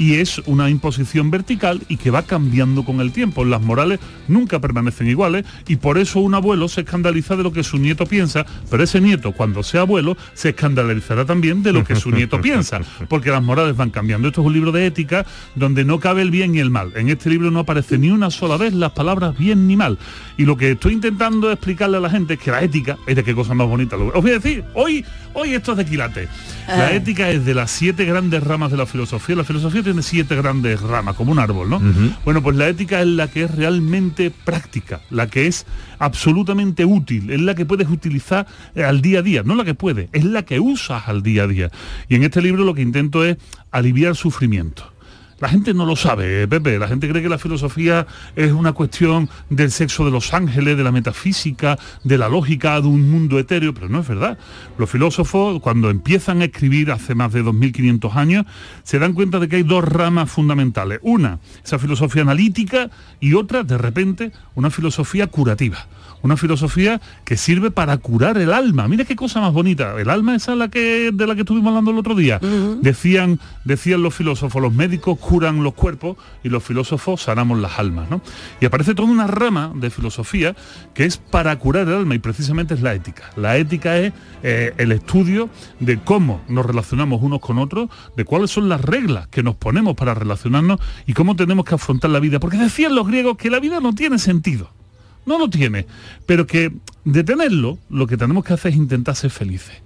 Y 0.00 0.14
es 0.14 0.38
una 0.46 0.70
imposición 0.70 1.30
vertical 1.30 1.82
y 1.88 1.98
que 1.98 2.10
va 2.10 2.22
cambiando 2.22 2.84
con 2.86 3.00
el 3.02 3.12
tiempo. 3.12 3.44
Las 3.44 3.60
morales 3.60 4.00
nunca 4.28 4.58
permanecen 4.58 5.08
iguales 5.08 5.44
y 5.68 5.76
por 5.76 5.98
eso 5.98 6.20
un 6.20 6.34
abuelo 6.34 6.68
se 6.68 6.80
escandaliza 6.80 7.36
de 7.36 7.42
lo 7.42 7.52
que 7.52 7.62
su 7.62 7.76
nieto 7.76 8.06
piensa, 8.06 8.46
pero 8.70 8.82
ese 8.82 9.02
nieto 9.02 9.32
cuando 9.32 9.62
sea 9.62 9.82
abuelo 9.82 10.16
se 10.32 10.48
escandalizará 10.48 11.26
también 11.26 11.62
de 11.62 11.74
lo 11.74 11.84
que 11.84 11.96
su 11.96 12.10
nieto 12.12 12.40
piensa, 12.42 12.80
porque 13.10 13.28
las 13.30 13.42
morales 13.42 13.76
van 13.76 13.90
cambiando. 13.90 14.28
Esto 14.28 14.40
es 14.40 14.46
un 14.46 14.54
libro 14.54 14.72
de 14.72 14.86
ética 14.86 15.26
donde 15.54 15.84
no 15.84 16.00
cabe 16.00 16.22
el 16.22 16.30
bien 16.30 16.54
y 16.54 16.60
el 16.60 16.70
mal. 16.70 16.92
En 16.96 17.10
este 17.10 17.28
libro 17.28 17.50
no 17.50 17.58
aparece 17.58 17.98
ni 17.98 18.10
una 18.10 18.30
sola 18.30 18.56
vez 18.56 18.72
las 18.72 18.92
palabras 18.92 19.36
bien 19.36 19.66
ni 19.66 19.76
mal. 19.76 19.98
Y 20.38 20.46
lo 20.46 20.56
que 20.56 20.70
estoy 20.70 20.94
intentando 20.94 21.52
explicarle 21.52 21.98
a 21.98 22.00
la 22.00 22.08
gente 22.08 22.34
es 22.34 22.40
que 22.40 22.50
la 22.50 22.62
ética 22.62 22.96
es 23.06 23.16
de 23.16 23.22
qué 23.22 23.34
cosa 23.34 23.52
más 23.52 23.66
bonita. 23.68 23.96
Os 23.98 24.22
voy 24.22 24.30
a 24.30 24.38
decir, 24.38 24.64
hoy, 24.72 25.04
hoy 25.34 25.52
esto 25.52 25.72
es 25.72 25.76
de 25.78 25.84
quilate. 25.84 26.28
La 26.66 26.86
Ah. 26.86 26.92
ética 26.94 27.28
es 27.28 27.44
de 27.44 27.52
las 27.52 27.70
siete 27.70 28.06
grandes 28.06 28.42
ramas 28.42 28.70
de 28.70 28.78
la 28.78 28.86
filosofía. 28.86 29.36
La 29.36 29.44
filosofía 29.44 29.82
tiene 29.90 30.02
siete 30.04 30.36
grandes 30.36 30.80
ramas, 30.80 31.16
como 31.16 31.32
un 31.32 31.40
árbol, 31.40 31.68
¿no? 31.68 31.80
Bueno, 32.24 32.42
pues 32.44 32.56
la 32.56 32.68
ética 32.68 33.00
es 33.00 33.08
la 33.08 33.28
que 33.28 33.42
es 33.42 33.50
realmente 33.50 34.30
práctica, 34.30 35.00
la 35.10 35.26
que 35.26 35.48
es 35.48 35.66
absolutamente 35.98 36.84
útil, 36.84 37.28
es 37.30 37.40
la 37.40 37.56
que 37.56 37.66
puedes 37.66 37.88
utilizar 37.88 38.46
eh, 38.76 38.84
al 38.84 39.02
día 39.02 39.18
a 39.18 39.22
día, 39.22 39.42
no 39.42 39.56
la 39.56 39.64
que 39.64 39.74
puedes, 39.74 40.08
es 40.12 40.24
la 40.24 40.44
que 40.44 40.60
usas 40.60 41.08
al 41.08 41.24
día 41.24 41.42
a 41.42 41.46
día. 41.48 41.70
Y 42.08 42.14
en 42.14 42.22
este 42.22 42.40
libro 42.40 42.62
lo 42.64 42.72
que 42.72 42.82
intento 42.82 43.24
es 43.24 43.36
aliviar 43.72 44.14
sufrimiento. 44.14 44.92
La 45.40 45.48
gente 45.48 45.72
no 45.72 45.86
lo 45.86 45.96
sabe, 45.96 46.46
Pepe. 46.46 46.78
La 46.78 46.86
gente 46.86 47.08
cree 47.08 47.22
que 47.22 47.28
la 47.30 47.38
filosofía 47.38 48.06
es 48.36 48.52
una 48.52 48.72
cuestión 48.72 49.30
del 49.48 49.70
sexo 49.70 50.04
de 50.04 50.10
los 50.10 50.34
ángeles, 50.34 50.76
de 50.76 50.84
la 50.84 50.92
metafísica, 50.92 51.78
de 52.04 52.18
la 52.18 52.28
lógica, 52.28 52.78
de 52.80 52.86
un 52.86 53.10
mundo 53.10 53.38
etéreo, 53.38 53.72
pero 53.72 53.88
no 53.88 54.00
es 54.00 54.08
verdad. 54.08 54.38
Los 54.76 54.90
filósofos, 54.90 55.60
cuando 55.60 55.88
empiezan 55.88 56.42
a 56.42 56.44
escribir 56.44 56.92
hace 56.92 57.14
más 57.14 57.32
de 57.32 57.42
2.500 57.42 58.14
años, 58.16 58.44
se 58.82 58.98
dan 58.98 59.14
cuenta 59.14 59.38
de 59.38 59.48
que 59.48 59.56
hay 59.56 59.62
dos 59.62 59.82
ramas 59.82 60.30
fundamentales. 60.30 61.00
Una, 61.02 61.38
esa 61.64 61.78
filosofía 61.78 62.20
analítica 62.20 62.90
y 63.18 63.32
otra, 63.32 63.62
de 63.62 63.78
repente, 63.78 64.32
una 64.54 64.70
filosofía 64.70 65.26
curativa 65.26 65.86
una 66.22 66.36
filosofía 66.36 67.00
que 67.24 67.36
sirve 67.36 67.70
para 67.70 67.96
curar 67.98 68.38
el 68.38 68.52
alma. 68.52 68.88
Mira 68.88 69.04
qué 69.04 69.16
cosa 69.16 69.40
más 69.40 69.52
bonita. 69.52 69.98
El 69.98 70.10
alma 70.10 70.34
esa 70.34 70.52
es 70.52 70.58
la 70.58 70.68
que 70.68 71.10
de 71.12 71.26
la 71.26 71.34
que 71.34 71.42
estuvimos 71.42 71.68
hablando 71.68 71.90
el 71.90 71.98
otro 71.98 72.14
día. 72.14 72.38
Decían 72.80 73.40
decían 73.64 74.02
los 74.02 74.14
filósofos, 74.14 74.60
los 74.60 74.72
médicos 74.72 75.18
curan 75.18 75.62
los 75.62 75.74
cuerpos 75.74 76.16
y 76.42 76.48
los 76.48 76.62
filósofos 76.62 77.22
sanamos 77.22 77.58
las 77.58 77.78
almas, 77.78 78.10
¿no? 78.10 78.20
Y 78.60 78.66
aparece 78.66 78.94
toda 78.94 79.08
una 79.08 79.26
rama 79.26 79.72
de 79.74 79.90
filosofía 79.90 80.54
que 80.94 81.04
es 81.04 81.16
para 81.16 81.56
curar 81.58 81.88
el 81.88 81.94
alma 81.94 82.14
y 82.14 82.18
precisamente 82.18 82.74
es 82.74 82.82
la 82.82 82.94
ética. 82.94 83.30
La 83.36 83.56
ética 83.56 83.96
es 83.98 84.12
eh, 84.42 84.74
el 84.78 84.92
estudio 84.92 85.50
de 85.78 85.98
cómo 85.98 86.40
nos 86.48 86.66
relacionamos 86.66 87.22
unos 87.22 87.40
con 87.40 87.58
otros, 87.58 87.88
de 88.16 88.24
cuáles 88.24 88.50
son 88.50 88.68
las 88.68 88.80
reglas 88.80 89.28
que 89.28 89.42
nos 89.42 89.56
ponemos 89.56 89.94
para 89.94 90.14
relacionarnos 90.14 90.80
y 91.06 91.12
cómo 91.12 91.36
tenemos 91.36 91.64
que 91.64 91.74
afrontar 91.74 92.10
la 92.10 92.20
vida. 92.20 92.40
Porque 92.40 92.58
decían 92.58 92.94
los 92.94 93.06
griegos 93.06 93.36
que 93.36 93.50
la 93.50 93.60
vida 93.60 93.80
no 93.80 93.94
tiene 93.94 94.18
sentido 94.18 94.79
no 95.26 95.38
lo 95.38 95.48
tiene, 95.48 95.86
pero 96.26 96.46
que 96.46 96.72
de 97.04 97.24
tenerlo 97.24 97.78
lo 97.88 98.06
que 98.06 98.16
tenemos 98.16 98.44
que 98.44 98.54
hacer 98.54 98.72
es 98.72 98.78
intentar 98.78 99.16
ser 99.16 99.30
felices. 99.30 99.82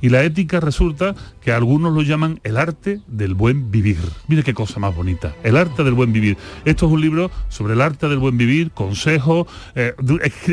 Y 0.00 0.08
la 0.08 0.22
ética 0.22 0.60
resulta 0.60 1.14
que 1.40 1.52
algunos 1.52 1.94
lo 1.94 2.02
llaman 2.02 2.40
el 2.44 2.56
arte 2.56 3.00
del 3.06 3.34
buen 3.34 3.70
vivir. 3.70 3.98
Mire 4.28 4.42
qué 4.42 4.54
cosa 4.54 4.80
más 4.80 4.94
bonita, 4.94 5.34
el 5.42 5.56
arte 5.56 5.84
del 5.84 5.94
buen 5.94 6.12
vivir. 6.12 6.36
Esto 6.64 6.86
es 6.86 6.92
un 6.92 7.00
libro 7.00 7.30
sobre 7.48 7.74
el 7.74 7.80
arte 7.80 8.08
del 8.08 8.18
buen 8.18 8.36
vivir, 8.36 8.70
consejos, 8.70 9.46
eh, 9.74 9.94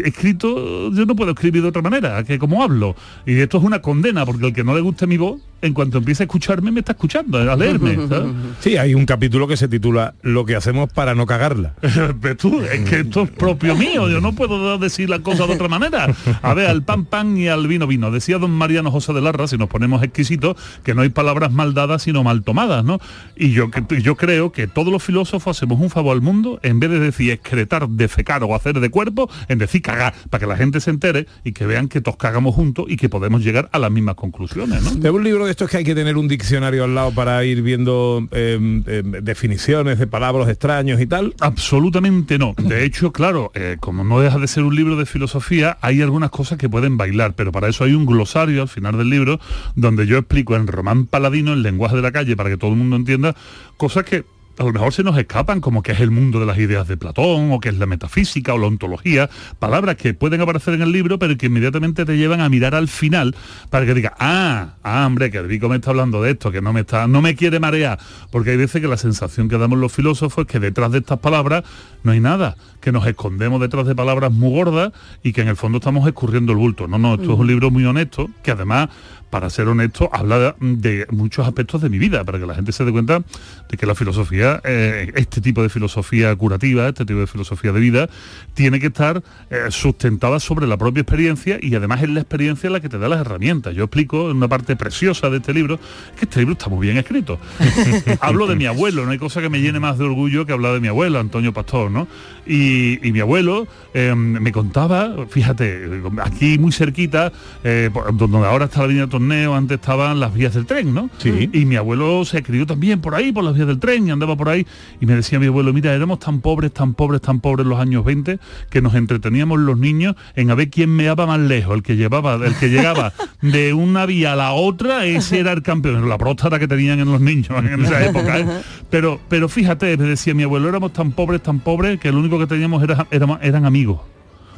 escrito, 0.03 0.91
yo 0.91 1.05
no 1.05 1.15
puedo 1.15 1.31
escribir 1.31 1.61
de 1.61 1.69
otra 1.69 1.81
manera, 1.81 2.23
que 2.23 2.39
como 2.39 2.63
hablo. 2.63 2.95
Y 3.25 3.39
esto 3.39 3.57
es 3.57 3.63
una 3.63 3.81
condena, 3.81 4.25
porque 4.25 4.47
el 4.47 4.53
que 4.53 4.63
no 4.63 4.75
le 4.75 4.81
guste 4.81 5.07
mi 5.07 5.17
voz, 5.17 5.41
en 5.61 5.73
cuanto 5.73 5.97
empiece 5.97 6.23
a 6.23 6.25
escucharme, 6.25 6.71
me 6.71 6.81
está 6.81 6.91
escuchando, 6.91 7.39
a 7.39 7.55
leerme. 7.55 7.97
Sí, 8.59 8.77
hay 8.77 8.93
un 8.93 9.05
capítulo 9.05 9.47
que 9.47 9.57
se 9.57 9.67
titula 9.67 10.13
Lo 10.21 10.45
que 10.45 10.55
hacemos 10.55 10.91
para 10.91 11.15
no 11.15 11.25
cagarla. 11.25 11.73
Pero 12.21 12.37
tú, 12.37 12.61
es 12.61 12.89
que 12.89 12.99
esto 13.01 13.23
es 13.23 13.29
propio 13.31 13.75
mío, 13.75 14.09
yo 14.09 14.21
no 14.21 14.33
puedo 14.33 14.77
decir 14.77 15.09
la 15.09 15.19
cosa 15.19 15.47
de 15.47 15.53
otra 15.53 15.67
manera. 15.67 16.13
A 16.41 16.53
ver, 16.53 16.69
al 16.69 16.83
pan 16.83 17.05
pan 17.05 17.37
y 17.37 17.47
al 17.47 17.67
vino 17.67 17.87
vino. 17.87 18.11
Decía 18.11 18.37
don 18.37 18.51
Mariano 18.51 18.91
José 18.91 19.13
de 19.13 19.21
Larra, 19.23 19.47
si 19.47 19.57
nos 19.57 19.69
ponemos 19.69 20.03
exquisitos, 20.03 20.55
que 20.83 20.93
no 20.93 21.01
hay 21.01 21.09
palabras 21.09 21.51
mal 21.51 21.73
dadas 21.73 22.03
sino 22.03 22.23
mal 22.23 22.43
tomadas, 22.43 22.83
¿no? 22.83 22.99
Y 23.35 23.51
yo, 23.51 23.69
yo 24.01 24.15
creo 24.15 24.51
que 24.51 24.67
todos 24.67 24.91
los 24.91 25.03
filósofos 25.03 25.57
hacemos 25.57 25.79
un 25.79 25.89
favor 25.89 26.13
al 26.15 26.21
mundo 26.21 26.59
en 26.63 26.79
vez 26.79 26.89
de 26.89 26.99
decir 26.99 27.31
excretar, 27.31 27.87
defecar 27.89 28.43
o 28.43 28.55
hacer 28.55 28.79
de 28.79 28.89
cuerpo, 28.89 29.29
en 29.47 29.57
decir 29.57 29.81
cagar, 29.81 30.13
para 30.29 30.41
que 30.41 30.47
la 30.47 30.57
gente 30.57 30.79
se 30.79 30.89
entere 30.89 31.27
y 31.43 31.53
que 31.53 31.65
vean 31.65 31.87
que 31.87 32.01
todos 32.01 32.17
cagamos 32.17 32.55
juntos 32.55 32.85
y 32.87 32.97
que 32.97 33.09
podemos 33.09 33.43
llegar 33.43 33.69
a 33.71 33.79
las 33.79 33.91
mismas 33.91 34.15
conclusiones, 34.15 34.83
¿no? 34.83 34.89
Es 35.07 35.13
un 35.13 35.23
libro 35.23 35.45
de 35.45 35.51
esto 35.51 35.65
es 35.65 35.71
que 35.71 35.77
hay 35.77 35.83
que 35.83 35.95
tener 35.95 36.17
un 36.17 36.27
diccionario 36.27 36.83
al 36.83 36.95
lado 36.95 37.11
para 37.11 37.43
ir 37.45 37.61
viendo 37.61 38.27
em, 38.31 38.83
em, 38.87 39.11
definiciones 39.23 39.99
de 39.99 40.07
palabras 40.07 40.49
extraños 40.49 40.99
y 40.99 41.07
tal. 41.07 41.35
Absolutamente 41.39 42.37
no. 42.37 42.53
De 42.57 42.83
hecho, 42.83 43.11
claro, 43.11 43.51
eh, 43.53 43.77
como 43.79 44.03
no 44.03 44.19
deja 44.19 44.37
de 44.39 44.47
ser 44.47 44.63
un 44.63 44.75
libro 44.75 44.95
de 44.95 45.05
filosofía, 45.05 45.77
hay 45.81 46.01
algunas 46.01 46.29
cosas 46.29 46.57
que 46.57 46.69
pueden 46.69 46.97
bailar, 46.97 47.33
pero 47.35 47.51
para 47.51 47.69
eso 47.69 47.83
hay 47.83 47.93
un 47.93 48.05
glosario 48.05 48.61
al 48.61 48.67
final 48.67 48.97
del 48.97 49.09
libro 49.13 49.39
donde 49.75 50.05
yo 50.05 50.17
explico 50.17 50.55
en 50.55 50.67
román 50.67 51.05
paladino, 51.05 51.53
el 51.53 51.63
lenguaje 51.63 51.95
de 51.95 52.01
la 52.01 52.11
calle, 52.11 52.35
para 52.35 52.49
que 52.49 52.57
todo 52.57 52.71
el 52.71 52.77
mundo 52.77 52.95
entienda, 52.95 53.35
cosas 53.77 54.03
que 54.03 54.25
a 54.57 54.63
lo 54.63 54.71
mejor 54.71 54.93
se 54.93 55.03
nos 55.03 55.17
escapan, 55.17 55.61
como 55.61 55.81
que 55.81 55.93
es 55.93 55.99
el 55.99 56.11
mundo 56.11 56.39
de 56.39 56.45
las 56.45 56.57
ideas 56.57 56.87
de 56.87 56.95
Platón, 56.95 57.51
o 57.51 57.59
que 57.59 57.69
es 57.69 57.77
la 57.77 57.85
metafísica 57.85 58.53
o 58.53 58.57
la 58.57 58.67
ontología, 58.67 59.29
palabras 59.59 59.95
que 59.95 60.13
pueden 60.13 60.41
aparecer 60.41 60.75
en 60.75 60.81
el 60.83 60.91
libro, 60.91 61.17
pero 61.17 61.35
que 61.37 61.47
inmediatamente 61.47 62.05
te 62.05 62.17
llevan 62.17 62.41
a 62.41 62.49
mirar 62.49 62.75
al 62.75 62.87
final 62.87 63.35
para 63.69 63.85
que 63.85 63.93
diga, 63.93 64.13
ah, 64.19 64.75
ah, 64.83 65.05
hombre, 65.07 65.31
que 65.31 65.39
el 65.39 65.47
Vico 65.47 65.69
me 65.69 65.77
está 65.77 65.89
hablando 65.89 66.21
de 66.21 66.31
esto, 66.31 66.51
que 66.51 66.61
no 66.61 66.71
me 66.71 66.81
está, 66.81 67.07
no 67.07 67.21
me 67.21 67.35
quiere 67.35 67.59
marear, 67.59 67.99
porque 68.31 68.51
hay 68.51 68.57
veces 68.57 68.81
que 68.81 68.87
la 68.87 68.97
sensación 68.97 69.49
que 69.49 69.57
damos 69.57 69.79
los 69.79 69.91
filósofos 69.91 70.45
es 70.45 70.51
que 70.51 70.59
detrás 70.59 70.91
de 70.91 70.99
estas 70.99 71.19
palabras 71.19 71.63
no 72.03 72.11
hay 72.11 72.19
nada, 72.19 72.55
que 72.79 72.91
nos 72.91 73.07
escondemos 73.07 73.59
detrás 73.59 73.87
de 73.87 73.95
palabras 73.95 74.31
muy 74.31 74.51
gordas 74.51 74.91
y 75.23 75.33
que 75.33 75.41
en 75.41 75.47
el 75.47 75.55
fondo 75.55 75.79
estamos 75.79 76.05
escurriendo 76.05 76.51
el 76.51 76.59
bulto. 76.59 76.87
No, 76.87 76.97
no, 76.97 77.15
esto 77.15 77.33
es 77.33 77.39
un 77.39 77.47
libro 77.47 77.71
muy 77.71 77.85
honesto, 77.85 78.29
que 78.43 78.51
además 78.51 78.89
para 79.33 79.49
ser 79.49 79.67
honesto, 79.67 80.11
habla 80.13 80.55
de 80.59 81.07
muchos 81.09 81.47
aspectos 81.47 81.81
de 81.81 81.89
mi 81.89 81.97
vida, 81.97 82.23
para 82.23 82.37
que 82.37 82.45
la 82.45 82.53
gente 82.53 82.71
se 82.71 82.85
dé 82.85 82.91
cuenta 82.91 83.23
de 83.67 83.77
que 83.77 83.87
la 83.87 83.95
filosofía, 83.95 84.61
eh, 84.63 85.11
este 85.15 85.41
tipo 85.41 85.63
de 85.63 85.69
filosofía 85.69 86.35
curativa, 86.35 86.87
este 86.87 87.03
tipo 87.03 87.19
de 87.19 87.25
filosofía 87.25 87.71
de 87.71 87.79
vida, 87.79 88.09
tiene 88.53 88.79
que 88.79 88.87
estar 88.87 89.23
eh, 89.49 89.71
sustentada 89.71 90.39
sobre 90.39 90.67
la 90.67 90.77
propia 90.77 91.01
experiencia 91.01 91.57
y 91.59 91.73
además 91.73 92.03
es 92.03 92.09
la 92.09 92.19
experiencia 92.19 92.69
la 92.69 92.79
que 92.79 92.89
te 92.89 92.99
da 92.99 93.09
las 93.09 93.21
herramientas. 93.21 93.73
Yo 93.73 93.85
explico 93.85 94.29
en 94.29 94.37
una 94.37 94.47
parte 94.47 94.75
preciosa 94.75 95.31
de 95.31 95.37
este 95.37 95.51
libro 95.51 95.79
que 96.15 96.25
este 96.25 96.37
libro 96.37 96.53
está 96.53 96.69
muy 96.69 96.85
bien 96.85 96.97
escrito. 96.99 97.39
Hablo 98.21 98.45
de 98.45 98.55
mi 98.55 98.67
abuelo, 98.67 99.03
no 99.03 99.13
hay 99.13 99.17
cosa 99.17 99.41
que 99.41 99.49
me 99.49 99.61
llene 99.61 99.79
más 99.79 99.97
de 99.97 100.05
orgullo 100.05 100.45
que 100.45 100.53
hablar 100.53 100.75
de 100.75 100.79
mi 100.79 100.89
abuelo, 100.89 101.19
Antonio 101.19 101.53
Pastor, 101.53 101.89
¿no? 101.89 102.07
Y, 102.45 102.99
mi 103.13 103.19
abuelo 103.19 103.67
em, 103.93 104.17
me 104.17 104.51
contaba, 104.51 105.25
fíjate, 105.27 106.01
aquí 106.21 106.59
muy 106.59 106.71
cerquita, 106.71 107.31
eh, 107.63 107.89
donde 108.13 108.37
ahora 108.37 108.65
está 108.65 108.81
la 108.81 108.87
línea 108.87 109.07
antes 109.31 109.79
estaban 109.79 110.19
las 110.19 110.33
vías 110.33 110.53
del 110.53 110.65
tren, 110.65 110.93
¿no? 110.93 111.09
Sí. 111.17 111.49
Y 111.51 111.65
mi 111.65 111.75
abuelo 111.75 112.25
se 112.25 112.43
crió 112.43 112.65
también 112.65 113.01
por 113.01 113.15
ahí, 113.15 113.31
por 113.31 113.43
las 113.43 113.53
vías 113.53 113.67
del 113.67 113.79
tren, 113.79 114.07
y 114.07 114.11
andaba 114.11 114.35
por 114.35 114.49
ahí, 114.49 114.65
y 114.99 115.05
me 115.05 115.15
decía 115.15 115.39
mi 115.39 115.47
abuelo, 115.47 115.73
mira, 115.73 115.93
éramos 115.93 116.19
tan 116.19 116.41
pobres, 116.41 116.73
tan 116.73 116.93
pobres, 116.93 117.21
tan 117.21 117.39
pobres 117.39 117.65
los 117.65 117.79
años 117.79 118.03
20, 118.03 118.39
que 118.69 118.81
nos 118.81 118.95
entreteníamos 118.95 119.59
los 119.59 119.77
niños 119.77 120.15
en 120.35 120.51
a 120.51 120.55
ver 120.55 120.69
quién 120.69 120.89
meaba 120.89 121.25
más 121.25 121.39
lejos, 121.39 121.75
el 121.75 121.83
que 121.83 121.95
llevaba, 121.95 122.35
el 122.35 122.55
que 122.55 122.69
llegaba 122.69 123.13
de 123.41 123.73
una 123.73 124.05
vía 124.05 124.33
a 124.33 124.35
la 124.35 124.53
otra, 124.53 125.05
ese 125.05 125.39
era 125.39 125.51
el 125.51 125.61
campeón, 125.61 126.07
la 126.07 126.17
próstata 126.17 126.59
que 126.59 126.67
tenían 126.67 126.99
en 126.99 127.11
los 127.11 127.21
niños 127.21 127.49
en 127.49 127.83
esa 127.83 128.05
época. 128.05 128.39
¿eh? 128.39 128.45
Pero, 128.89 129.19
pero 129.29 129.49
fíjate, 129.49 129.97
me 129.97 130.05
decía 130.05 130.33
mi 130.33 130.43
abuelo, 130.43 130.69
éramos 130.69 130.93
tan 130.93 131.11
pobres, 131.11 131.41
tan 131.41 131.59
pobres, 131.59 131.99
que 131.99 132.11
lo 132.11 132.19
único 132.19 132.39
que 132.39 132.47
teníamos 132.47 132.83
era, 132.83 133.07
eran 133.11 133.65
amigos. 133.65 133.99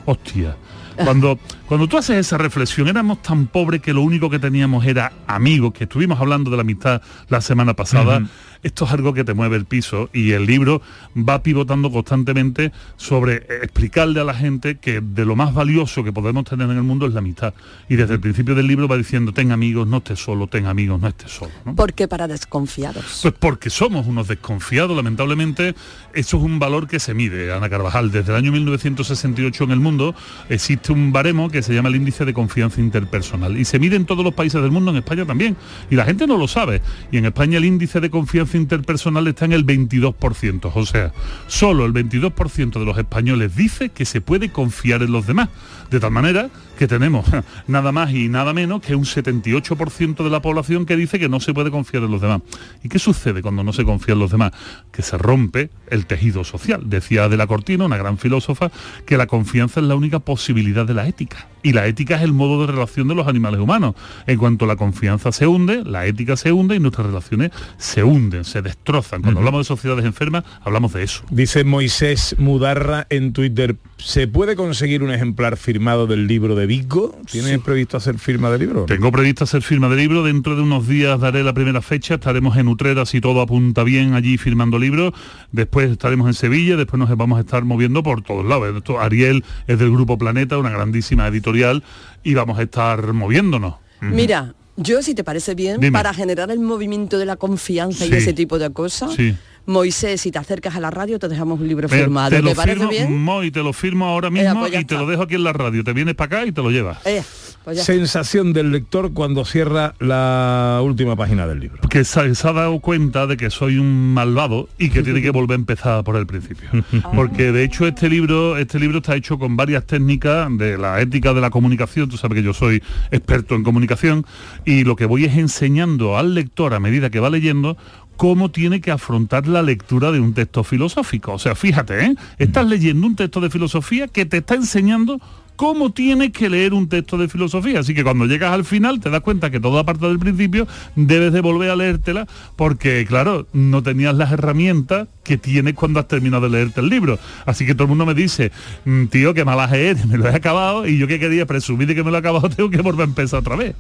Hostia. 0.06 0.56
Cuando, 1.04 1.38
cuando 1.68 1.88
tú 1.88 1.98
haces 1.98 2.18
esa 2.18 2.38
reflexión, 2.38 2.88
éramos 2.88 3.22
tan 3.22 3.48
pobres 3.48 3.82
que 3.82 3.94
lo 3.94 4.02
único 4.02 4.30
que 4.30 4.40
teníamos 4.40 4.86
era 4.86 5.12
amigos, 5.28 5.74
que 5.74 5.86
estuvimos 5.86 6.20
hablando 6.20 6.52
de 6.52 6.58
la 6.58 6.62
amistad 6.62 7.02
la 7.30 7.42
semana 7.42 7.74
pasada, 7.74 8.22
esto 8.66 8.86
es 8.86 8.92
algo 8.92 9.14
que 9.14 9.24
te 9.24 9.36
mueve 9.36 9.58
el 9.58 9.66
piso 9.66 10.10
y 10.12 10.32
el 10.32 10.48
libro 10.48 10.82
va 11.16 11.44
pivotando 11.44 11.92
constantemente 11.92 12.72
sobre 12.98 13.36
explicarle 13.62 14.22
a 14.22 14.24
la 14.24 14.34
gente 14.34 14.78
que 14.80 15.02
de 15.02 15.24
lo 15.24 15.36
más 15.36 15.54
valioso 15.54 16.04
que 16.04 16.12
podemos 16.12 16.46
tener 16.46 16.68
en 16.72 16.78
el 16.78 16.82
mundo 16.82 17.06
es 17.06 17.14
la 17.14 17.20
amistad. 17.20 17.54
Y 17.88 17.96
desde 17.96 18.16
el 18.16 18.20
principio 18.20 18.56
del 18.56 18.66
libro 18.66 18.88
va 18.88 18.98
diciendo, 18.98 19.34
ten 19.34 19.52
amigos, 19.52 19.88
no 19.88 19.98
estés 19.98 20.20
solo, 20.20 20.48
ten 20.48 20.66
amigos, 20.66 21.00
no 21.00 21.08
estés 21.08 21.32
solo. 21.32 21.52
¿Por 21.76 21.94
qué 21.94 22.08
para 22.08 22.28
desconfiados? 22.28 23.20
Pues 23.22 23.36
porque 23.40 23.70
somos 23.70 24.08
unos 24.08 24.28
desconfiados, 24.28 24.96
lamentablemente, 24.96 25.76
eso 26.16 26.38
es 26.38 26.44
un 26.44 26.58
valor 26.58 26.88
que 26.88 27.00
se 27.00 27.14
mide, 27.14 27.54
Ana 27.54 27.70
Carvajal. 27.70 28.10
Desde 28.10 28.32
el 28.32 28.38
año 28.38 28.52
1968 28.52 29.64
en 29.64 29.72
el 29.72 29.80
mundo 29.80 30.16
existe 30.50 30.92
un 30.92 31.12
baremo 31.12 31.52
que 31.52 31.55
se 31.62 31.74
llama 31.74 31.90
el 31.90 31.96
índice 31.96 32.26
de 32.26 32.34
confianza 32.34 32.82
interpersonal 32.82 33.58
y 33.58 33.66
se 33.66 33.80
mide 33.80 33.96
en 33.96 34.06
todos 34.06 34.24
los 34.24 34.34
países 34.34 34.62
del 34.62 34.72
mundo, 34.72 34.92
en 34.92 34.98
España 34.98 35.26
también. 35.26 35.56
Y 35.90 35.96
la 35.96 36.06
gente 36.06 36.28
no 36.28 36.38
lo 36.38 36.48
sabe. 36.48 36.82
Y 37.12 37.18
en 37.18 37.26
España 37.26 37.58
el 37.58 37.66
índice 37.66 38.00
de 38.00 38.10
confianza 38.10 38.58
interpersonal 38.58 39.28
está 39.28 39.46
en 39.46 39.54
el 39.54 39.66
22%. 39.66 40.72
O 40.74 40.86
sea, 40.86 41.14
solo 41.48 41.86
el 41.86 41.94
22% 41.94 42.80
de 42.80 42.86
los 42.86 42.98
españoles 42.98 43.56
dice 43.56 43.90
que 43.90 44.06
se 44.06 44.22
puede 44.22 44.50
confiar 44.50 45.02
en 45.02 45.12
los 45.12 45.28
demás. 45.28 45.50
De 45.90 46.00
tal 46.00 46.12
manera 46.12 46.50
que 46.78 46.88
tenemos 46.88 47.26
nada 47.68 47.92
más 47.92 48.12
y 48.12 48.28
nada 48.30 48.54
menos 48.54 48.82
que 48.82 48.96
un 48.96 49.06
78% 49.06 50.24
de 50.24 50.30
la 50.30 50.42
población 50.42 50.86
que 50.86 50.96
dice 50.96 51.20
que 51.20 51.30
no 51.30 51.40
se 51.40 51.54
puede 51.54 51.72
confiar 51.72 52.04
en 52.04 52.12
los 52.12 52.22
demás. 52.22 52.42
¿Y 52.84 52.90
qué 52.90 53.00
sucede 53.00 53.42
cuando 53.42 53.64
no 53.64 53.74
se 53.74 53.84
confía 53.84 54.14
en 54.14 54.20
los 54.20 54.32
demás? 54.32 54.52
Que 54.92 55.02
se 55.02 55.18
rompe 55.18 55.70
el 55.90 56.06
tejido 56.06 56.44
social. 56.44 56.90
Decía 56.90 57.30
de 57.30 57.38
la 57.38 57.48
Cortina, 57.48 57.86
una 57.86 57.98
gran 57.98 58.18
filósofa, 58.18 58.72
que 59.06 59.18
la 59.18 59.28
confianza 59.28 59.80
es 59.80 59.86
la 59.86 59.96
única 59.96 60.20
posibilidad 60.20 60.86
de 60.86 60.94
la 60.94 61.08
ética 61.08 61.48
y 61.66 61.74
la 61.74 61.88
ética 61.88 62.18
es 62.18 62.22
el 62.22 62.32
modo 62.32 62.62
de 62.64 62.72
relación 62.72 63.08
de 63.08 63.16
los 63.16 63.28
animales 63.28 63.60
humanos. 63.60 63.96
En 64.28 64.38
cuanto 64.38 64.68
la 64.68 64.76
confianza 64.76 65.32
se 65.32 65.48
hunde, 65.48 65.84
la 65.84 66.06
ética 66.06 66.38
se 66.38 66.52
hunde 66.52 66.76
y 66.76 66.80
nuestras 66.80 67.08
relaciones 67.08 67.50
se 67.80 68.04
hunden, 68.04 68.44
se 68.44 68.62
destrozan. 68.62 69.24
Cuando 69.24 69.40
hablamos 69.40 69.62
de 69.62 69.64
sociedades 69.64 70.06
enfermas, 70.06 70.44
hablamos 70.64 70.94
de 70.94 71.02
eso. 71.02 71.24
Dice 71.32 71.64
Moisés 71.64 72.36
Mudarra 72.38 73.08
en 73.10 73.34
Twitter, 73.34 73.78
¿se 73.98 74.28
puede 74.28 74.56
conseguir 74.56 75.02
un 75.02 75.12
ejemplar 75.12 75.58
firmado 75.58 76.06
del 76.06 76.28
libro 76.28 76.54
de 76.54 76.68
Vico? 76.68 77.18
¿Tienes 77.32 77.58
previsto 77.62 77.98
hacer 77.98 78.20
firma 78.20 78.52
de 78.52 78.60
libro? 78.60 78.86
Tengo 78.86 79.12
previsto 79.12 79.46
hacer 79.46 79.64
firma 79.64 79.90
de 79.90 79.96
libro, 79.96 80.22
dentro 80.22 80.56
de 80.56 80.62
unos 80.62 80.88
días 80.88 81.20
daré 81.20 81.44
la 81.44 81.56
primera 81.56 81.82
fecha, 81.82 82.14
estaremos 82.14 82.58
en 82.58 82.68
Utrera 82.68 83.08
si 83.08 83.22
todo 83.22 83.42
apunta 83.42 83.84
bien 83.84 84.14
allí 84.14 84.38
firmando 84.38 84.78
libros, 84.78 85.14
después 85.52 85.92
estaremos 85.92 86.28
en 86.28 86.34
Sevilla, 86.34 86.76
después 86.76 87.00
nos 87.00 87.16
vamos 87.16 87.38
a 87.38 87.42
estar 87.42 87.64
moviendo 87.64 88.04
por 88.04 88.22
todos 88.22 88.46
lados. 88.46 88.76
Esto, 88.76 89.00
Ariel 89.00 89.44
es 89.68 89.80
del 89.80 89.92
Grupo 89.92 90.18
Planeta, 90.18 90.58
una 90.58 90.70
grandísima 90.70 91.28
editorial, 91.28 91.84
y 92.24 92.34
vamos 92.34 92.60
a 92.60 92.64
estar 92.64 93.14
moviéndonos. 93.14 93.76
Mira, 94.02 94.54
yo 94.78 95.02
si 95.02 95.16
te 95.16 95.24
parece 95.24 95.56
bien, 95.56 95.80
Dime. 95.80 95.92
para 95.92 96.14
generar 96.14 96.52
el 96.52 96.60
movimiento 96.60 97.18
de 97.18 97.26
la 97.26 97.36
confianza 97.38 98.06
y 98.06 98.14
ese 98.14 98.34
tipo 98.34 98.60
de 98.60 98.72
cosas, 98.72 99.14
Sí. 99.14 99.36
Moisés, 99.68 100.22
si 100.22 100.30
te 100.30 100.38
acercas 100.38 100.76
a 100.76 100.80
la 100.80 100.92
radio 100.92 101.18
te 101.18 101.28
dejamos 101.28 101.60
un 101.60 101.68
libro 101.68 101.90
firmado. 101.90 102.30
te 102.30 102.36
¿Te, 102.36 102.42
lo 102.44 102.54
parece 102.54 102.76
firmo, 102.78 102.92
bien? 102.92 103.18
Mo, 103.18 103.42
y 103.42 103.50
te 103.50 103.64
lo 103.64 103.74
firmo 103.74 104.06
ahora 104.06 104.30
mismo 104.30 104.60
pues 104.60 104.70
y 104.70 104.76
te 104.76 104.80
está. 104.82 105.00
lo 105.00 105.08
dejo 105.08 105.24
aquí 105.24 105.34
en 105.34 105.44
la 105.44 105.54
radio. 105.54 105.84
Te 105.84 105.92
vienes 105.92 106.14
para 106.14 106.38
acá 106.42 106.46
y 106.48 106.52
te 106.52 106.62
lo 106.62 106.70
llevas. 106.70 107.00
Eh, 107.04 107.24
pues. 107.66 107.84
Sensación 107.84 108.54
del 108.54 108.72
lector 108.72 109.12
cuando 109.14 109.44
cierra 109.44 109.96
la 110.00 110.80
última 110.84 111.16
página 111.16 111.48
del 111.48 111.60
libro. 111.60 111.82
que 111.90 112.04
se, 112.04 112.34
se 112.36 112.48
ha 112.48 112.54
dado 112.54 112.80
cuenta 112.80 113.28
de 113.28 113.38
que 113.38 113.50
soy 113.50 113.78
un 113.78 114.14
malvado 114.14 114.70
y 114.78 114.90
que 114.90 115.04
tiene 115.04 115.22
que 115.22 115.30
volver 115.32 115.56
a 115.56 115.60
empezar 115.60 116.04
por 116.04 116.16
el 116.16 116.26
principio. 116.26 116.70
Porque 117.16 117.52
de 117.52 117.64
hecho 117.64 117.88
este 117.88 118.10
libro, 118.10 118.58
este 118.58 118.80
libro 118.80 119.00
está 119.00 119.16
hecho 119.16 119.38
con 119.38 119.58
varias 119.58 119.86
técnicas 119.86 120.56
de 120.58 120.78
la 120.78 121.02
ética 121.02 121.34
de 121.34 121.42
la 121.42 121.50
comunicación, 121.50 122.08
tú 122.08 122.18
sabes 122.18 122.38
que 122.38 122.44
yo 122.44 122.54
soy 122.54 122.82
experto 123.12 123.56
en 123.56 123.64
comunicación, 123.64 124.26
y 124.64 124.84
lo 124.84 124.96
que 124.96 125.06
voy 125.06 125.26
es 125.26 125.36
enseñando 125.36 126.18
al 126.18 126.34
lector 126.34 126.74
a 126.74 126.80
medida 126.80 127.10
que 127.10 127.20
va 127.20 127.30
leyendo 127.30 127.78
cómo 128.18 128.50
tiene 128.52 128.82
que 128.82 128.92
afrontar 128.92 129.48
la 129.48 129.62
lectura 129.62 130.12
de 130.12 130.20
un 130.20 130.34
texto 130.34 130.64
filosófico. 130.64 131.34
O 131.34 131.40
sea, 131.40 131.56
fíjate, 131.56 132.06
¿eh? 132.06 132.16
estás 132.38 132.66
leyendo 132.66 133.08
un 133.08 133.16
texto 133.16 133.42
de 133.42 133.50
filosofía 133.50 134.08
que 134.08 134.26
te 134.26 134.38
está 134.38 134.56
enseñando 134.56 135.20
cómo 135.56 135.92
tienes 135.92 136.32
que 136.32 136.50
leer 136.50 136.74
un 136.74 136.90
texto 136.90 137.18
de 137.18 137.28
filosofía. 137.28 137.80
Así 137.80 137.94
que 137.94 138.04
cuando 138.04 138.26
llegas 138.26 138.54
al 138.54 138.66
final 138.66 139.00
te 139.00 139.10
das 139.10 139.22
cuenta 139.22 139.52
que 139.52 139.60
toda 139.60 139.84
parte 139.84 140.08
del 140.08 140.20
principio 140.20 140.68
debes 140.96 141.34
de 141.34 141.42
volver 141.42 141.70
a 141.70 141.76
leértela 141.76 142.28
porque, 142.56 143.06
claro, 143.08 143.48
no 143.54 143.84
tenías 143.84 144.16
las 144.16 144.32
herramientas 144.32 145.08
que 145.24 145.38
tienes 145.38 145.74
cuando 145.74 146.00
has 146.00 146.08
terminado 146.08 146.44
de 146.44 146.58
leerte 146.58 146.82
el 146.82 146.90
libro. 146.90 147.20
Así 147.46 147.66
que 147.66 147.74
todo 147.74 147.84
el 147.84 147.90
mundo 147.90 148.06
me 148.06 148.14
dice, 148.14 148.52
"Mm, 148.86 149.06
tío, 149.06 149.34
qué 149.34 149.46
malaje 149.46 149.90
eres, 149.90 150.06
me 150.08 150.18
lo 150.18 150.28
he 150.28 150.36
acabado 150.36 150.88
y 150.88 150.98
yo 150.98 151.08
que 151.08 151.20
quería 151.20 151.46
presumir 151.46 151.88
de 151.88 151.96
que 151.96 152.04
me 152.04 152.12
lo 152.12 152.18
he 152.18 152.20
acabado 152.20 152.50
tengo 152.56 152.70
que 152.70 152.82
volver 152.82 153.02
a 153.06 153.10
empezar 153.10 153.40
otra 153.40 153.56
vez. 153.56 153.76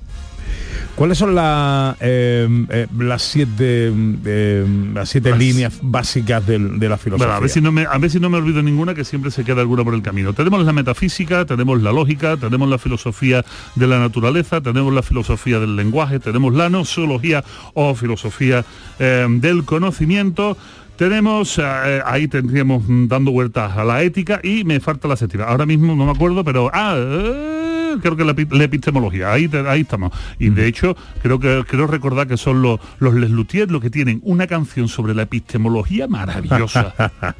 ¿Cuáles 0.95 1.17
son 1.17 1.35
la, 1.35 1.97
eh, 1.99 2.47
eh, 2.69 2.87
las 2.97 3.21
siete, 3.21 3.91
eh, 4.25 4.65
las 4.93 5.09
siete 5.09 5.35
líneas 5.35 5.79
básicas 5.81 6.47
del- 6.47 6.79
de 6.79 6.87
la 6.87 6.97
filosofía? 6.97 7.27
Bueno, 7.27 7.37
a 7.37 7.41
ver 7.41 7.49
si 7.49 7.59
no 7.59 7.71
me 7.73 7.85
a 7.85 7.97
ver 7.97 8.09
si 8.09 8.19
no 8.21 8.29
me 8.29 8.37
olvido 8.37 8.63
ninguna 8.63 8.93
que 8.95 9.03
siempre 9.03 9.29
se 9.29 9.43
queda 9.43 9.59
alguna 9.59 9.83
por 9.83 9.93
el 9.93 10.01
camino. 10.01 10.31
Tenemos 10.33 10.63
la 10.65 10.71
metafísica, 10.71 11.43
tenemos 11.45 11.81
la 11.81 11.91
lógica, 11.91 12.37
tenemos 12.37 12.69
la 12.69 12.77
filosofía 12.77 13.43
de 13.75 13.87
la 13.87 13.99
naturaleza, 13.99 14.61
tenemos 14.61 14.93
la 14.93 15.01
filosofía 15.03 15.59
del 15.59 15.75
lenguaje, 15.75 16.19
tenemos 16.19 16.53
la 16.53 16.69
nosología 16.69 17.43
o 17.73 17.93
filosofía 17.93 18.63
eh, 18.97 19.27
del 19.29 19.65
conocimiento. 19.65 20.57
Tenemos, 20.95 21.59
eh, 21.61 21.99
ahí 22.05 22.29
tendríamos 22.29 22.87
mm, 22.87 23.07
dando 23.07 23.31
vueltas 23.31 23.75
a 23.75 23.83
la 23.83 24.01
ética 24.01 24.39
y 24.41 24.63
me 24.63 24.79
falta 24.79 25.09
la 25.09 25.17
séptima. 25.17 25.43
Ahora 25.43 25.65
mismo 25.65 25.93
no 25.93 26.05
me 26.05 26.11
acuerdo, 26.11 26.41
pero 26.45 26.71
ah, 26.73 26.95
eh, 26.97 27.64
creo 27.99 28.15
que 28.15 28.23
la, 28.25 28.33
epi- 28.35 28.51
la 28.51 28.63
epistemología, 28.63 29.31
ahí, 29.31 29.47
te- 29.47 29.67
ahí 29.67 29.81
estamos. 29.81 30.11
Y 30.39 30.49
de 30.49 30.67
hecho, 30.67 30.95
creo 31.21 31.39
que 31.39 31.63
creo 31.67 31.87
recordar 31.87 32.27
que 32.27 32.37
son 32.37 32.61
los, 32.61 32.79
los 32.99 33.13
Les 33.15 33.29
Luthiers 33.31 33.71
los 33.71 33.81
que 33.81 33.89
tienen 33.89 34.19
una 34.23 34.47
canción 34.47 34.87
sobre 34.87 35.13
la 35.13 35.23
epistemología 35.23 36.07
maravillosa. 36.07 36.93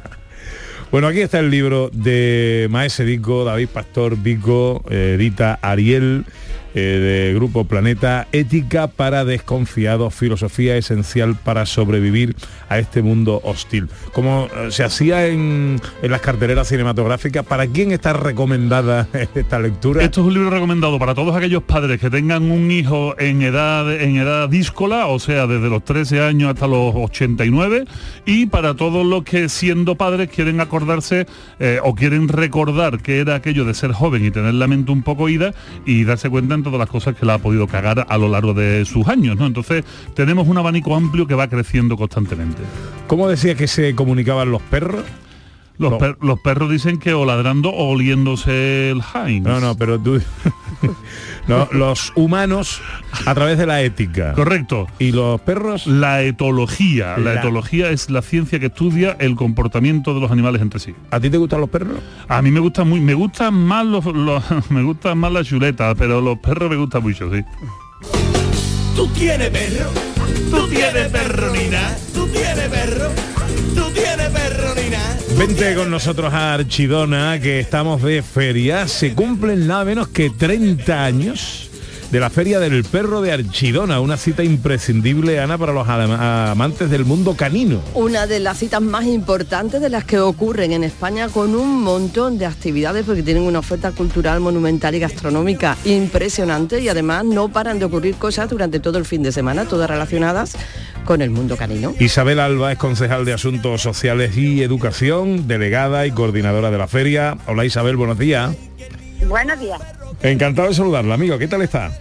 Bueno, 0.92 1.08
aquí 1.08 1.20
está 1.20 1.40
el 1.40 1.50
libro 1.50 1.90
de 1.92 2.68
Maese 2.70 3.04
Vico, 3.04 3.44
David 3.44 3.68
Pastor 3.74 4.16
Vico, 4.16 4.84
eh, 4.90 5.16
edita 5.18 5.60
Ariel, 5.62 6.26
eh, 6.76 6.80
de 6.80 7.34
Grupo 7.34 7.64
Planeta, 7.64 8.28
Ética 8.34 8.88
para 8.88 9.24
desconfiados, 9.24 10.14
filosofía 10.14 10.76
esencial 10.76 11.36
para 11.36 11.66
sobrevivir 11.66 12.36
a 12.68 12.80
este 12.80 13.02
mundo 13.02 13.40
hostil. 13.46 13.88
Como 14.12 14.50
eh, 14.54 14.72
se 14.72 14.84
hacía 14.84 15.28
en, 15.28 15.80
en 16.02 16.12
las 16.12 16.20
carteleras 16.20 16.68
cinematográficas, 16.68 17.46
¿para 17.46 17.66
quién 17.68 17.94
está 17.94 18.12
recomendada 18.12 19.08
esta 19.36 19.58
lectura? 19.60 20.04
Esto 20.04 20.20
es 20.22 20.28
un 20.28 20.34
libro 20.34 20.50
recomendado 20.50 21.00
para 21.00 21.16
todos 21.16 21.34
aquellos 21.34 21.64
padres 21.64 22.00
que 22.00 22.10
tengan 22.10 22.52
un 22.52 22.70
hijo 22.70 23.18
en 23.20 23.42
edad 23.42 23.90
en 24.02 24.18
edad 24.18 24.50
díscola, 24.50 25.08
o 25.08 25.20
sea, 25.20 25.48
desde 25.48 25.70
los 25.70 25.84
13 25.86 26.22
años 26.22 26.50
hasta 26.54 26.68
los 26.68 26.94
89, 26.94 27.86
y 28.26 28.48
para 28.48 28.76
todos 28.76 29.06
los 29.06 29.24
que 29.24 29.48
siendo 29.48 29.96
padres 29.96 30.30
quieren 30.30 30.60
acordarse 30.60 31.26
eh, 31.60 31.80
o 31.82 31.96
quieren 31.96 32.28
recordar 32.28 33.02
que 33.02 33.20
era 33.20 33.36
aquello 33.36 33.64
de 33.64 33.74
ser 33.74 33.94
joven 33.94 34.26
y 34.26 34.32
tener 34.32 34.54
la 34.56 34.68
mente 34.68 34.92
un 34.92 35.04
poco 35.04 35.30
ida 35.30 35.54
y 35.86 36.04
darse 36.04 36.30
cuenta 36.30 36.56
en 36.66 36.72
todas 36.72 36.80
las 36.80 36.90
cosas 36.90 37.16
que 37.16 37.26
la 37.26 37.36
ha 37.36 37.38
podido 37.38 37.68
cagar 37.68 38.06
a 38.10 38.18
lo 38.18 38.28
largo 38.28 38.54
de 38.54 38.86
sus 38.86 39.08
años, 39.08 39.38
¿no? 39.38 39.46
Entonces 39.46 39.84
tenemos 40.14 40.48
un 40.48 40.58
abanico 40.58 40.96
amplio 40.96 41.28
que 41.28 41.36
va 41.36 41.48
creciendo 41.48 41.96
constantemente. 41.96 42.62
¿Cómo 43.08 43.30
decía 43.30 43.56
que 43.56 43.68
se 43.68 43.96
comunicaban 43.96 44.52
los 44.52 44.62
perros? 44.64 45.04
Los, 45.78 45.92
No. 45.92 45.98
per- 45.98 46.18
los 46.22 46.40
perros 46.40 46.72
dicen 46.72 46.98
que 47.00 47.14
o 47.14 47.26
ladrando 47.26 47.70
o 47.70 47.90
oliéndose 47.90 48.92
el 48.92 49.02
Heinz. 49.14 49.46
No, 49.46 49.60
no, 49.60 49.76
pero 49.78 50.00
tú... 50.00 50.22
no, 51.48 51.68
los 51.72 52.14
humanos 52.16 52.82
a 53.26 53.34
través 53.36 53.58
de 53.58 53.66
la 53.66 53.82
ética. 53.82 54.34
Correcto. 54.34 54.88
¿Y 55.00 55.12
los 55.12 55.42
perros? 55.42 55.86
La 55.88 56.22
etología. 56.24 57.18
La, 57.18 57.34
La- 57.34 57.40
etología 57.42 57.90
es 57.90 58.10
la 58.10 58.22
ciencia 58.22 58.60
que 58.60 58.68
estudia 58.68 59.18
el 59.20 59.36
comportamiento 59.36 60.14
de 60.14 60.22
los 60.22 60.32
animales 60.32 60.62
entre 60.62 60.80
sí. 60.80 60.96
¿A 61.12 61.20
ti 61.20 61.30
te 61.30 61.38
gustan 61.38 61.60
los 61.62 61.70
perros? 61.70 61.98
A 62.28 62.42
mí 62.42 62.52
me 62.52 62.60
gustan 62.62 62.88
muy, 62.88 63.00
me 63.02 63.14
gustan 63.14 63.54
más 63.54 63.86
los, 63.86 64.06
los- 64.06 64.44
me 64.70 64.82
gustan 64.84 65.18
más 65.18 65.32
las 65.34 65.46
chuletas, 65.48 65.96
pero 65.98 66.22
los 66.22 66.38
perros 66.40 66.70
me 66.70 66.78
gustan 66.78 67.04
mucho, 67.04 67.30
sí. 67.34 67.42
Tú 68.96 69.08
tienes 69.10 69.50
perro, 69.50 69.90
tú 70.50 70.68
tienes 70.70 71.08
perro, 71.10 71.52
Nina, 71.52 71.96
tú 72.14 72.28
tienes 72.28 72.70
perro, 72.70 73.10
tú 73.76 73.92
tienes 73.94 74.30
perro. 74.30 74.45
Vente 75.38 75.76
con 75.76 75.90
nosotros 75.92 76.34
a 76.34 76.54
Archidona, 76.54 77.40
que 77.42 77.60
estamos 77.60 78.02
de 78.02 78.22
feria. 78.22 78.88
Se 78.88 79.14
cumplen 79.14 79.68
nada 79.68 79.84
menos 79.84 80.08
que 80.08 80.30
30 80.30 81.04
años 81.04 81.70
de 82.12 82.20
la 82.22 82.30
Feria 82.30 82.60
del 82.60 82.84
Perro 82.86 83.20
de 83.22 83.34
Archidona, 83.34 84.00
una 84.00 84.16
cita 84.16 84.44
imprescindible, 84.44 85.40
Ana, 85.42 85.58
para 85.58 85.74
los 85.74 85.88
ama- 85.90 86.52
amantes 86.52 86.90
del 86.90 87.04
mundo 87.04 87.36
canino. 87.36 87.82
Una 87.96 88.28
de 88.28 88.40
las 88.40 88.60
citas 88.60 88.82
más 88.82 89.06
importantes 89.06 89.82
de 89.82 89.90
las 89.90 90.06
que 90.06 90.20
ocurren 90.20 90.72
en 90.72 90.84
España 90.86 91.28
con 91.28 91.54
un 91.56 91.82
montón 91.84 92.38
de 92.38 92.46
actividades 92.46 93.06
porque 93.06 93.24
tienen 93.24 93.44
una 93.44 93.60
oferta 93.60 93.92
cultural, 93.92 94.40
monumental 94.40 94.96
y 94.96 95.00
gastronómica 95.00 95.76
impresionante 95.84 96.80
y 96.80 96.88
además 96.88 97.26
no 97.26 97.50
paran 97.50 97.80
de 97.80 97.86
ocurrir 97.86 98.16
cosas 98.16 98.50
durante 98.50 98.80
todo 98.80 98.98
el 99.00 99.06
fin 99.06 99.22
de 99.24 99.34
semana, 99.34 99.66
todas 99.66 99.90
relacionadas 99.90 100.56
con 101.06 101.22
el 101.22 101.30
mundo 101.30 101.56
canino. 101.56 101.94
Isabel 102.00 102.40
Alba 102.40 102.72
es 102.72 102.78
concejal 102.78 103.24
de 103.26 103.34
Asuntos 103.34 103.82
Sociales 103.82 104.36
y 104.38 104.64
Educación, 104.64 105.48
delegada 105.48 106.06
y 106.06 106.12
coordinadora 106.12 106.72
de 106.72 106.78
la 106.78 106.88
feria. 106.88 107.38
Hola 107.48 107.64
Isabel, 107.66 107.96
buenos 107.96 108.18
días. 108.20 108.56
Buenos 109.28 109.60
días. 109.60 109.80
Encantado 110.22 110.68
de 110.70 110.74
saludarla, 110.74 111.14
amigo. 111.14 111.38
¿Qué 111.38 111.48
tal 111.48 111.62
está? 111.62 111.92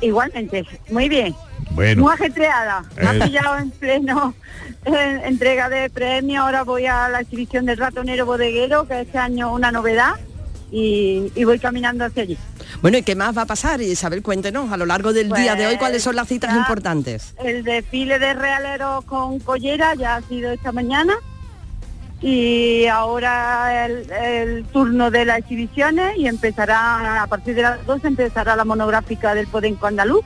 Igualmente, 0.00 0.64
muy 0.90 1.08
bien. 1.08 1.34
Bueno. 1.70 2.02
Muy 2.02 2.12
ajetreada. 2.12 2.84
Me 2.96 3.06
ha 3.08 3.14
Eh. 3.14 3.20
pillado 3.24 3.58
en 3.58 3.70
pleno 3.70 4.34
eh, 4.84 5.20
entrega 5.24 5.68
de 5.68 5.88
premios. 5.90 6.42
Ahora 6.44 6.64
voy 6.64 6.86
a 6.86 7.08
la 7.08 7.20
exhibición 7.20 7.66
del 7.66 7.78
ratonero 7.78 8.26
bodeguero, 8.26 8.86
que 8.86 9.00
este 9.02 9.18
año 9.18 9.52
una 9.54 9.70
novedad, 9.72 10.14
y, 10.70 11.30
y 11.34 11.44
voy 11.44 11.58
caminando 11.58 12.04
hacia 12.04 12.24
allí. 12.24 12.36
Bueno, 12.80 12.98
¿y 12.98 13.02
qué 13.02 13.14
más 13.14 13.36
va 13.36 13.42
a 13.42 13.46
pasar? 13.46 13.80
Isabel, 13.80 14.22
cuéntenos 14.22 14.72
a 14.72 14.76
lo 14.76 14.86
largo 14.86 15.12
del 15.12 15.30
día 15.30 15.54
de 15.54 15.66
hoy 15.66 15.76
cuáles 15.76 16.02
son 16.02 16.16
las 16.16 16.28
citas 16.28 16.50
Pues, 16.50 16.60
importantes. 16.60 17.34
El 17.44 17.64
desfile 17.64 18.18
de 18.18 18.34
realeros 18.34 19.04
con 19.04 19.38
collera 19.40 19.94
ya 19.94 20.16
ha 20.16 20.22
sido 20.22 20.50
esta 20.52 20.72
mañana. 20.72 21.14
Y 22.20 22.86
ahora 22.86 23.84
el, 23.86 24.10
el 24.12 24.64
turno 24.66 25.10
de 25.10 25.24
las 25.24 25.38
exhibiciones 25.38 26.16
y 26.16 26.28
empezará, 26.28 27.22
a 27.22 27.26
partir 27.26 27.56
de 27.56 27.62
las 27.62 27.84
12 27.84 28.06
empezará 28.06 28.54
la 28.54 28.64
monográfica 28.64 29.34
del 29.34 29.48
Podenco 29.48 29.86
Andaluz, 29.88 30.24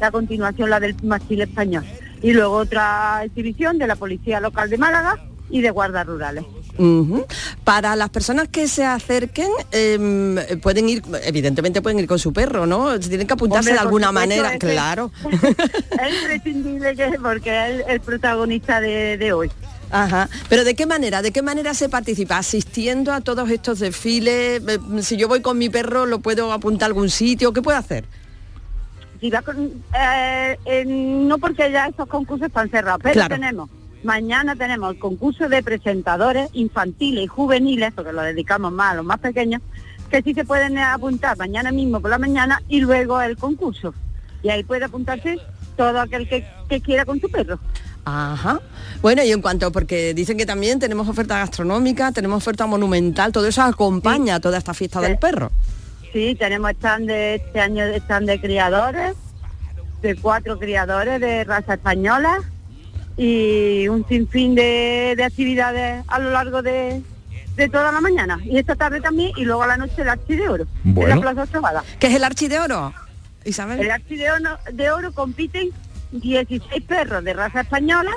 y 0.00 0.04
a 0.04 0.10
continuación 0.10 0.70
la 0.70 0.80
del 0.80 0.96
Mástil 1.04 1.42
Español. 1.42 1.84
Y 2.20 2.32
luego 2.32 2.56
otra 2.56 3.22
exhibición 3.24 3.78
de 3.78 3.86
la 3.86 3.94
Policía 3.94 4.40
Local 4.40 4.68
de 4.70 4.78
Málaga 4.78 5.18
y 5.50 5.60
de 5.60 5.70
guardas 5.70 6.06
rurales. 6.06 6.44
Para 7.64 7.96
las 7.96 8.10
personas 8.10 8.48
que 8.48 8.68
se 8.68 8.84
acerquen, 8.84 9.48
em, 9.72 10.36
pueden 10.60 10.88
ir, 10.88 11.02
evidentemente 11.24 11.80
pueden 11.82 11.98
ir 11.98 12.06
con 12.06 12.18
su 12.18 12.32
perro, 12.32 12.66
¿no? 12.66 12.98
Tienen 13.00 13.26
que 13.26 13.32
apuntarse 13.34 13.70
Hombre, 13.70 13.74
de 13.74 13.80
alguna 13.80 14.12
manera, 14.12 14.58
claro. 14.58 15.10
Es 15.30 16.14
imprescindible 16.22 16.94
que 16.94 17.12
porque 17.22 17.50
es 17.80 17.84
el, 17.88 18.00
protagonista 18.00 18.80
de, 18.80 19.16
de 19.16 19.32
hoy. 19.32 19.50
Ajá. 19.90 20.28
Pero 20.48 20.64
¿de 20.64 20.74
qué 20.74 20.84
manera? 20.84 21.22
¿De 21.22 21.30
qué 21.30 21.42
manera 21.42 21.72
se 21.72 21.88
participa? 21.88 22.38
¿Asistiendo 22.38 23.12
a 23.12 23.20
todos 23.20 23.48
estos 23.50 23.78
desfiles? 23.78 24.60
Eh, 24.66 24.78
Si 25.00 25.16
yo 25.16 25.28
voy 25.28 25.40
con 25.40 25.58
mi 25.58 25.68
perro, 25.70 26.06
¿lo 26.06 26.18
puedo 26.18 26.52
apuntar 26.52 26.86
a 26.86 26.88
algún 26.88 27.08
sitio? 27.08 27.52
¿Qué 27.52 27.62
puedo 27.62 27.78
hacer? 27.78 28.04
Si 29.20 29.30
va 29.30 29.40
con- 29.42 29.72
eh, 29.98 30.58
eh, 30.66 30.84
no 30.86 31.38
porque 31.38 31.70
ya 31.70 31.86
esos 31.86 32.06
concursos 32.08 32.48
están 32.48 32.68
cerrados, 32.68 33.00
pero 33.02 33.14
Claro. 33.14 33.34
tenemos, 33.34 33.70
mañana 34.06 34.56
tenemos 34.56 34.94
el 34.94 34.98
concurso 34.98 35.48
de 35.48 35.62
presentadores 35.62 36.48
infantiles 36.54 37.24
y 37.24 37.26
juveniles, 37.26 37.92
porque 37.94 38.12
lo 38.12 38.22
dedicamos 38.22 38.72
más 38.72 38.92
a 38.92 38.96
los 38.96 39.04
más 39.04 39.18
pequeños, 39.18 39.60
que 40.10 40.22
sí 40.22 40.32
se 40.32 40.44
pueden 40.44 40.78
apuntar 40.78 41.36
mañana 41.36 41.72
mismo 41.72 42.00
por 42.00 42.10
la 42.10 42.18
mañana 42.18 42.62
y 42.68 42.80
luego 42.80 43.20
el 43.20 43.36
concurso. 43.36 43.92
Y 44.42 44.48
ahí 44.48 44.64
puede 44.64 44.84
apuntarse 44.84 45.38
todo 45.76 46.00
aquel 46.00 46.28
que, 46.28 46.46
que 46.68 46.80
quiera 46.80 47.04
con 47.04 47.20
su 47.20 47.28
perro. 47.28 47.58
Ajá. 48.04 48.60
Bueno, 49.02 49.24
y 49.24 49.32
en 49.32 49.42
cuanto, 49.42 49.72
porque 49.72 50.14
dicen 50.14 50.38
que 50.38 50.46
también 50.46 50.78
tenemos 50.78 51.08
oferta 51.08 51.38
gastronómica, 51.38 52.12
tenemos 52.12 52.38
oferta 52.38 52.64
monumental, 52.66 53.32
todo 53.32 53.46
eso 53.46 53.62
acompaña 53.62 54.36
a 54.36 54.40
toda 54.40 54.58
esta 54.58 54.72
fiesta 54.72 55.00
del 55.00 55.18
perro. 55.18 55.50
Sí, 56.12 56.36
tenemos 56.38 56.70
stand 56.70 57.08
de 57.08 57.34
este 57.34 57.60
año 57.60 57.84
de 57.84 57.96
stand 57.96 58.28
de 58.28 58.40
criadores, 58.40 59.16
de 60.00 60.14
cuatro 60.14 60.58
criadores 60.58 61.20
de 61.20 61.42
raza 61.44 61.74
española 61.74 62.38
y 63.16 63.88
un 63.88 64.06
sinfín 64.08 64.54
de, 64.54 65.14
de 65.16 65.24
actividades 65.24 66.04
a 66.08 66.18
lo 66.18 66.30
largo 66.30 66.62
de, 66.62 67.02
de 67.56 67.68
toda 67.68 67.90
la 67.92 68.00
mañana. 68.00 68.38
Y 68.44 68.58
esta 68.58 68.74
tarde 68.76 69.00
también, 69.00 69.32
y 69.36 69.44
luego 69.44 69.62
a 69.62 69.66
la 69.66 69.76
noche 69.76 70.02
el 70.02 70.08
Archi 70.08 70.36
de 70.36 70.48
Oro, 70.48 70.66
en 70.84 70.94
Bueno. 70.94 71.14
la 71.16 71.20
Plaza 71.20 71.42
Ochavada. 71.44 71.84
¿Qué 71.98 72.08
es 72.08 72.14
el 72.14 72.24
Archi 72.24 72.48
de 72.48 72.58
Oro? 72.60 72.92
Isabel. 73.44 73.80
El 73.80 73.90
Archi 73.90 74.16
de 74.16 74.30
Oro, 74.30 74.58
de 74.72 74.90
Oro 74.90 75.12
compiten 75.12 75.70
16 76.12 76.82
perros 76.84 77.24
de 77.24 77.32
raza 77.32 77.60
española 77.62 78.10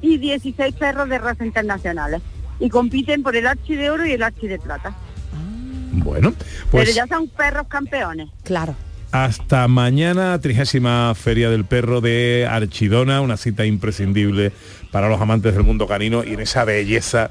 y 0.00 0.16
16 0.18 0.74
perros 0.74 1.08
de 1.08 1.18
raza 1.18 1.44
internacionales. 1.44 2.22
Y 2.58 2.68
compiten 2.68 3.22
por 3.22 3.36
el 3.36 3.46
Archi 3.46 3.74
de 3.76 3.90
Oro 3.90 4.06
y 4.06 4.12
el 4.12 4.22
Archi 4.22 4.48
de 4.48 4.58
Plata. 4.58 4.94
Bueno, 5.92 6.32
Pero 6.32 6.70
pues 6.70 6.94
ya 6.94 7.06
son 7.06 7.28
perros 7.28 7.66
campeones. 7.68 8.28
Claro. 8.44 8.74
Hasta 9.12 9.66
mañana, 9.68 10.38
trigésima 10.40 11.14
Feria 11.14 11.50
del 11.50 11.64
Perro 11.64 12.00
de 12.00 12.46
Archidona, 12.48 13.20
una 13.20 13.36
cita 13.36 13.64
imprescindible 13.64 14.52
para 14.90 15.08
los 15.08 15.20
amantes 15.20 15.54
del 15.54 15.64
mundo 15.64 15.86
canino 15.86 16.22
y 16.24 16.34
en 16.34 16.40
esa 16.40 16.64
belleza 16.64 17.30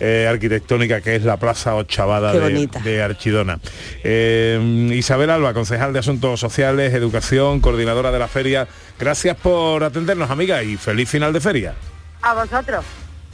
eh, 0.00 0.26
arquitectónica 0.28 1.00
que 1.00 1.16
es 1.16 1.24
la 1.24 1.36
Plaza 1.36 1.74
Ochavada 1.74 2.32
de 2.32 3.02
Archidona. 3.02 3.60
Eh, 4.02 4.90
Isabel 4.94 5.30
Alba, 5.30 5.54
concejal 5.54 5.92
de 5.92 5.98
Asuntos 6.00 6.40
Sociales, 6.40 6.94
Educación, 6.94 7.60
coordinadora 7.60 8.10
de 8.10 8.18
la 8.18 8.28
feria, 8.28 8.66
gracias 8.98 9.36
por 9.36 9.84
atendernos, 9.84 10.30
amiga, 10.30 10.62
y 10.62 10.76
feliz 10.76 11.08
final 11.08 11.32
de 11.32 11.40
feria. 11.40 11.74
A 12.22 12.34
vosotros. 12.34 12.84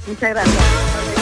Muchas 0.07 0.31
gracias. 0.31 1.16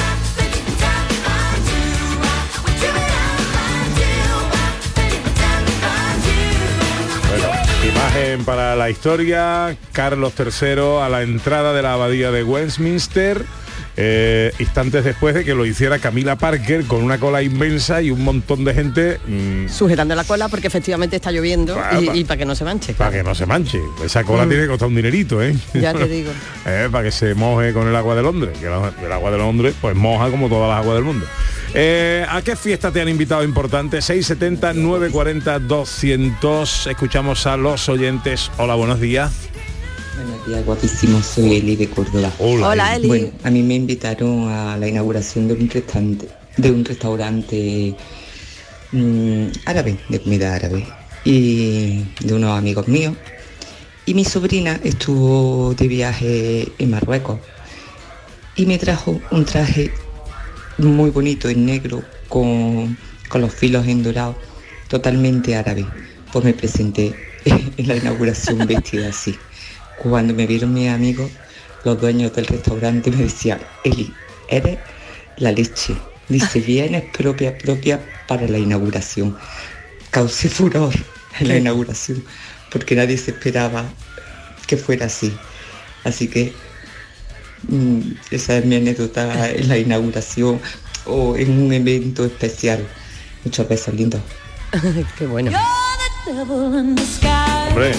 Para 8.43 8.75
la 8.75 8.91
historia, 8.91 9.77
Carlos 9.93 10.33
III 10.39 11.03
a 11.03 11.09
la 11.09 11.23
entrada 11.23 11.73
de 11.73 11.83
la 11.83 11.93
abadía 11.93 12.33
de 12.33 12.43
Westminster, 12.43 13.45
eh, 13.97 14.53
instantes 14.59 15.05
después 15.05 15.35
de 15.35 15.45
que 15.45 15.55
lo 15.55 15.65
hiciera 15.67 15.99
Camila 15.99 16.37
Parker 16.37 16.85
con 16.85 17.03
una 17.03 17.19
cola 17.19 17.43
inmensa 17.43 18.03
y 18.03 18.11
un 18.11 18.25
montón 18.25 18.65
de 18.65 18.75
gente 18.75 19.21
mm, 19.27 19.69
Sujetando 19.69 20.15
la 20.15 20.25
cola 20.25 20.49
porque 20.49 20.67
efectivamente 20.67 21.17
está 21.17 21.31
lloviendo 21.31 21.77
y, 22.01 22.07
pa- 22.07 22.17
y 22.17 22.25
para 22.25 22.39
que 22.39 22.45
no 22.45 22.55
se 22.55 22.65
manche. 22.65 22.95
para 22.95 23.11
que 23.13 23.23
no 23.23 23.35
se 23.35 23.47
manche. 23.47 23.79
Esa 24.05 24.25
cola 24.25 24.45
Mm. 24.45 24.49
tiene 24.49 24.63
que 24.65 24.69
costar 24.69 24.89
un 24.89 24.97
dinerito, 24.97 25.43
¿eh? 25.43 25.55
Ya 25.75 25.93
te 25.95 26.07
digo. 26.09 26.31
Eh, 26.67 26.89
para 26.91 27.05
que 27.05 27.11
se 27.13 27.35
moje 27.35 27.73
con 27.75 27.87
el 27.89 27.95
agua 27.95 28.15
de 28.15 28.23
Londres, 28.23 28.59
que 28.59 28.67
la- 28.67 28.93
el 29.05 29.13
agua 29.13 29.31
de 29.31 29.39
Londres 29.39 29.75
pues 29.81 29.95
moja 29.95 30.31
como 30.31 30.49
todas 30.49 30.71
las 30.71 30.79
aguas 30.79 30.97
del 30.97 31.05
mundo. 31.05 31.27
Eh, 31.75 32.25
¿A 32.29 32.41
qué 32.43 32.57
fiesta 32.57 32.91
te 32.91 33.01
han 33.01 33.09
invitado 33.09 33.43
importante? 33.45 34.01
670 34.01 34.73
940 34.75 35.59
200. 35.59 36.87
Escuchamos 36.87 37.47
a 37.47 37.57
los 37.57 37.89
oyentes. 37.89 38.51
Hola, 38.59 38.75
buenos 38.77 39.01
días. 39.01 39.33
Buenos 40.17 40.47
días, 40.47 40.65
guapísimo. 40.65 41.21
Soy 41.21 41.57
Eli 41.57 41.75
de 41.75 41.91
Córdoba. 41.91 42.33
Hola, 42.39 42.69
Hola, 42.69 42.97
Eli. 42.97 43.09
Bueno, 43.09 43.31
a 43.43 43.51
mí 43.51 43.65
me 43.65 43.75
invitaron 43.75 44.49
a 44.49 44.77
la 44.77 44.87
inauguración 44.87 45.49
de 45.49 45.55
un 45.55 45.69
restaurante, 45.69 46.29
de 46.57 46.71
un 46.71 46.85
restaurante 46.85 47.97
mm, 48.93 49.47
árabe, 49.65 49.99
de 50.09 50.21
comida 50.21 50.55
árabe, 50.55 50.87
y 51.25 52.05
de 52.21 52.33
unos 52.33 52.57
amigos 52.57 52.87
míos. 52.87 53.17
Y 54.07 54.15
mi 54.15 54.25
sobrina 54.25 54.79
estuvo 54.85 55.75
de 55.75 55.89
viaje 55.89 56.69
en 56.79 56.91
Marruecos 56.91 57.41
y 58.55 58.67
me 58.67 58.79
trajo 58.79 59.21
un 59.33 59.45
traje 59.45 59.91
muy 60.79 61.11
bonito 61.11 61.49
en 61.49 61.67
negro 61.67 62.05
con, 62.29 62.97
con 63.29 63.41
los 63.41 63.53
filos 63.53 63.85
en 63.89 64.05
dorado, 64.05 64.37
totalmente 64.87 65.57
árabe. 65.57 65.85
Pues 66.33 66.45
me 66.45 66.55
presenté 66.55 67.17
en 67.45 67.89
la 67.89 67.97
inauguración 67.97 68.65
vestida 68.65 69.09
así. 69.09 69.37
Cuando 69.99 70.35
me 70.35 70.47
vieron 70.47 70.75
mis 70.75 70.89
amigos, 70.89 71.31
los 71.85 72.01
dueños 72.01 72.35
del 72.35 72.47
restaurante 72.47 73.11
me 73.11 73.25
decían, 73.25 73.61
Eli, 73.85 74.13
eres 74.49 74.79
la 75.37 75.53
leche. 75.53 75.95
Dice, 76.29 76.61
vienes 76.61 77.05
propia, 77.17 77.57
propia 77.57 78.01
para 78.27 78.49
la 78.49 78.59
inauguración. 78.59 79.37
Causé 80.11 80.49
furor 80.49 80.95
en 81.41 81.49
la 81.49 81.57
inauguración, 81.57 82.25
porque 82.71 82.97
nadie 82.97 83.19
se 83.19 83.33
esperaba 83.33 83.85
que 84.67 84.77
fuera 84.77 85.07
así. 85.07 85.37
Así 86.05 86.29
que 86.29 86.53
mm, 87.69 88.01
esa 88.31 88.59
es 88.59 88.65
mi 88.65 88.77
anécdota 88.77 89.51
en 89.51 89.69
la 89.69 89.79
inauguración 89.79 90.61
o 91.07 91.37
en 91.37 91.51
un 91.51 91.73
evento 91.73 92.25
especial. 92.25 92.87
Muchos 93.45 93.69
besos 93.69 93.95
lindos. 93.95 94.21
Qué 95.19 95.27
bueno. 95.27 95.51
Hombre, 96.27 97.93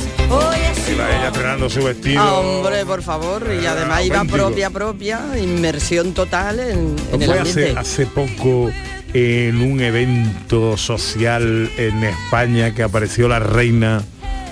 iba 0.92 1.10
ella 1.10 1.28
estrenando 1.28 1.70
su 1.70 1.84
vestido. 1.84 2.22
Ah, 2.22 2.34
hombre, 2.40 2.84
por 2.86 3.04
favor, 3.04 3.48
y 3.62 3.66
además 3.66 4.04
iba 4.06 4.24
propia, 4.26 4.70
propia, 4.72 5.22
inmersión 5.40 6.14
total 6.14 6.60
en, 6.60 6.96
en 7.12 7.22
el 7.22 7.28
Fue 7.28 7.38
ambiente. 7.40 7.72
hace, 7.72 7.78
hace 7.78 8.06
poco 8.08 8.72
en 9.14 9.62
un 9.62 9.80
evento 9.80 10.76
social 10.76 11.70
en 11.78 12.04
España 12.04 12.74
que 12.74 12.82
apareció 12.84 13.28
la 13.28 13.40
reina, 13.40 14.02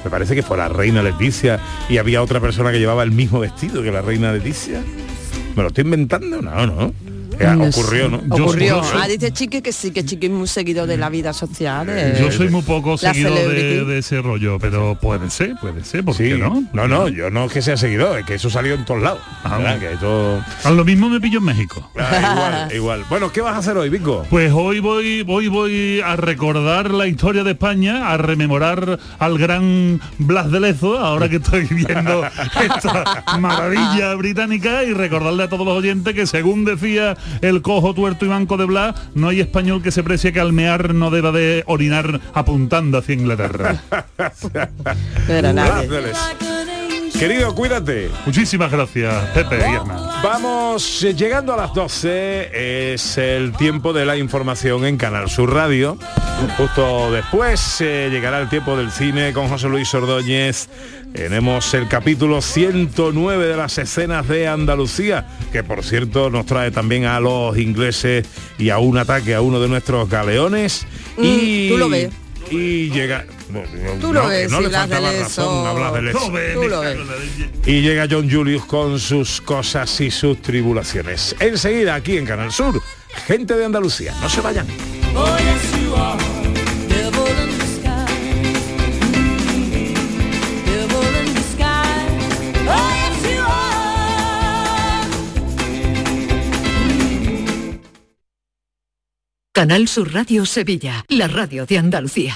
me 0.03 0.09
parece 0.11 0.35
que 0.35 0.43
fue 0.43 0.57
la 0.57 0.69
reina 0.69 1.01
Leticia, 1.01 1.59
y 1.89 1.97
había 1.97 2.21
otra 2.21 2.39
persona 2.39 2.71
que 2.71 2.79
llevaba 2.79 3.01
el 3.03 3.11
mismo 3.11 3.39
vestido 3.39 3.81
que 3.81 3.91
la 3.91 4.01
reina 4.03 4.31
Leticia. 4.31 4.81
¿Me 5.55 5.63
lo 5.63 5.69
estoy 5.69 5.83
inventando? 5.83 6.41
No, 6.41 6.67
no. 6.67 6.93
Eh, 7.51 7.55
No 7.55 7.63
ocurrió, 7.65 8.05
sé. 8.05 8.09
¿no? 8.27 8.35
Ocurrió. 8.35 8.81
Yo- 8.81 8.91
Ah, 8.95 9.07
dice 9.07 9.31
Chiqui 9.31 9.61
que 9.61 9.71
sí, 9.73 9.91
que 9.91 10.05
Chiqui 10.05 10.27
es 10.27 10.31
muy 10.31 10.47
seguido 10.47 10.85
de 10.87 10.97
la 10.97 11.09
vida 11.09 11.33
social. 11.33 11.87
eh, 11.89 12.17
Yo 12.19 12.31
soy 12.31 12.49
muy 12.49 12.61
poco 12.61 12.91
la 13.01 13.13
seguidor 13.13 13.33
de, 13.87 13.97
ese 13.97 14.21
rollo, 14.21 14.57
pero 14.59 14.95
puede 14.99 15.29
ser, 15.29 15.55
puede 15.59 15.83
ser, 15.83 16.03
¿por 16.03 16.15
qué 16.15 16.33
Sí. 16.35 16.39
no? 16.39 16.63
No, 16.73 16.87
no, 16.87 17.07
yo 17.07 17.29
no 17.29 17.45
es 17.45 17.51
que 17.51 17.61
sea 17.61 17.77
seguidor, 17.77 18.19
es 18.19 18.25
que 18.25 18.35
eso 18.35 18.49
salió 18.49 18.73
en 18.75 18.85
todos 18.85 19.01
lados. 19.01 19.19
¿verdad? 19.43 19.79
Que 19.79 19.93
eso- 19.93 20.41
A 20.63 20.71
lo 20.71 20.83
mismo 20.85 21.09
me 21.09 21.19
pillo 21.19 21.39
en 21.39 21.45
México. 21.45 21.89
Ah, 21.97 22.19
igual, 22.33 22.71
igual. 22.75 23.05
Bueno, 23.09 23.31
¿qué 23.31 23.41
vas 23.41 23.55
a 23.55 23.57
hacer 23.59 23.77
hoy, 23.77 23.89
Vico? 23.89 24.25
Pues 24.29 24.51
hoy 24.53 24.79
voy, 24.79 25.23
voy, 25.23 25.47
voy 25.47 26.01
a 26.01 26.15
recordar 26.15 26.91
la 26.91 27.07
historia 27.07 27.43
de 27.43 27.51
España, 27.51 28.09
a 28.11 28.17
rememorar 28.17 28.99
al 29.19 29.37
gran 29.37 29.99
Blas 30.17 30.51
de 30.51 30.59
Lezo, 30.59 30.97
ahora 30.99 31.29
que 31.29 31.37
estoy 31.37 31.65
viendo 31.65 32.23
esta 32.63 33.23
maravilla 33.39 34.13
británica, 34.15 34.83
y 34.83 34.93
recordarle 34.93 35.43
a 35.43 35.49
todos 35.49 35.65
los 35.65 35.77
oyentes 35.77 36.13
que 36.13 36.25
según 36.27 36.65
decía 36.65 37.15
el 37.41 37.61
cojo 37.61 37.93
tuerto 37.93 38.25
y 38.25 38.29
banco 38.29 38.57
de 38.57 38.65
Blas, 38.65 38.95
no 39.15 39.29
hay 39.29 39.41
español 39.41 39.81
que 39.81 39.91
se 39.91 40.03
precie 40.03 40.33
que 40.33 40.39
al 40.39 40.53
mear 40.53 40.93
no 40.93 41.11
deba 41.11 41.31
de 41.31 41.63
orinar 41.67 42.19
apuntando 42.33 42.97
hacia 42.97 43.15
Inglaterra. 43.15 43.81
Querido, 47.23 47.55
cuídate. 47.55 48.09
Muchísimas 48.25 48.69
gracias, 48.69 49.29
Pepe 49.29 49.55
y. 49.59 49.77
Vamos 50.21 51.03
eh, 51.05 51.15
llegando 51.15 51.53
a 51.53 51.55
las 51.55 51.73
12, 51.73 52.93
es 52.93 53.17
el 53.17 53.53
tiempo 53.53 53.93
de 53.93 54.03
la 54.03 54.17
información 54.17 54.83
en 54.83 54.97
Canal 54.97 55.29
Sur 55.29 55.53
Radio. 55.53 55.97
Justo 56.57 57.13
después 57.13 57.79
eh, 57.79 58.09
llegará 58.11 58.41
el 58.41 58.49
tiempo 58.49 58.75
del 58.75 58.91
cine 58.91 59.31
con 59.31 59.47
José 59.47 59.69
Luis 59.69 59.93
Ordóñez. 59.93 60.67
Tenemos 61.13 61.73
el 61.73 61.87
capítulo 61.87 62.41
109 62.41 63.47
de 63.47 63.55
las 63.55 63.77
escenas 63.77 64.27
de 64.27 64.49
Andalucía, 64.49 65.25
que 65.53 65.63
por 65.63 65.81
cierto 65.85 66.29
nos 66.29 66.45
trae 66.45 66.71
también 66.71 67.05
a 67.05 67.21
los 67.21 67.57
ingleses 67.57 68.27
y 68.57 68.69
a 68.69 68.79
un 68.79 68.97
ataque 68.97 69.33
a 69.33 69.39
uno 69.39 69.61
de 69.61 69.69
nuestros 69.69 70.09
galeones. 70.09 70.85
Mm, 71.15 71.23
y 71.23 71.69
tú 71.69 71.77
lo 71.77 71.87
ves. 71.87 72.09
Y 72.51 72.89
llega... 72.89 73.23
Tú 74.01 74.13
lo 74.13 74.23
no, 74.23 74.29
ves, 74.29 74.49
no 74.49 74.57
si 74.57 74.63
le 74.63 74.69
faltaba 74.71 75.11
razón 75.11 75.67
hablar 75.67 75.93
del 75.93 76.09
hecho. 76.09 76.31
Y 77.65 77.81
llega 77.81 78.07
John 78.09 78.29
Julius 78.29 78.65
con 78.65 78.99
sus 78.99 79.41
cosas 79.41 80.01
y 80.01 80.09
sus 80.09 80.41
tribulaciones. 80.41 81.35
Enseguida 81.39 81.95
aquí 81.95 82.17
en 82.17 82.25
Canal 82.25 82.51
Sur, 82.51 82.81
gente 83.27 83.55
de 83.55 83.65
Andalucía, 83.65 84.13
no 84.21 84.29
se 84.29 84.41
vayan. 84.41 84.67
Canal 99.55 99.87
Sur 99.87 100.11
Radio 100.11 100.47
Sevilla, 100.47 101.05
la 101.09 101.27
radio 101.27 101.67
de 101.67 101.77
Andalucía. 101.77 102.35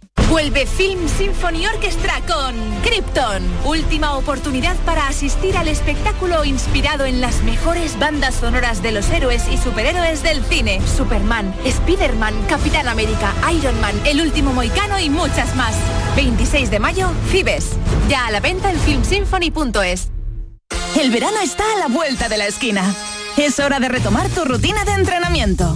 Vuelve 0.31 0.65
Film 0.65 1.09
Symphony 1.09 1.67
Orchestra 1.67 2.21
con 2.25 2.55
Krypton. 2.83 3.43
Última 3.65 4.15
oportunidad 4.15 4.77
para 4.85 5.09
asistir 5.09 5.57
al 5.57 5.67
espectáculo 5.67 6.45
inspirado 6.45 7.03
en 7.03 7.19
las 7.19 7.43
mejores 7.43 7.99
bandas 7.99 8.35
sonoras 8.35 8.81
de 8.81 8.93
los 8.93 9.09
héroes 9.09 9.43
y 9.51 9.57
superhéroes 9.57 10.23
del 10.23 10.41
cine. 10.45 10.79
Superman, 10.87 11.53
Spider-Man, 11.65 12.33
Capitán 12.47 12.87
América, 12.87 13.33
Iron 13.53 13.79
Man, 13.81 13.93
El 14.05 14.21
Último 14.21 14.53
Moicano 14.53 15.01
y 15.01 15.09
muchas 15.09 15.53
más. 15.57 15.75
26 16.15 16.71
de 16.71 16.79
mayo, 16.79 17.11
Fibes. 17.29 17.71
Ya 18.07 18.27
a 18.27 18.31
la 18.31 18.39
venta 18.39 18.71
en 18.71 18.79
filmsymphony.es. 18.79 20.11
El 20.97 21.11
verano 21.11 21.41
está 21.43 21.65
a 21.75 21.77
la 21.77 21.87
vuelta 21.87 22.29
de 22.29 22.37
la 22.37 22.47
esquina. 22.47 22.95
Es 23.35 23.59
hora 23.59 23.81
de 23.81 23.89
retomar 23.89 24.29
tu 24.29 24.45
rutina 24.45 24.85
de 24.85 24.93
entrenamiento. 24.93 25.75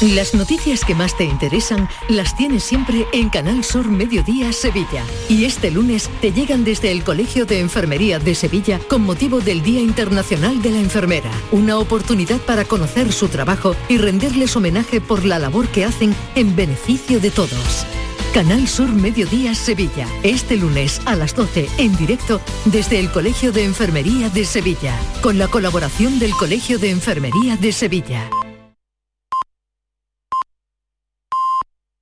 Las 0.00 0.34
noticias 0.34 0.84
que 0.84 0.94
más 0.94 1.16
te 1.16 1.24
interesan 1.24 1.88
las 2.08 2.36
tienes 2.36 2.64
siempre 2.64 3.06
en 3.12 3.28
Canal 3.28 3.62
Sur 3.62 3.88
Mediodía 3.88 4.52
Sevilla. 4.52 5.04
Y 5.28 5.44
este 5.44 5.70
lunes 5.70 6.10
te 6.20 6.32
llegan 6.32 6.64
desde 6.64 6.90
el 6.90 7.04
Colegio 7.04 7.46
de 7.46 7.60
Enfermería 7.60 8.18
de 8.18 8.34
Sevilla 8.34 8.80
con 8.88 9.02
motivo 9.02 9.40
del 9.40 9.62
Día 9.62 9.80
Internacional 9.80 10.60
de 10.60 10.70
la 10.70 10.80
Enfermera. 10.80 11.30
Una 11.52 11.78
oportunidad 11.78 12.40
para 12.40 12.64
conocer 12.64 13.12
su 13.12 13.28
trabajo 13.28 13.76
y 13.88 13.98
rendirles 13.98 14.56
homenaje 14.56 15.00
por 15.00 15.24
la 15.24 15.38
labor 15.38 15.68
que 15.68 15.84
hacen 15.84 16.14
en 16.34 16.56
beneficio 16.56 17.20
de 17.20 17.30
todos. 17.30 17.86
Canal 18.34 18.66
Sur 18.66 18.88
Mediodía 18.88 19.54
Sevilla. 19.54 20.08
Este 20.22 20.56
lunes 20.56 21.00
a 21.04 21.14
las 21.14 21.36
12 21.36 21.68
en 21.78 21.96
directo 21.96 22.40
desde 22.64 22.98
el 22.98 23.10
Colegio 23.10 23.52
de 23.52 23.64
Enfermería 23.64 24.30
de 24.30 24.46
Sevilla. 24.46 24.98
Con 25.20 25.38
la 25.38 25.48
colaboración 25.48 26.18
del 26.18 26.32
Colegio 26.32 26.78
de 26.78 26.90
Enfermería 26.90 27.56
de 27.56 27.72
Sevilla. 27.72 28.30